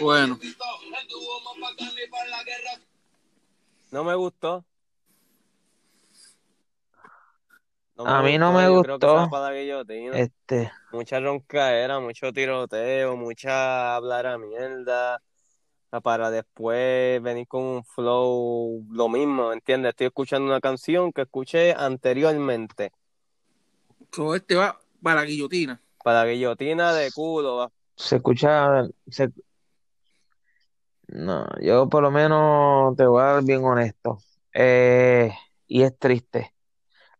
[0.00, 0.38] Bueno.
[3.90, 4.64] No me gustó.
[7.98, 9.18] A mí no me yo creo que gustó.
[9.20, 10.18] sea para la guillotina.
[10.18, 15.20] Este, Mucha roncaera, mucho tiroteo, mucha hablar a mierda.
[15.92, 19.90] ah, Para después venir con un flow, lo mismo, ¿entiendes?
[19.90, 22.92] Estoy escuchando una canción que escuché anteriormente.
[24.12, 25.80] So, este va para la guillotina.
[26.02, 27.70] Para guillotina de culo, va.
[27.96, 28.84] se escucha.
[29.08, 29.32] se-
[31.08, 34.18] No, yo por lo menos te voy a dar bien honesto.
[34.52, 35.30] Eh,
[35.66, 36.54] y es triste.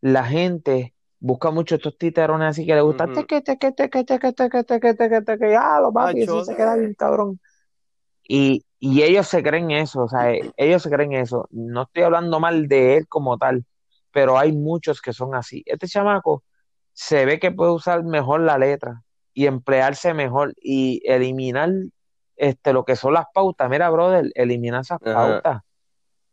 [0.01, 3.15] La gente busca mucho estos titerones así que le gusta Ujú.
[3.15, 6.95] teque, teque, teque, teque, teque, teque, teque, teque, ya, lo papi, eso se queda bien
[6.95, 7.41] cabrón.
[8.23, 11.49] Y, y ellos se creen eso, o sea, eh, ellos se creen eso.
[11.51, 13.65] No estoy hablando mal de él como tal,
[14.12, 15.62] pero hay muchos que son así.
[15.66, 16.45] Este chamaco
[16.93, 19.03] se ve que puede usar mejor la letra
[19.33, 21.70] y emplearse mejor y eliminar
[22.37, 23.69] este, lo que son las pautas.
[23.70, 25.62] Mira, brother, elimina esas pautas.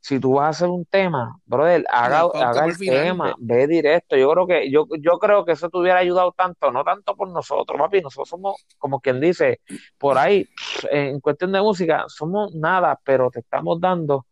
[0.06, 2.27] Si tú vas a hacer un tema, brother, haga,
[2.68, 3.02] el final.
[3.02, 4.15] tema, ve directo.
[4.15, 7.27] Yo creo que, yo, yo creo que eso te hubiera ayudado tanto, no tanto por
[7.30, 8.02] nosotros, papi.
[8.02, 9.61] Nosotros somos, como quien dice,
[9.98, 10.48] por ahí,
[10.91, 14.27] en cuestión de música, somos nada, pero te estamos dando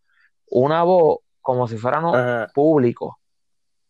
[0.52, 2.52] una voz como si fuéramos Ajá.
[2.54, 3.18] público.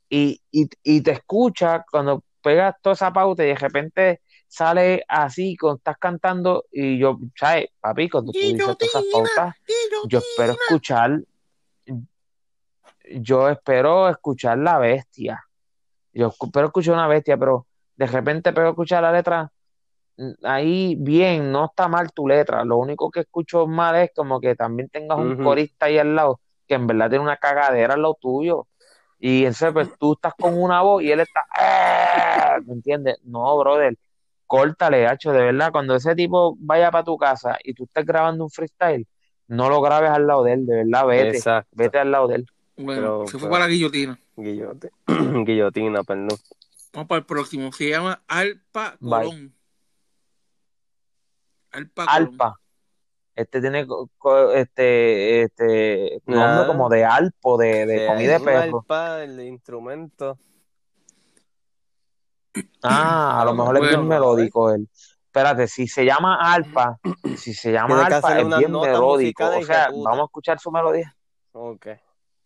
[0.08, 5.58] Y, y, y te escucha cuando pegas toda esa pauta y de repente sale así,
[5.58, 7.72] cuando estás cantando, y yo, ¿sabes?
[7.82, 9.56] Papi, cuando tú dices todas esas pautas,
[10.08, 11.20] yo espero escuchar,
[13.04, 15.44] yo espero escuchar la bestia.
[16.14, 17.66] Yo espero escuchar una bestia, pero
[17.96, 19.52] de repente a escuchar la letra,
[20.18, 22.64] mm, ahí bien, no está mal tu letra.
[22.64, 26.40] Lo único que escucho mal es como que también tengas un corista ahí al lado,
[26.68, 28.68] que en verdad tiene una cagadera al lado tuyo.
[29.20, 33.18] Y en serio, pues tú estás con una voz y él está, "Ah", ¿me entiendes?
[33.24, 33.98] No, brother,
[34.46, 38.44] córtale, hacho, de verdad, cuando ese tipo vaya para tu casa y tú estés grabando
[38.44, 39.08] un freestyle,
[39.48, 41.70] no lo grabes al lado de él, de verdad, vete, Exacto.
[41.72, 42.46] vete al lado de él.
[42.76, 44.20] Bueno, Pero, se fue pero- para la guillotina.
[44.36, 44.92] Guillote.
[45.46, 46.30] Guillotina, perdón.
[46.94, 47.72] Vamos para el próximo.
[47.72, 48.98] Se llama Alpa.
[49.00, 49.54] Colón.
[51.72, 52.16] Alpa Colón.
[52.16, 52.60] Alpa.
[53.36, 53.88] Este tiene
[54.56, 56.68] este, este nombre Ah.
[56.68, 58.80] como de alpo, de, de comida de perro.
[58.80, 60.38] arpa, el instrumento.
[62.84, 64.88] Ah, a lo mejor es Bueno, bien melódico él.
[65.26, 67.00] Espérate, si se llama alpa,
[67.36, 69.46] si se llama alpa es bien melódico.
[69.58, 71.16] O sea, vamos a escuchar su melodía.
[71.54, 71.88] Ok.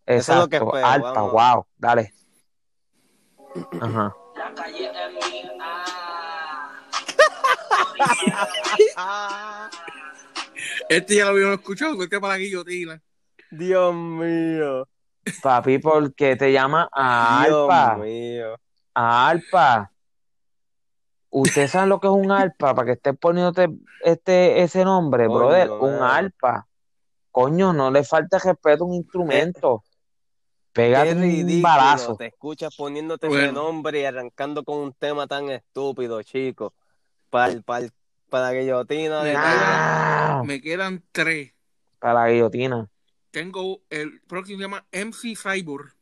[0.07, 1.31] Eso es lo que Exacto, espero, alpa, vamos.
[1.33, 2.13] wow, dale.
[3.81, 4.15] Ajá.
[4.35, 4.91] La calle.
[8.95, 9.69] Ah,
[10.89, 13.01] Este ya lo habíamos escuchado, este es para la guillotina.
[13.51, 14.87] Dios mío.
[15.41, 18.55] Papi, porque te llama a Dios alpa, mío.
[18.93, 19.91] a alpa.
[21.29, 22.73] ¿Usted sabe lo que es un alpa?
[22.73, 23.67] Para que estés poniéndote
[24.03, 26.65] este, ese nombre, brother, un alpa.
[27.31, 29.83] Coño, no le falta respeto a un instrumento.
[30.77, 32.15] Pégate Qué un balazo.
[32.15, 33.51] Te escuchas poniéndote ese Bueno.
[33.63, 36.75] nombre y arrancando con un tema tan estúpido, chico.
[37.31, 37.87] Para, para,
[38.29, 41.51] para la guillotina de Ah, Me quedan tres.
[41.97, 42.87] para la guillotina.
[43.31, 45.93] Tengo el próximo se llama MC Cyborg.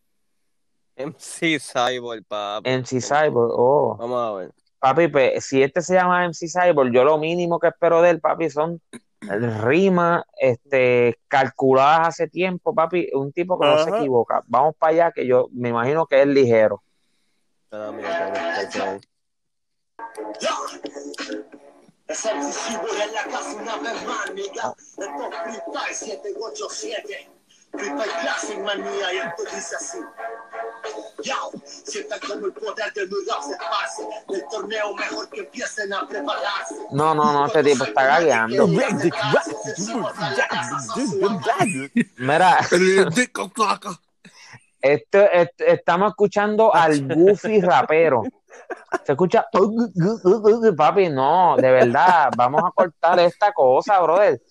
[0.97, 2.69] MC Cyborg, papi.
[2.69, 3.95] MC Cyborg, oh.
[3.97, 4.51] Vamos a ver.
[4.79, 8.19] Papi, pues, si este se llama MC Cyborg, yo lo mínimo que espero de él,
[8.19, 8.81] papi, son
[9.27, 13.99] rimas este, calculadas hace tiempo, papi, un tipo que no se Ajá.
[13.99, 14.43] equivoca.
[14.47, 16.83] Vamos para allá, que yo me imagino que es ligero.
[17.71, 18.99] Ah, mira, qué bestia.
[27.77, 28.83] Es el decisivo en la casa una vez más, nigga.
[28.83, 28.85] Esto es Freestyle 787.
[28.85, 29.97] Freestyle Classic manía y esto dice así.
[31.23, 34.03] Yo, sientan como el poder de mi rap se esparce.
[34.29, 36.75] Del torneo mejor que empiecen a prepararse.
[36.91, 38.67] No, no, no, este tipo está gagueando.
[42.17, 42.59] Mira,
[44.81, 48.23] esto, esto- estamos escuchando al Goofy rapero.
[49.03, 49.45] Se escucha,
[50.77, 54.41] papi, no, de verdad, vamos a cortar esta cosa, brother.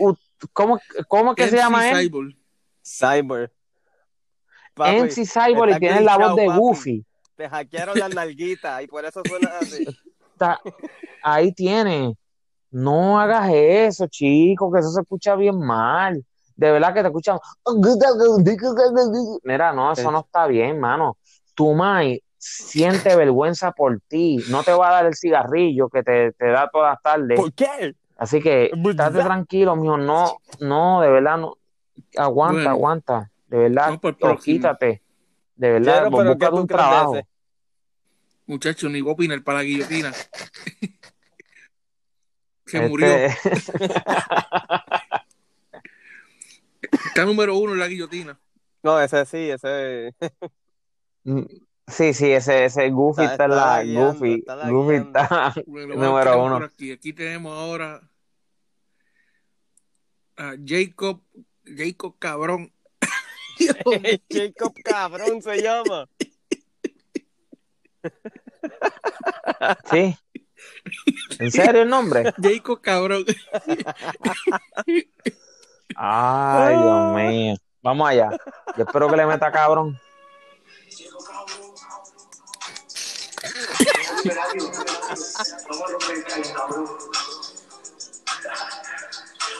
[0.00, 0.14] U-
[0.52, 0.78] ¿Cómo,
[1.08, 1.96] cómo que se llama él?
[2.08, 2.34] Cyborg.
[2.82, 3.52] Cyber.
[4.76, 7.04] MC Cyborg y tiene la voz de Goofy.
[7.34, 9.84] Te hackearon las nalguitas y por eso suena así.
[10.32, 10.60] Está-
[11.22, 12.16] ahí tiene.
[12.70, 16.24] No hagas eso, chico, que eso se escucha bien mal.
[16.54, 17.38] De verdad que te escuchan.
[19.44, 21.16] Mira, no, eso no está bien, mano.
[21.54, 24.44] Tu mai siente vergüenza por ti.
[24.48, 27.36] No te va a dar el cigarrillo que te, te da todas las tardes.
[27.40, 27.94] ¿Por qué?
[28.18, 29.96] Así que estate tranquilo, mijo.
[29.96, 31.56] No, no, de verdad, no.
[32.16, 32.70] Aguanta, Bueno.
[32.70, 33.30] aguanta.
[33.46, 34.56] De verdad, Vamos por el o próximo.
[34.56, 35.02] quítate.
[35.56, 37.18] De verdad, Quiero, pero ¿qué búscate tú un trabajo.
[38.46, 40.12] Muchacho, ni opinar para la guillotina.
[42.66, 43.06] Se Este- murió.
[47.06, 48.38] Está número uno en la guillotina.
[48.82, 50.14] No, ese sí, ese.
[51.88, 56.44] Sí, sí, ese, ese Goofy Está- está, en la Goofy, está Goofy está Bueno, número
[56.44, 56.54] uno.
[56.56, 56.92] por aquí.
[56.92, 58.00] Aquí tenemos ahora
[60.36, 61.20] a Jacob,
[61.64, 62.72] Jacob Cabrón.
[64.30, 66.08] Jacob Cabrón se llama.
[69.90, 70.16] Sí.
[71.38, 72.32] ¿En serio el nombre?
[72.40, 73.24] Jacob Cabrón.
[75.96, 77.54] Ay, Dios mío.
[77.82, 78.30] Vamos allá.
[78.76, 79.98] Yo espero que le meta cabrón.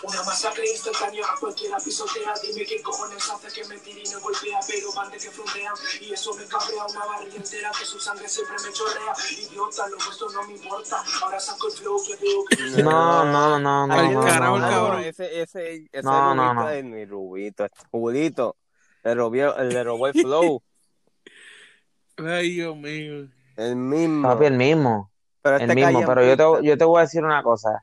[0.00, 2.32] Una masacre instantánea, cualquiera pisotea.
[2.42, 4.58] Dime qué cojones hace que me tire y no golpea.
[4.66, 6.86] Pero van de que frontean y eso me cabrea.
[6.86, 9.12] Una barriga entera que su sangre siempre me chorrea.
[9.32, 11.02] Idiota, lo vuestro no me importa.
[11.22, 13.92] Ahora saco el flow que veo que No, no, no, no.
[13.94, 15.00] Al no, carajo, no, cabrón.
[15.04, 16.70] Ese, ese, ese No, no, rubito no.
[16.70, 18.56] es mi rubito, este Julito.
[19.02, 20.62] Le robó, le robó el flow.
[22.18, 23.28] Ay, Dios mío.
[23.58, 24.28] El mismo.
[24.28, 25.10] Papi, el mismo.
[25.42, 27.82] Pero El este mismo, pero yo te, yo te voy a decir una cosa.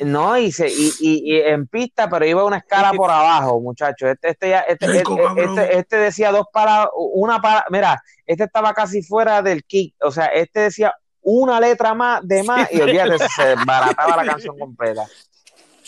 [0.00, 4.10] No, y, se, y, y, y en pista, pero iba una escala por abajo, muchachos.
[4.10, 8.44] Este, este, ya, este, Rico, este, este, este decía dos para, una para, mira, este
[8.44, 9.94] estaba casi fuera del kick.
[10.02, 14.32] O sea, este decía una letra más de más y olvídate, se, se desbarataba la
[14.32, 15.06] canción completa.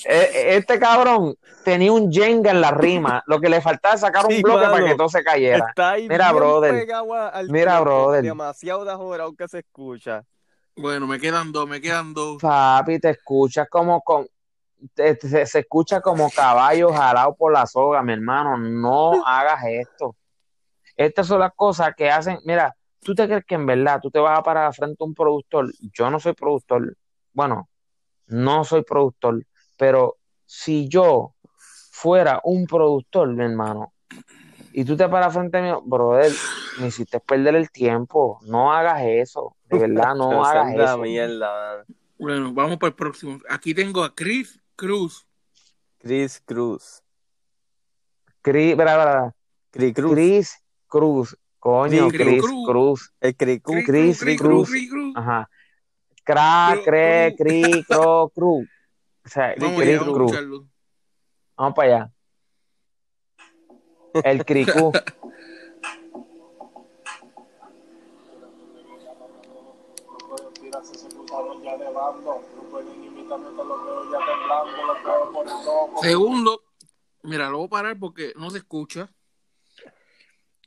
[0.06, 3.22] Eh, Este cabrón tenía un Jenga en la rima.
[3.26, 5.66] Lo que le faltaba es sacar un Sí, bloque para que todo se cayera.
[5.68, 6.86] Está ahí Mira, bien brother.
[7.32, 8.22] al Mira, tiempo, brother.
[8.22, 10.24] Demasiado dejorado que se escucha.
[10.76, 12.42] Bueno, me quedan dos, me quedan dos.
[12.42, 14.26] Papi, te escuchas como con,
[14.92, 18.56] te- te- se escucha como caballo jalado por la soga, mi hermano.
[18.58, 20.16] No hagas esto.
[20.96, 22.38] Estas son las cosas que hacen.
[22.44, 25.14] Mira, tú te crees que en verdad tú te vas a parar frente a un
[25.14, 25.72] productor.
[25.92, 26.96] Yo no soy productor.
[27.32, 27.68] Bueno,
[28.26, 29.44] no soy productor,
[29.76, 31.34] pero si yo
[31.90, 33.92] fuera un productor, mi hermano,
[34.72, 36.32] y tú te paras frente a mí, brother,
[36.80, 38.40] me hiciste perder el tiempo.
[38.42, 39.56] No hagas eso.
[39.66, 40.98] De verdad, no hagas eso.
[40.98, 41.84] mierda.
[42.18, 43.38] Bueno, vamos para el próximo.
[43.48, 45.26] Aquí tengo a Chris Cruz.
[45.98, 47.02] Chris Cruz.
[48.42, 49.34] Cris, bra, bra,
[49.70, 50.12] Chris Cruz.
[50.12, 51.38] Chris Cruz.
[51.60, 52.68] Coño, Chris Chris Cruz.
[52.68, 53.12] Cruz.
[53.20, 53.84] El Chris Cruz.
[53.86, 54.50] Chris Chris Cruz, Chris Cruz.
[54.50, 55.16] Cruz, Chris Cruz.
[55.16, 55.48] Ajá.
[56.24, 58.66] Cra, cre, cri, cro, cruz.
[59.24, 59.54] O sea,
[61.56, 62.12] Vamos para allá.
[64.24, 64.92] El Cricú.
[76.00, 76.62] Segundo,
[77.22, 79.08] mira, lo voy a parar porque no se escucha.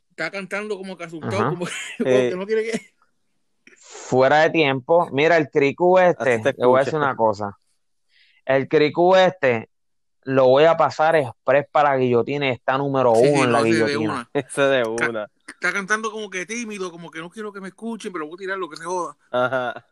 [0.09, 1.49] Está cantando como que asustado, Ajá.
[1.49, 1.65] como,
[1.97, 2.29] como Eh.
[2.29, 2.81] que no quiere que.
[3.77, 5.07] Fuera de tiempo.
[5.11, 7.57] Mira, el Cricú este, te voy a decir una cosa.
[8.47, 9.69] El Cricú este
[10.23, 13.73] lo voy a pasar express para guillotina está número Sí, uno en la ese de
[13.75, 14.13] guillotina.
[14.13, 14.29] una.
[14.33, 15.27] Ese de una.
[15.47, 18.37] Está cantando como que tímido, como que no quiero que me escuchen, pero voy a
[18.37, 19.15] tirar lo que se joda.
[19.31, 19.85] Ajá.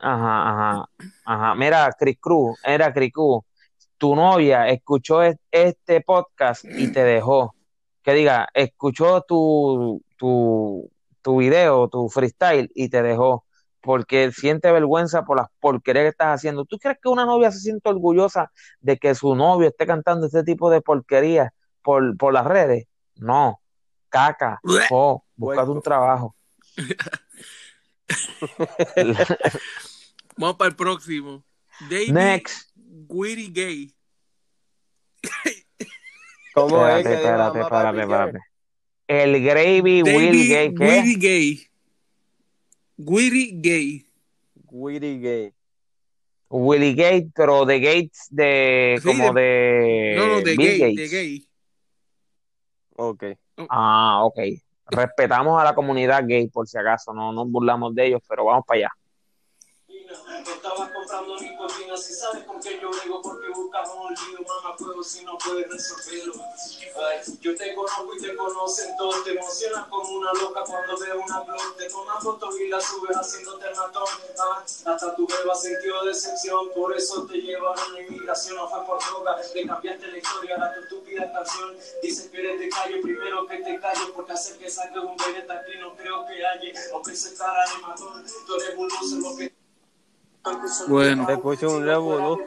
[0.00, 0.88] Ajá, ajá,
[1.24, 1.54] ajá.
[1.54, 3.42] Mira, Cris Cruz, era Cris Cruz,
[3.96, 7.54] tu novia escuchó es- este podcast y te dejó.
[8.02, 10.90] Que diga, escuchó tu, tu,
[11.22, 13.44] tu video, tu freestyle y te dejó.
[13.84, 16.64] Porque siente vergüenza por las porquerías que estás haciendo.
[16.64, 18.50] ¿Tú crees que una novia se siente orgullosa
[18.80, 21.52] de que su novio esté cantando este tipo de porquerías
[21.82, 22.86] por, por las redes?
[23.16, 23.60] No,
[24.08, 24.58] caca,
[24.90, 26.34] oh, un trabajo.
[30.36, 31.44] Vamos para el próximo.
[31.90, 32.70] David Next.
[32.76, 33.94] Guiri Gay.
[36.54, 38.38] ¿Cómo es Espérate, que espérate, espérate, espérate.
[39.06, 40.74] El Gravy Will Gay,
[41.18, 41.68] Gay.
[42.96, 44.06] Guiri Gay.
[44.70, 45.52] Witty Gay.
[46.50, 51.10] Willy Gates, pero de Gates de Sí, como de, No, no, de Bill gay, Gates.
[51.10, 51.48] de gay.
[52.96, 53.24] Ok.
[53.68, 54.38] Ah, ok.
[54.86, 58.64] Respetamos a la comunidad gay, por si acaso, no nos burlamos de ellos, pero vamos
[58.66, 58.90] para allá.
[61.24, 65.24] Comprando nicotina, si sabes con qué yo brego, porque buscas un lío, mamá, fuego si
[65.24, 66.34] no puedes resolverlo.
[66.96, 71.22] Ay, yo te conozco y te conocen todos, te emocionas como una loca cuando veo
[71.22, 74.04] una blog, te tomas fotos y la subes haciéndote matón.
[74.38, 79.02] Ah, hasta tu beba sintió decepción, por eso te llevaron a inmigración, no fue por
[79.02, 81.74] droga, le cambiaste la historia a tu estúpida canción.
[82.02, 85.54] Dices que eres de callo, primero que te callo, porque hacer que saques un veneta
[85.54, 89.36] aquí no creo que haya, o que se cara de matón, tú eres un lo
[89.36, 89.53] que
[90.88, 91.26] Bueno.
[91.26, 92.38] Se escucha un revolú.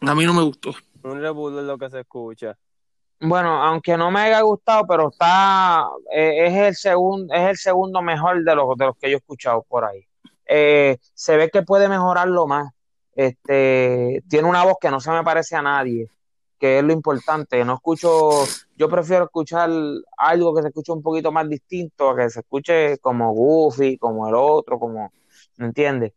[0.00, 0.72] A mí no me gustó.
[1.02, 2.56] Un revolú es lo que se escucha.
[3.20, 8.02] Bueno, aunque no me haya gustado, pero está, eh, es el segundo, es el segundo
[8.02, 10.06] mejor de los, de los que yo he escuchado por ahí.
[10.46, 12.70] Eh, se ve que puede mejorarlo más.
[13.14, 16.10] Este, tiene una voz que no se me parece a nadie,
[16.58, 17.64] que es lo importante.
[17.64, 18.44] No escucho,
[18.76, 19.70] yo prefiero escuchar
[20.18, 24.28] algo que se escuche un poquito más distinto, a que se escuche como Goofy, como
[24.28, 25.10] el otro, como,
[25.56, 26.12] ¿me entiendes?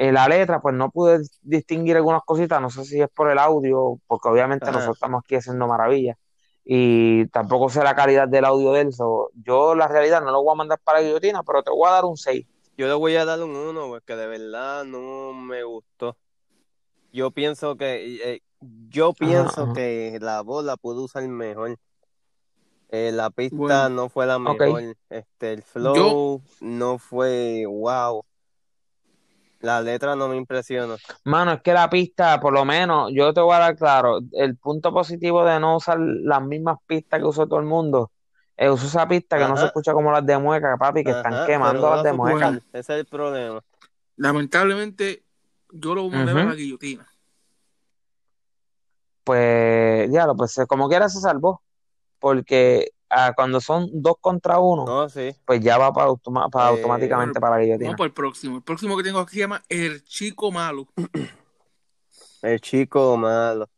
[0.00, 3.38] Eh, la letra, pues no pude distinguir algunas cositas, no sé si es por el
[3.38, 4.74] audio, porque obviamente Ajá.
[4.74, 6.16] nosotros estamos aquí haciendo maravillas,
[6.64, 10.44] y tampoco sé la calidad del audio de él, so, yo la realidad no lo
[10.44, 12.46] voy a mandar para la guillotina, pero te voy a dar un 6.
[12.76, 16.16] Yo le voy a dar un 1 porque de verdad no me gustó.
[17.12, 18.42] Yo pienso que eh,
[18.88, 19.72] yo pienso ajá.
[19.72, 21.76] que la voz la pudo usar mejor.
[22.90, 23.88] Eh, la pista Bueno.
[23.88, 24.96] no fue la mejor.
[25.10, 28.22] Este, el flow no fue wow.
[29.60, 30.96] La letra no me impresiona.
[31.24, 34.56] Mano, es que la pista, por lo menos, yo te voy a dar claro, el
[34.56, 38.12] punto positivo de no usar las mismas pistas que usó todo el mundo,
[38.56, 41.44] es usar esa pista que no se escucha como las de mueca, papi, que están
[41.44, 42.60] quemando las de mueca.
[42.72, 43.60] Ese es el problema.
[44.16, 45.24] Lamentablemente,
[45.70, 46.40] yo lo mandé Ujú.
[46.40, 47.08] a la guillotina.
[49.24, 51.62] Pues, ya, pues como quiera se salvó,
[52.18, 55.34] porque ah, cuando son dos contra uno, No, sí.
[55.44, 57.88] pues ya va para, automa- para Eh, automáticamente para la guillotina.
[57.90, 58.56] Vamos para el próximo.
[58.56, 60.88] El próximo que tengo aquí se llama El Chico Malo.
[62.42, 63.68] El chico malo.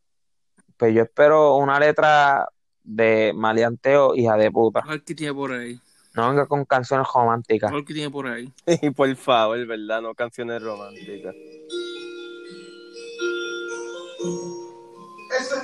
[0.76, 2.46] Pues yo espero una letra
[2.82, 4.80] de maleanteo, hija de puta.
[4.80, 5.80] A ver qué tiene por ahí.
[6.14, 7.70] No venga con canciones románticas.
[7.70, 8.52] A ver qué tiene por ahí.
[8.82, 10.02] Y por favor, ¿verdad?
[10.02, 11.34] No canciones románticas.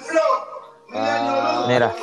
[0.06, 0.65] Flow, Ah,
[0.96, 1.94] Mira,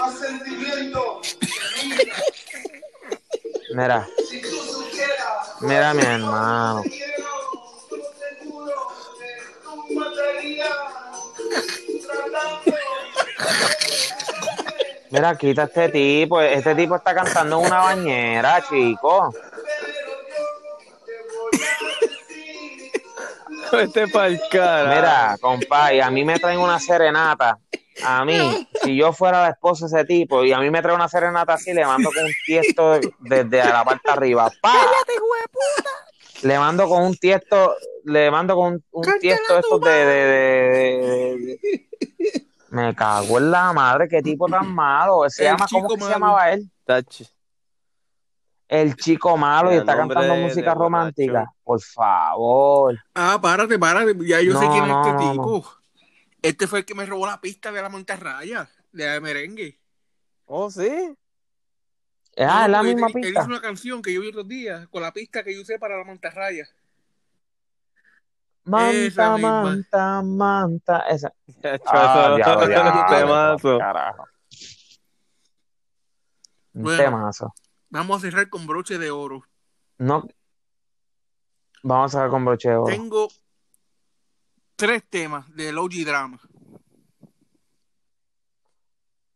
[3.73, 6.83] mira, Si tú supieras, mira mi hermano.
[15.09, 16.39] Mira, quita este tipo.
[16.41, 19.33] Este tipo está cantando en una bañera, chico.
[23.71, 24.95] Vete pa'l cara.
[24.95, 27.57] Mira, compa, y a mí me traen una serenata.
[28.05, 30.95] A mí, si yo fuera la esposa de ese tipo y a mí me trae
[30.95, 34.49] una serenata así, le mando con un tiesto desde a la parte arriba.
[34.61, 34.73] ¡Pa!
[36.41, 37.75] Le mando con un tiesto,
[38.05, 41.59] le mando con un, un tiesto de estos de, de- de- de-
[42.17, 45.29] de- Me cago en la madre, qué tipo tan malo.
[45.29, 46.69] Se El llama, ¿cómo que se llamaba él?
[46.85, 47.27] Tachi.
[48.67, 51.53] El chico malo y está cantando de música romántica.
[51.63, 52.97] Por favor.
[53.13, 54.15] Ah, párate, párate.
[54.25, 55.71] Ya yo sé quién es no, este no, tipo.
[56.43, 59.79] Este fue el que me robó la pista de la montarraya, de la merengue.
[60.45, 61.15] Oh, sí.
[62.37, 63.39] Ah, es la misma él, él pista.
[63.39, 65.97] hizo una canción que yo vi otros días con la pista que yo usé para
[65.97, 66.67] la montarraya.
[68.65, 70.99] Manta, manta, manta.
[71.09, 71.33] Esa.
[71.85, 73.77] Ah, diablo, diablo, temazo.
[73.77, 74.25] carajo.
[76.73, 77.03] Un Bueno.
[77.03, 77.53] temazo.
[77.89, 79.45] Vamos a cerrar con broche de oro.
[79.97, 80.27] No.
[81.83, 82.85] Vamos a ver con broche de oro.
[82.91, 83.27] Tengo
[84.83, 86.37] tres temas del OG Drama.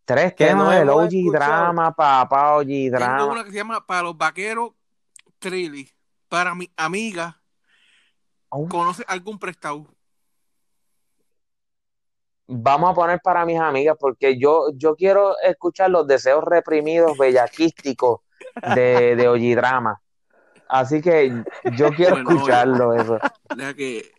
[0.04, 1.32] Tres Que temas no del OG escuchado.
[1.32, 3.26] drama, papá, OG Tengo drama.
[3.28, 4.72] una que se llama Para los Vaqueros
[5.40, 5.90] Trilly.
[6.28, 7.42] Para mi amiga,
[8.50, 8.68] Oh.
[8.68, 9.86] ¿conoce algún prestado?
[12.48, 18.20] Vamos a poner para mis amigas porque yo, yo quiero escuchar los deseos reprimidos bellaquísticos
[18.76, 20.02] de, de OG drama.
[20.68, 21.42] Así que
[21.78, 23.18] yo quiero Bueno, escucharlo eso.
[23.56, 24.12] Deja que.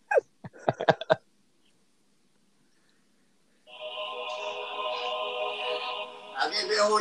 [6.49, 6.99] Aquí el viejo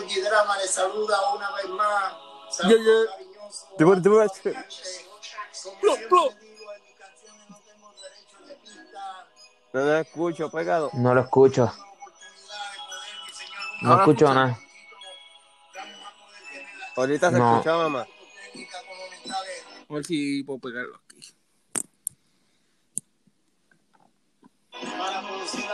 [0.57, 2.13] le saluda una vez más.
[2.51, 3.13] Saludos yeah.
[3.17, 3.77] cariñosos.
[3.77, 4.67] Te voy- te voy a- Como
[5.97, 6.09] siempre
[6.41, 9.27] digo, en mis canciones no tengo derecho de pista.
[9.73, 10.91] No lo escucho, pegado.
[10.95, 11.73] No lo escucho.
[13.83, 14.59] No escucho nada.
[16.97, 17.53] Ahorita se No.
[17.53, 18.07] escucha, mamá.
[19.91, 21.35] A ver si puedo pegarlo aquí.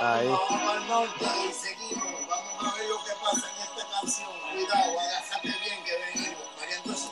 [0.01, 0.29] Ahí.
[0.29, 2.29] Vamos al norte y seguimos.
[2.29, 3.54] Vamos a ver lo que pasa.
[4.55, 6.45] Cuidado, agárrate bien que venimos.
[6.61, 7.11] María entonces.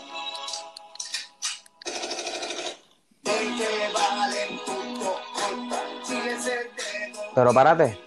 [7.34, 7.98] Pero párate.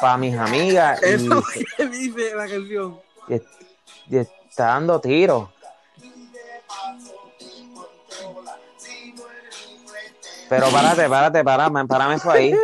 [0.00, 1.42] Para mis amigas y, Eso
[1.76, 3.00] que dice la canción.
[3.28, 5.48] y- y está dando tiros.
[10.48, 12.54] Pero párate, párate, párame, párame eso ahí.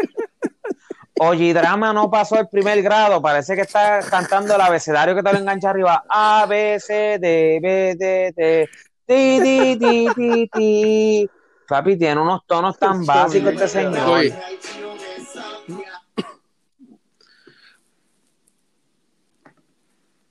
[1.24, 5.32] Oye, Drama no pasó el primer grado, parece que está cantando el abecedario que te
[5.32, 6.04] lo engancha arriba.
[6.08, 8.68] A, B, C, D, B, D, T,
[9.06, 11.30] ti, ti, ti, ti, ti.
[11.68, 14.08] Papi, tiene unos tonos tan básicos este señor.
[14.08, 14.36] Oye.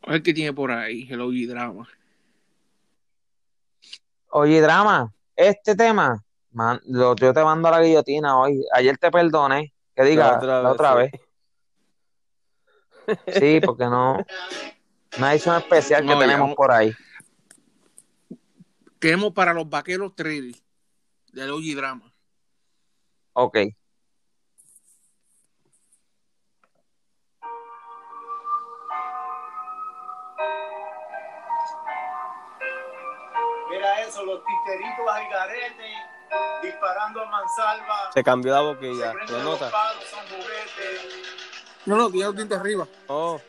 [0.01, 1.87] A ver qué tiene por ahí, el OG Drama.
[4.31, 8.61] Oye, Drama, este tema, man, lo, yo te mando a la guillotina hoy.
[8.73, 11.11] Ayer te perdoné, que diga la otra, vez.
[13.27, 14.17] Sí, porque no.
[15.17, 16.93] Una edición especial que tenemos ya- por ahí.
[18.99, 20.55] Tenemos para los vaqueros 3D
[21.33, 22.13] del OG Drama.
[23.33, 23.57] Ok.
[33.69, 35.93] Mira eso, los titeritos al garete,
[36.61, 38.11] disparando a mansalva.
[38.13, 39.13] Se cambió la boquilla.
[39.13, 41.01] ¿Lo palos, son juguetes.
[41.85, 42.87] No, no, tiene los dientes arriba.
[43.07, 43.41] Oh.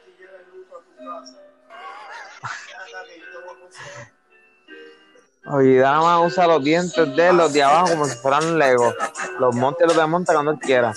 [5.45, 8.95] Oye, Drama usa los dientes de los de abajo como si fueran Lego.
[9.39, 10.95] Los monta y los desmonta cuando él quiera.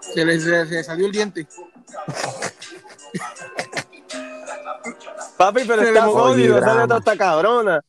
[0.00, 1.46] Se le, se, se salió el diente.
[5.36, 6.08] Papi, pero Se está.
[6.10, 7.80] Oye, Esa letra está cabrona.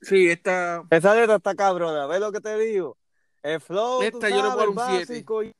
[0.00, 0.82] Sí, esta.
[0.90, 2.06] Esa letra está cabrona.
[2.06, 2.96] ¿Ves lo que te digo?
[3.42, 5.12] El flow, tú Esta yo le dar un siete.
[5.12, 5.52] básico y-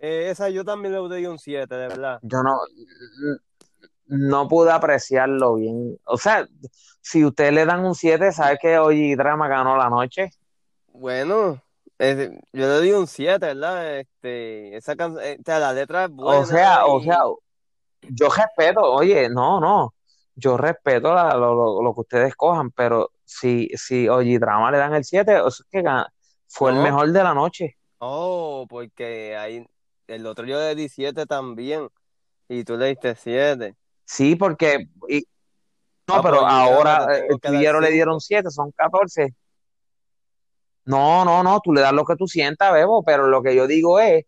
[0.00, 2.20] Eh, esa yo también le doy un 7, de verdad.
[2.22, 2.56] Yo no,
[4.06, 5.98] no pude apreciarlo bien.
[6.04, 6.46] O sea,
[7.00, 10.30] si ustedes le dan un 7, ¿sabe que hoy Drama ganó la noche?
[10.92, 11.60] Bueno,
[11.98, 13.98] eh, yo le doy un 7, ¿verdad?
[14.00, 16.40] Este, esa can- eh, o sea, la letra es buena.
[16.40, 17.20] O sea, o sea,
[18.02, 19.94] yo respeto, oye, no, no,
[20.34, 24.78] yo respeto la- lo, lo- lo que ustedes cojan, pero si, si Oye Drama le
[24.78, 26.06] dan el 7, o sea, es que gan-
[26.46, 27.76] fue el mejor de la noche.
[27.98, 29.66] Oh, porque ahí
[30.06, 31.88] el otro yo le di 7 también.
[32.48, 33.74] Y tú le diste 7.
[34.06, 35.26] Sí, porque, y-
[36.06, 39.34] no, Ah, pero ahora eh, el Trillero le dieron 7, son 14.
[40.88, 43.66] No, no, no, tú le das lo que tú sientas, Bebo, pero lo que yo
[43.66, 44.24] digo es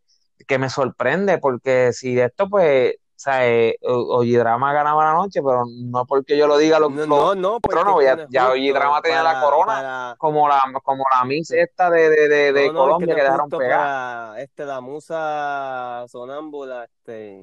[0.46, 5.06] que me sorprende, porque si de esto, pues, o sea, eh, O- Oye Drama ganaba
[5.06, 8.04] la noche, pero no porque yo lo diga lo, No, lo- no, no, no, que
[8.04, 12.10] ya, no ya Oye Drama tenía la corona, para- como la, como la esta de,
[12.10, 14.38] de, de, de No, no, es que Colombia que dejaron pegar.
[14.38, 17.42] este, la musa sonámbula, este,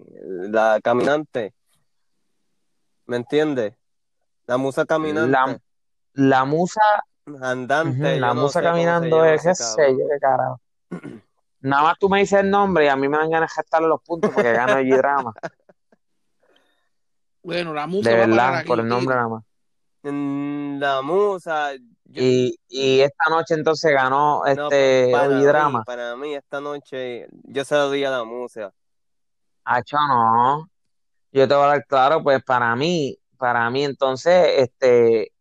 [0.49, 1.55] la caminante.
[3.07, 3.73] ¿Me entiendes?
[4.45, 5.31] La musa caminante.
[5.31, 5.59] La,
[6.13, 6.81] la musa,
[7.41, 8.19] Andante.
[8.19, 10.61] la no musa sé caminando es, qué ese yo, qué carajo.
[11.59, 13.87] Nada más tú me dices el nombre y a mí me dan ganas de gestarle
[13.87, 15.33] los puntos porque gana Oye Drama.
[17.43, 19.43] Bueno, la musa De va verdad, la por el nombre nada más.
[20.03, 21.73] Mm, La musa.
[21.75, 25.83] yo- Y, y esta noche entonces ganó no, pa- este para Oye mí, Drama.
[25.85, 28.73] para mí, esta noche, yo se lo di a la musa.
[29.63, 30.69] Hacho, no.
[31.31, 35.31] Yo te voy a dar claro, pues para mí, para mí entonces, este,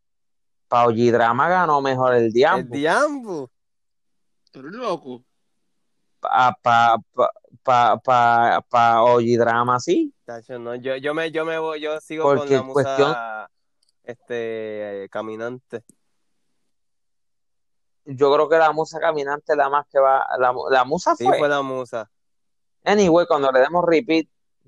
[0.76, 2.74] pa Oye Drama ganó mejor el El Diambo.
[2.76, 3.50] diambo.
[4.50, 5.24] Tú eres loco.
[6.20, 7.30] Pa, pa, pa,
[7.62, 9.00] pa, pa, pa
[9.38, 10.12] Drama sí.
[10.24, 13.50] Tacho, no, yo, yo me, yo me voy, yo sigo con la cuestión, musa,
[14.02, 15.84] este, eh, caminante.
[18.04, 21.24] yo creo que la musa caminante es la más que va, la, la musa Sí,
[21.24, 21.38] fue.
[21.38, 22.10] fue la musa.
[22.84, 24.26] Anyway, cuando le demos repeat,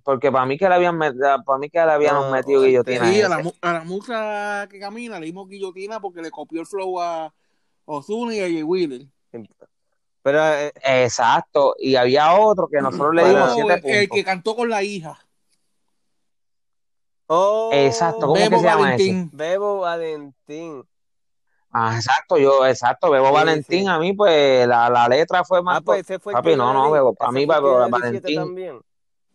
[0.08, 3.12] porque para mí que le habían metido, para mí que le habíamos No, metido guillotina.
[3.12, 6.66] Sí, a la, a la musa que camina le dimos guillotina porque le copió el
[6.66, 7.34] flow a
[7.84, 9.06] Ozuna y a Jay Wheeler.
[10.22, 14.16] Pero eh, Exacto, y había otro que nosotros le dimos siete el, el puntos.
[14.16, 15.18] que cantó con la hija.
[17.26, 19.18] oh, Exacto, ¿cómo es que Bebo se llama Valentín.
[19.26, 19.36] ese?
[19.36, 20.88] Bebo Valentín.
[21.70, 23.86] Ah, exacto, yo, exacto, Bebo Sí, Valentín, sí.
[23.86, 25.76] a mí pues la, la letra fue más...
[25.76, 26.90] Ah, pues ese fue el Papi, no, no.
[26.90, 28.80] Bebo, para mí el Bebo Valentín, también.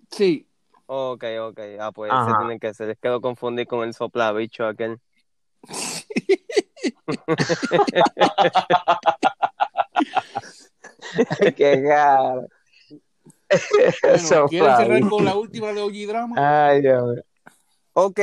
[0.09, 0.47] Sí.
[0.85, 1.59] Ok, ok.
[1.79, 2.37] Ah, pues ajá.
[2.39, 2.89] tiene que ser.
[2.89, 4.99] Es que lo confundí con el soplabicho aquel.
[11.55, 12.47] Qué cara.
[14.01, 16.67] Bueno, ¿quieres cerrar con la última de OG Drama?
[16.67, 17.23] Ay, Dios mío.
[17.95, 18.19] Ok,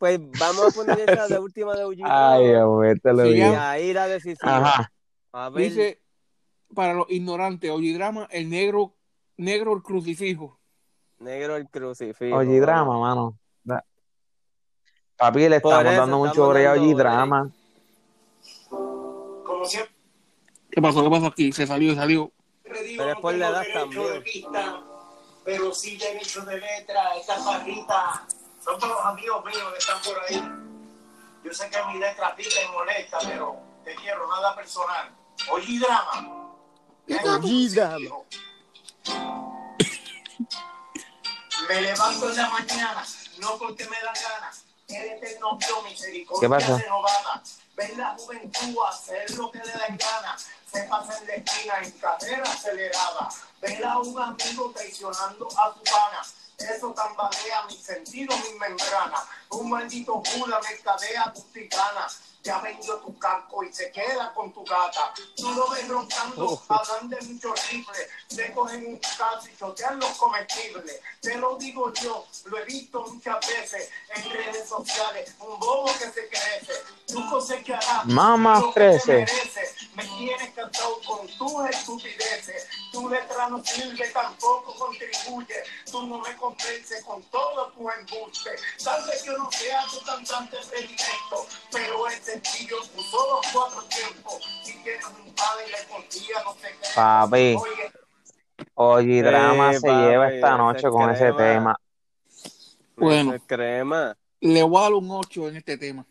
[0.00, 1.98] pues vamos a poner esa de última de UG.
[2.04, 3.54] Ay, Dios mío, te lo Se Y digo.
[3.56, 4.56] ahí la decisiva.
[4.56, 4.92] Ajá.
[5.32, 5.62] A ver.
[5.64, 6.02] Dice,
[6.74, 8.96] para los ignorantes, OG Drama, el negro,
[9.36, 10.58] negro el crucifijo.
[11.22, 12.36] Negro el crucifijo.
[12.36, 13.38] Oye, drama, mano.
[13.62, 13.84] Da-
[15.16, 16.96] Papi, le estamos eso dando mucho a Oye break.
[16.96, 17.50] Drama.
[18.68, 19.94] Como siempre
[20.70, 21.02] ¿Qué pasó?
[21.04, 21.52] ¿Qué pasó aquí?
[21.52, 22.32] Se salió, salió.
[22.64, 24.12] Pero es por la edad también.
[24.14, 24.80] de pista,
[25.44, 27.14] pero sí derecho de letra.
[27.16, 28.22] Estas barritas
[28.64, 30.42] son todos los amigos míos que están por ahí.
[31.44, 35.10] Yo sé que mi letra pica y molesta, pero te quiero, nada personal.
[35.52, 36.48] Oye, drama.
[37.42, 39.41] Oye, drama.
[41.68, 43.04] Me levanto en la mañana,
[43.38, 44.64] no porque me dan ganas.
[44.88, 46.78] El eterno Dios ¿Qué misericordia pasa?
[46.78, 47.42] renovada.
[47.76, 50.36] Ver la juventud hacer lo que le da gana.
[50.70, 53.28] Se pasa en la esquina en carrera acelerada.
[53.60, 56.22] Ver a un amigo traicionando a su pana.
[56.58, 59.18] Eso tambalea mi sentido, mi membrana.
[59.50, 62.20] Un maldito Buda mercadea tus titanas.
[62.42, 65.14] Ya vendió tu casco y se queda con tu gata.
[65.36, 68.08] Tú lo ves roncando, hablan de muchos rifles.
[68.26, 71.00] Se cogen un caso y chotean los comestibles.
[71.20, 75.34] Te lo digo yo, lo he visto muchas veces en redes sociales.
[75.38, 76.72] Un bobo que se crece.
[77.06, 79.26] Tú cosecharás Mamá te crece.
[79.94, 82.66] Me tienes cansado con tus estupideces.
[82.90, 85.62] Tu letra no sirve, tampoco contribuye.
[85.90, 88.50] Tú no me convences con todo tu embuste.
[88.82, 94.40] Tal vez yo no sea tu cantante predilecto, pero es sencillo, usó los cuatro tiempos.
[94.62, 96.68] Si tienes un padre y le confía, no qué.
[96.94, 97.56] Papi.
[98.74, 101.36] Oye, Drama Sí, se papi, lleva esta ese noche con ese crema.
[101.36, 101.76] tema.
[102.96, 103.34] Bueno.
[103.34, 104.16] Ese crema.
[104.40, 106.06] Le voy a dar un 8 en este tema.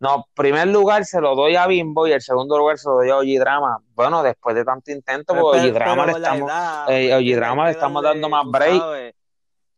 [0.00, 3.10] No, primer lugar se lo doy a Bimbo y el segundo lugar se lo doy
[3.10, 3.78] a Oye Drama.
[3.96, 7.34] Bueno, después de tanto intento, Oye pero Drama le estamos, edad, eh.
[7.34, 8.78] Drama le estamos darle, dando más break.
[8.80, 9.14] sabes.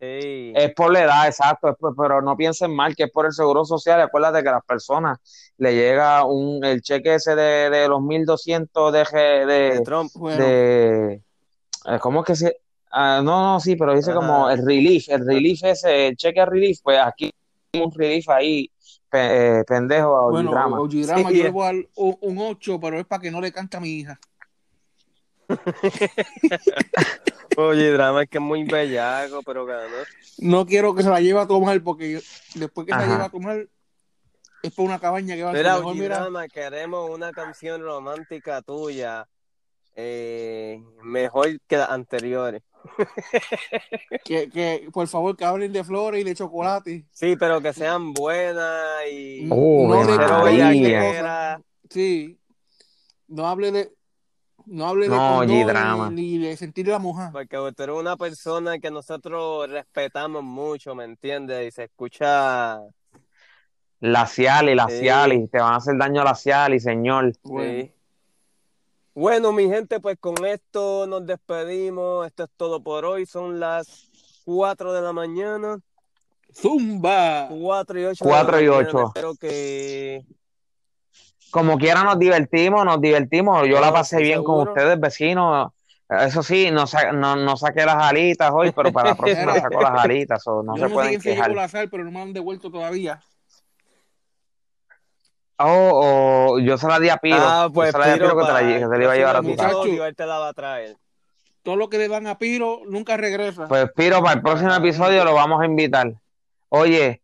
[0.01, 0.53] Sí.
[0.57, 3.33] Es por la edad, exacto, es por- pero no piensen mal que es por el
[3.33, 4.01] seguro social.
[4.01, 5.19] Acuérdate que a las personas
[5.59, 9.05] le llega un, el cheque ese de, de los 1200 de,
[9.47, 10.11] de, De Trump.
[10.15, 11.23] Bueno, de
[11.87, 12.57] eh, ¿cómo es que se?
[12.93, 16.79] ah, no, no, sí, pero dice como el relief, el relief ese, el cheque relief,
[16.83, 17.31] pues aquí
[17.75, 18.71] hay un relief ahí,
[19.11, 20.81] pe- eh, pendejo a bueno, Drama.
[20.81, 21.37] OG Drama Sí.
[21.37, 23.77] yo le voy a dar un, un 8, pero es para que no le cante
[23.77, 24.19] a mi hija.
[27.57, 29.97] Oye, drama es que es muy bellaco, pero ganó.
[30.39, 32.21] No quiero que se la lleve a tomar porque yo-
[32.55, 33.67] después que se la lleve a tomar
[34.63, 35.65] es por una cabaña que va a ser
[35.95, 39.27] Mira, drama, queremos una canción romántica tuya.
[39.97, 42.63] eh, mejor que las anteriores.
[44.25, 47.05] Que, que por favor que hablen de flores y de chocolate.
[47.11, 51.59] Sí, pero que sean buenas y Oh, no de.
[51.91, 52.39] Sí.
[53.29, 53.93] No hable de
[54.71, 56.11] no hable de No, condón Drama.
[56.11, 57.31] ni, ni de sentir la moja.
[57.33, 61.69] Porque tú eres una persona que nosotros respetamos mucho, ¿me entiendes?
[61.69, 62.81] Y se escucha.
[64.01, 65.01] La Ciali, la Sí.
[65.01, 67.33] Ciali, te van a hacer daño a la Ciali, señor.
[67.43, 67.83] Bueno.
[67.83, 67.93] Sí.
[69.13, 72.27] Bueno, mi gente, pues con esto nos despedimos.
[72.27, 73.27] Esto es todo por hoy.
[73.27, 74.09] Son las
[74.45, 75.79] 4 de la mañana.
[76.55, 77.49] Zumba.
[77.51, 78.25] 4 y 8.
[78.25, 79.07] Cuatro y ocho.
[79.09, 80.25] Espero que.
[81.51, 83.67] Como quiera nos divertimos, nos divertimos.
[83.69, 85.73] Yo la pasé bien con ustedes, vecinos.
[86.09, 89.81] Eso sí, no, sa- no, no saqué las alitas hoy, pero para la próxima saco
[89.81, 91.51] las alitas, o no yo se no sé pueden quién se quejar.
[91.51, 93.21] llevó la sal, pero no me han devuelto todavía.
[95.63, 97.37] Oh, oh, yo se la di a Piro.
[97.37, 99.03] Ah, pues yo se la di a Piro, Piro que te la, que te la
[99.05, 99.79] iba a llevar a tu próximo casa.
[99.79, 100.97] episodio, él te la va a traer.
[101.63, 103.69] Todo lo que le dan a Piro nunca regresa.
[103.69, 106.13] Pues Piro, para el próximo episodio lo vamos a invitar.
[106.71, 107.21] Oye,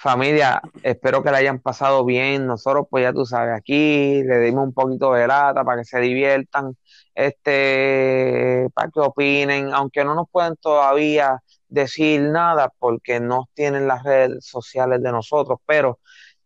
[0.00, 2.46] familia, espero que la hayan pasado bien.
[2.46, 6.00] Nosotros, pues ya tú sabes, aquí le dimos un poquito de lata para que se
[6.00, 6.74] diviertan,
[7.14, 14.02] este, para que opinen, aunque no nos pueden todavía decir nada porque no tienen las
[14.02, 15.98] redes sociales de nosotros, pero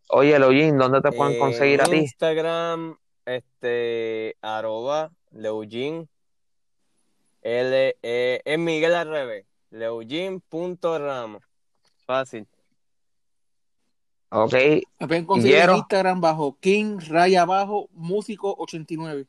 [0.09, 1.97] oye, Eloyin, ¿dónde te pueden conseguir a En ti?
[1.97, 6.09] Instagram, este, arroba Leugin,
[7.41, 11.41] L, E, es Miguel al revés, Leugin.ramos.
[12.05, 12.47] Fácil.
[14.29, 14.53] Ok.
[14.99, 15.75] Me pueden conseguir en.
[15.77, 19.27] Instagram bajo King Raya Abajo Músico 89.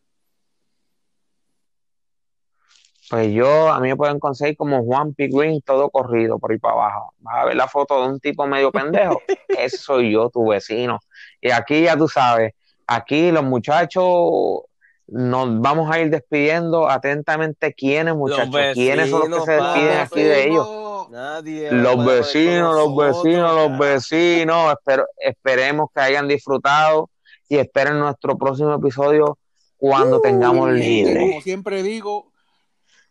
[3.09, 5.29] Pues yo, a mí me pueden conseguir como Juan P.
[5.29, 7.15] Green, todo corrido por ahí para abajo.
[7.19, 9.23] Vas a ver la foto de un tipo medio pendejo.
[9.49, 10.99] Ese soy yo, tu vecino.
[11.41, 12.55] Y aquí ya tú sabes,
[12.87, 14.65] aquí los muchachos
[15.07, 17.73] nos vamos a ir despidiendo atentamente.
[17.75, 18.57] ¿Quiénes, muchachos?
[18.75, 20.86] ¿Quiénes son los que se vecinos, despiden aquí de ellos?
[21.11, 21.71] Nadie.
[21.73, 24.73] Los vecinos, los vecinos, los vecinos.
[24.73, 27.11] Espero, esperemos que hayan disfrutado
[27.49, 29.39] y esperen nuestro próximo episodio
[29.77, 31.21] cuando tengamos Mi gente, libre.
[31.29, 32.33] Como siempre digo,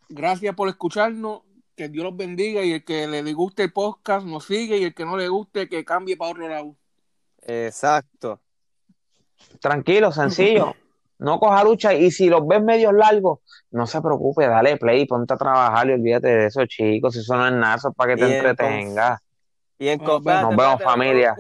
[0.10, 1.42] gracias por escucharnos.
[1.76, 4.94] Que Dios los bendiga y el que le guste el podcast nos sigue y el
[4.94, 6.78] que no le guste que cambie para otro lado.
[7.42, 8.40] Exacto.
[9.60, 10.74] Tranquilo, sencillo.
[11.18, 13.40] No coja lucha y si los ves medios largos,
[13.72, 17.14] no se preocupe, dale play, ponte a trabajar y olvídate de eso, chicos.
[17.14, 19.20] Si eso no es nada, eso es para que te entretengas.
[19.78, 20.82] Y en Nos vemos.
[20.82, 21.36] familia.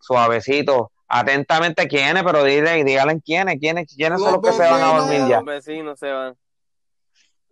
[0.00, 0.92] Suavecito.
[1.08, 2.22] Atentamente, ¿quiénes?
[2.22, 5.36] Pero dile, díganle quiénes, quiénes, quiénes son Los que se van a dormir ya.
[5.36, 6.36] Los vecinos se van.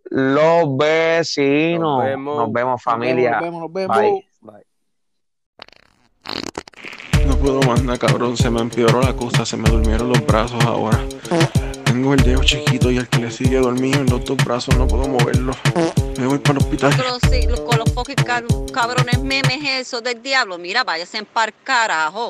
[0.09, 1.97] Los vecinos.
[1.97, 2.37] Nos vemos.
[2.37, 3.31] Nos vemos, familia.
[3.31, 3.97] Nos vemos, nos vemos.
[3.97, 4.27] Bye.
[4.41, 4.63] Bye.
[7.25, 8.37] No puedo más nada, cabrón.
[8.37, 10.99] Se me empeoró la cosa, se me durmieron los brazos ahora.
[11.97, 14.85] Tengo el dedo chiquito y el que le sigue dormido en los dos brazos no
[14.85, 15.51] puedo moverlo.
[16.19, 16.95] Me voy para el hospital.
[16.95, 22.25] Con los, con los car- cabrones memes esos del diablo, mira, váyase en par carajo.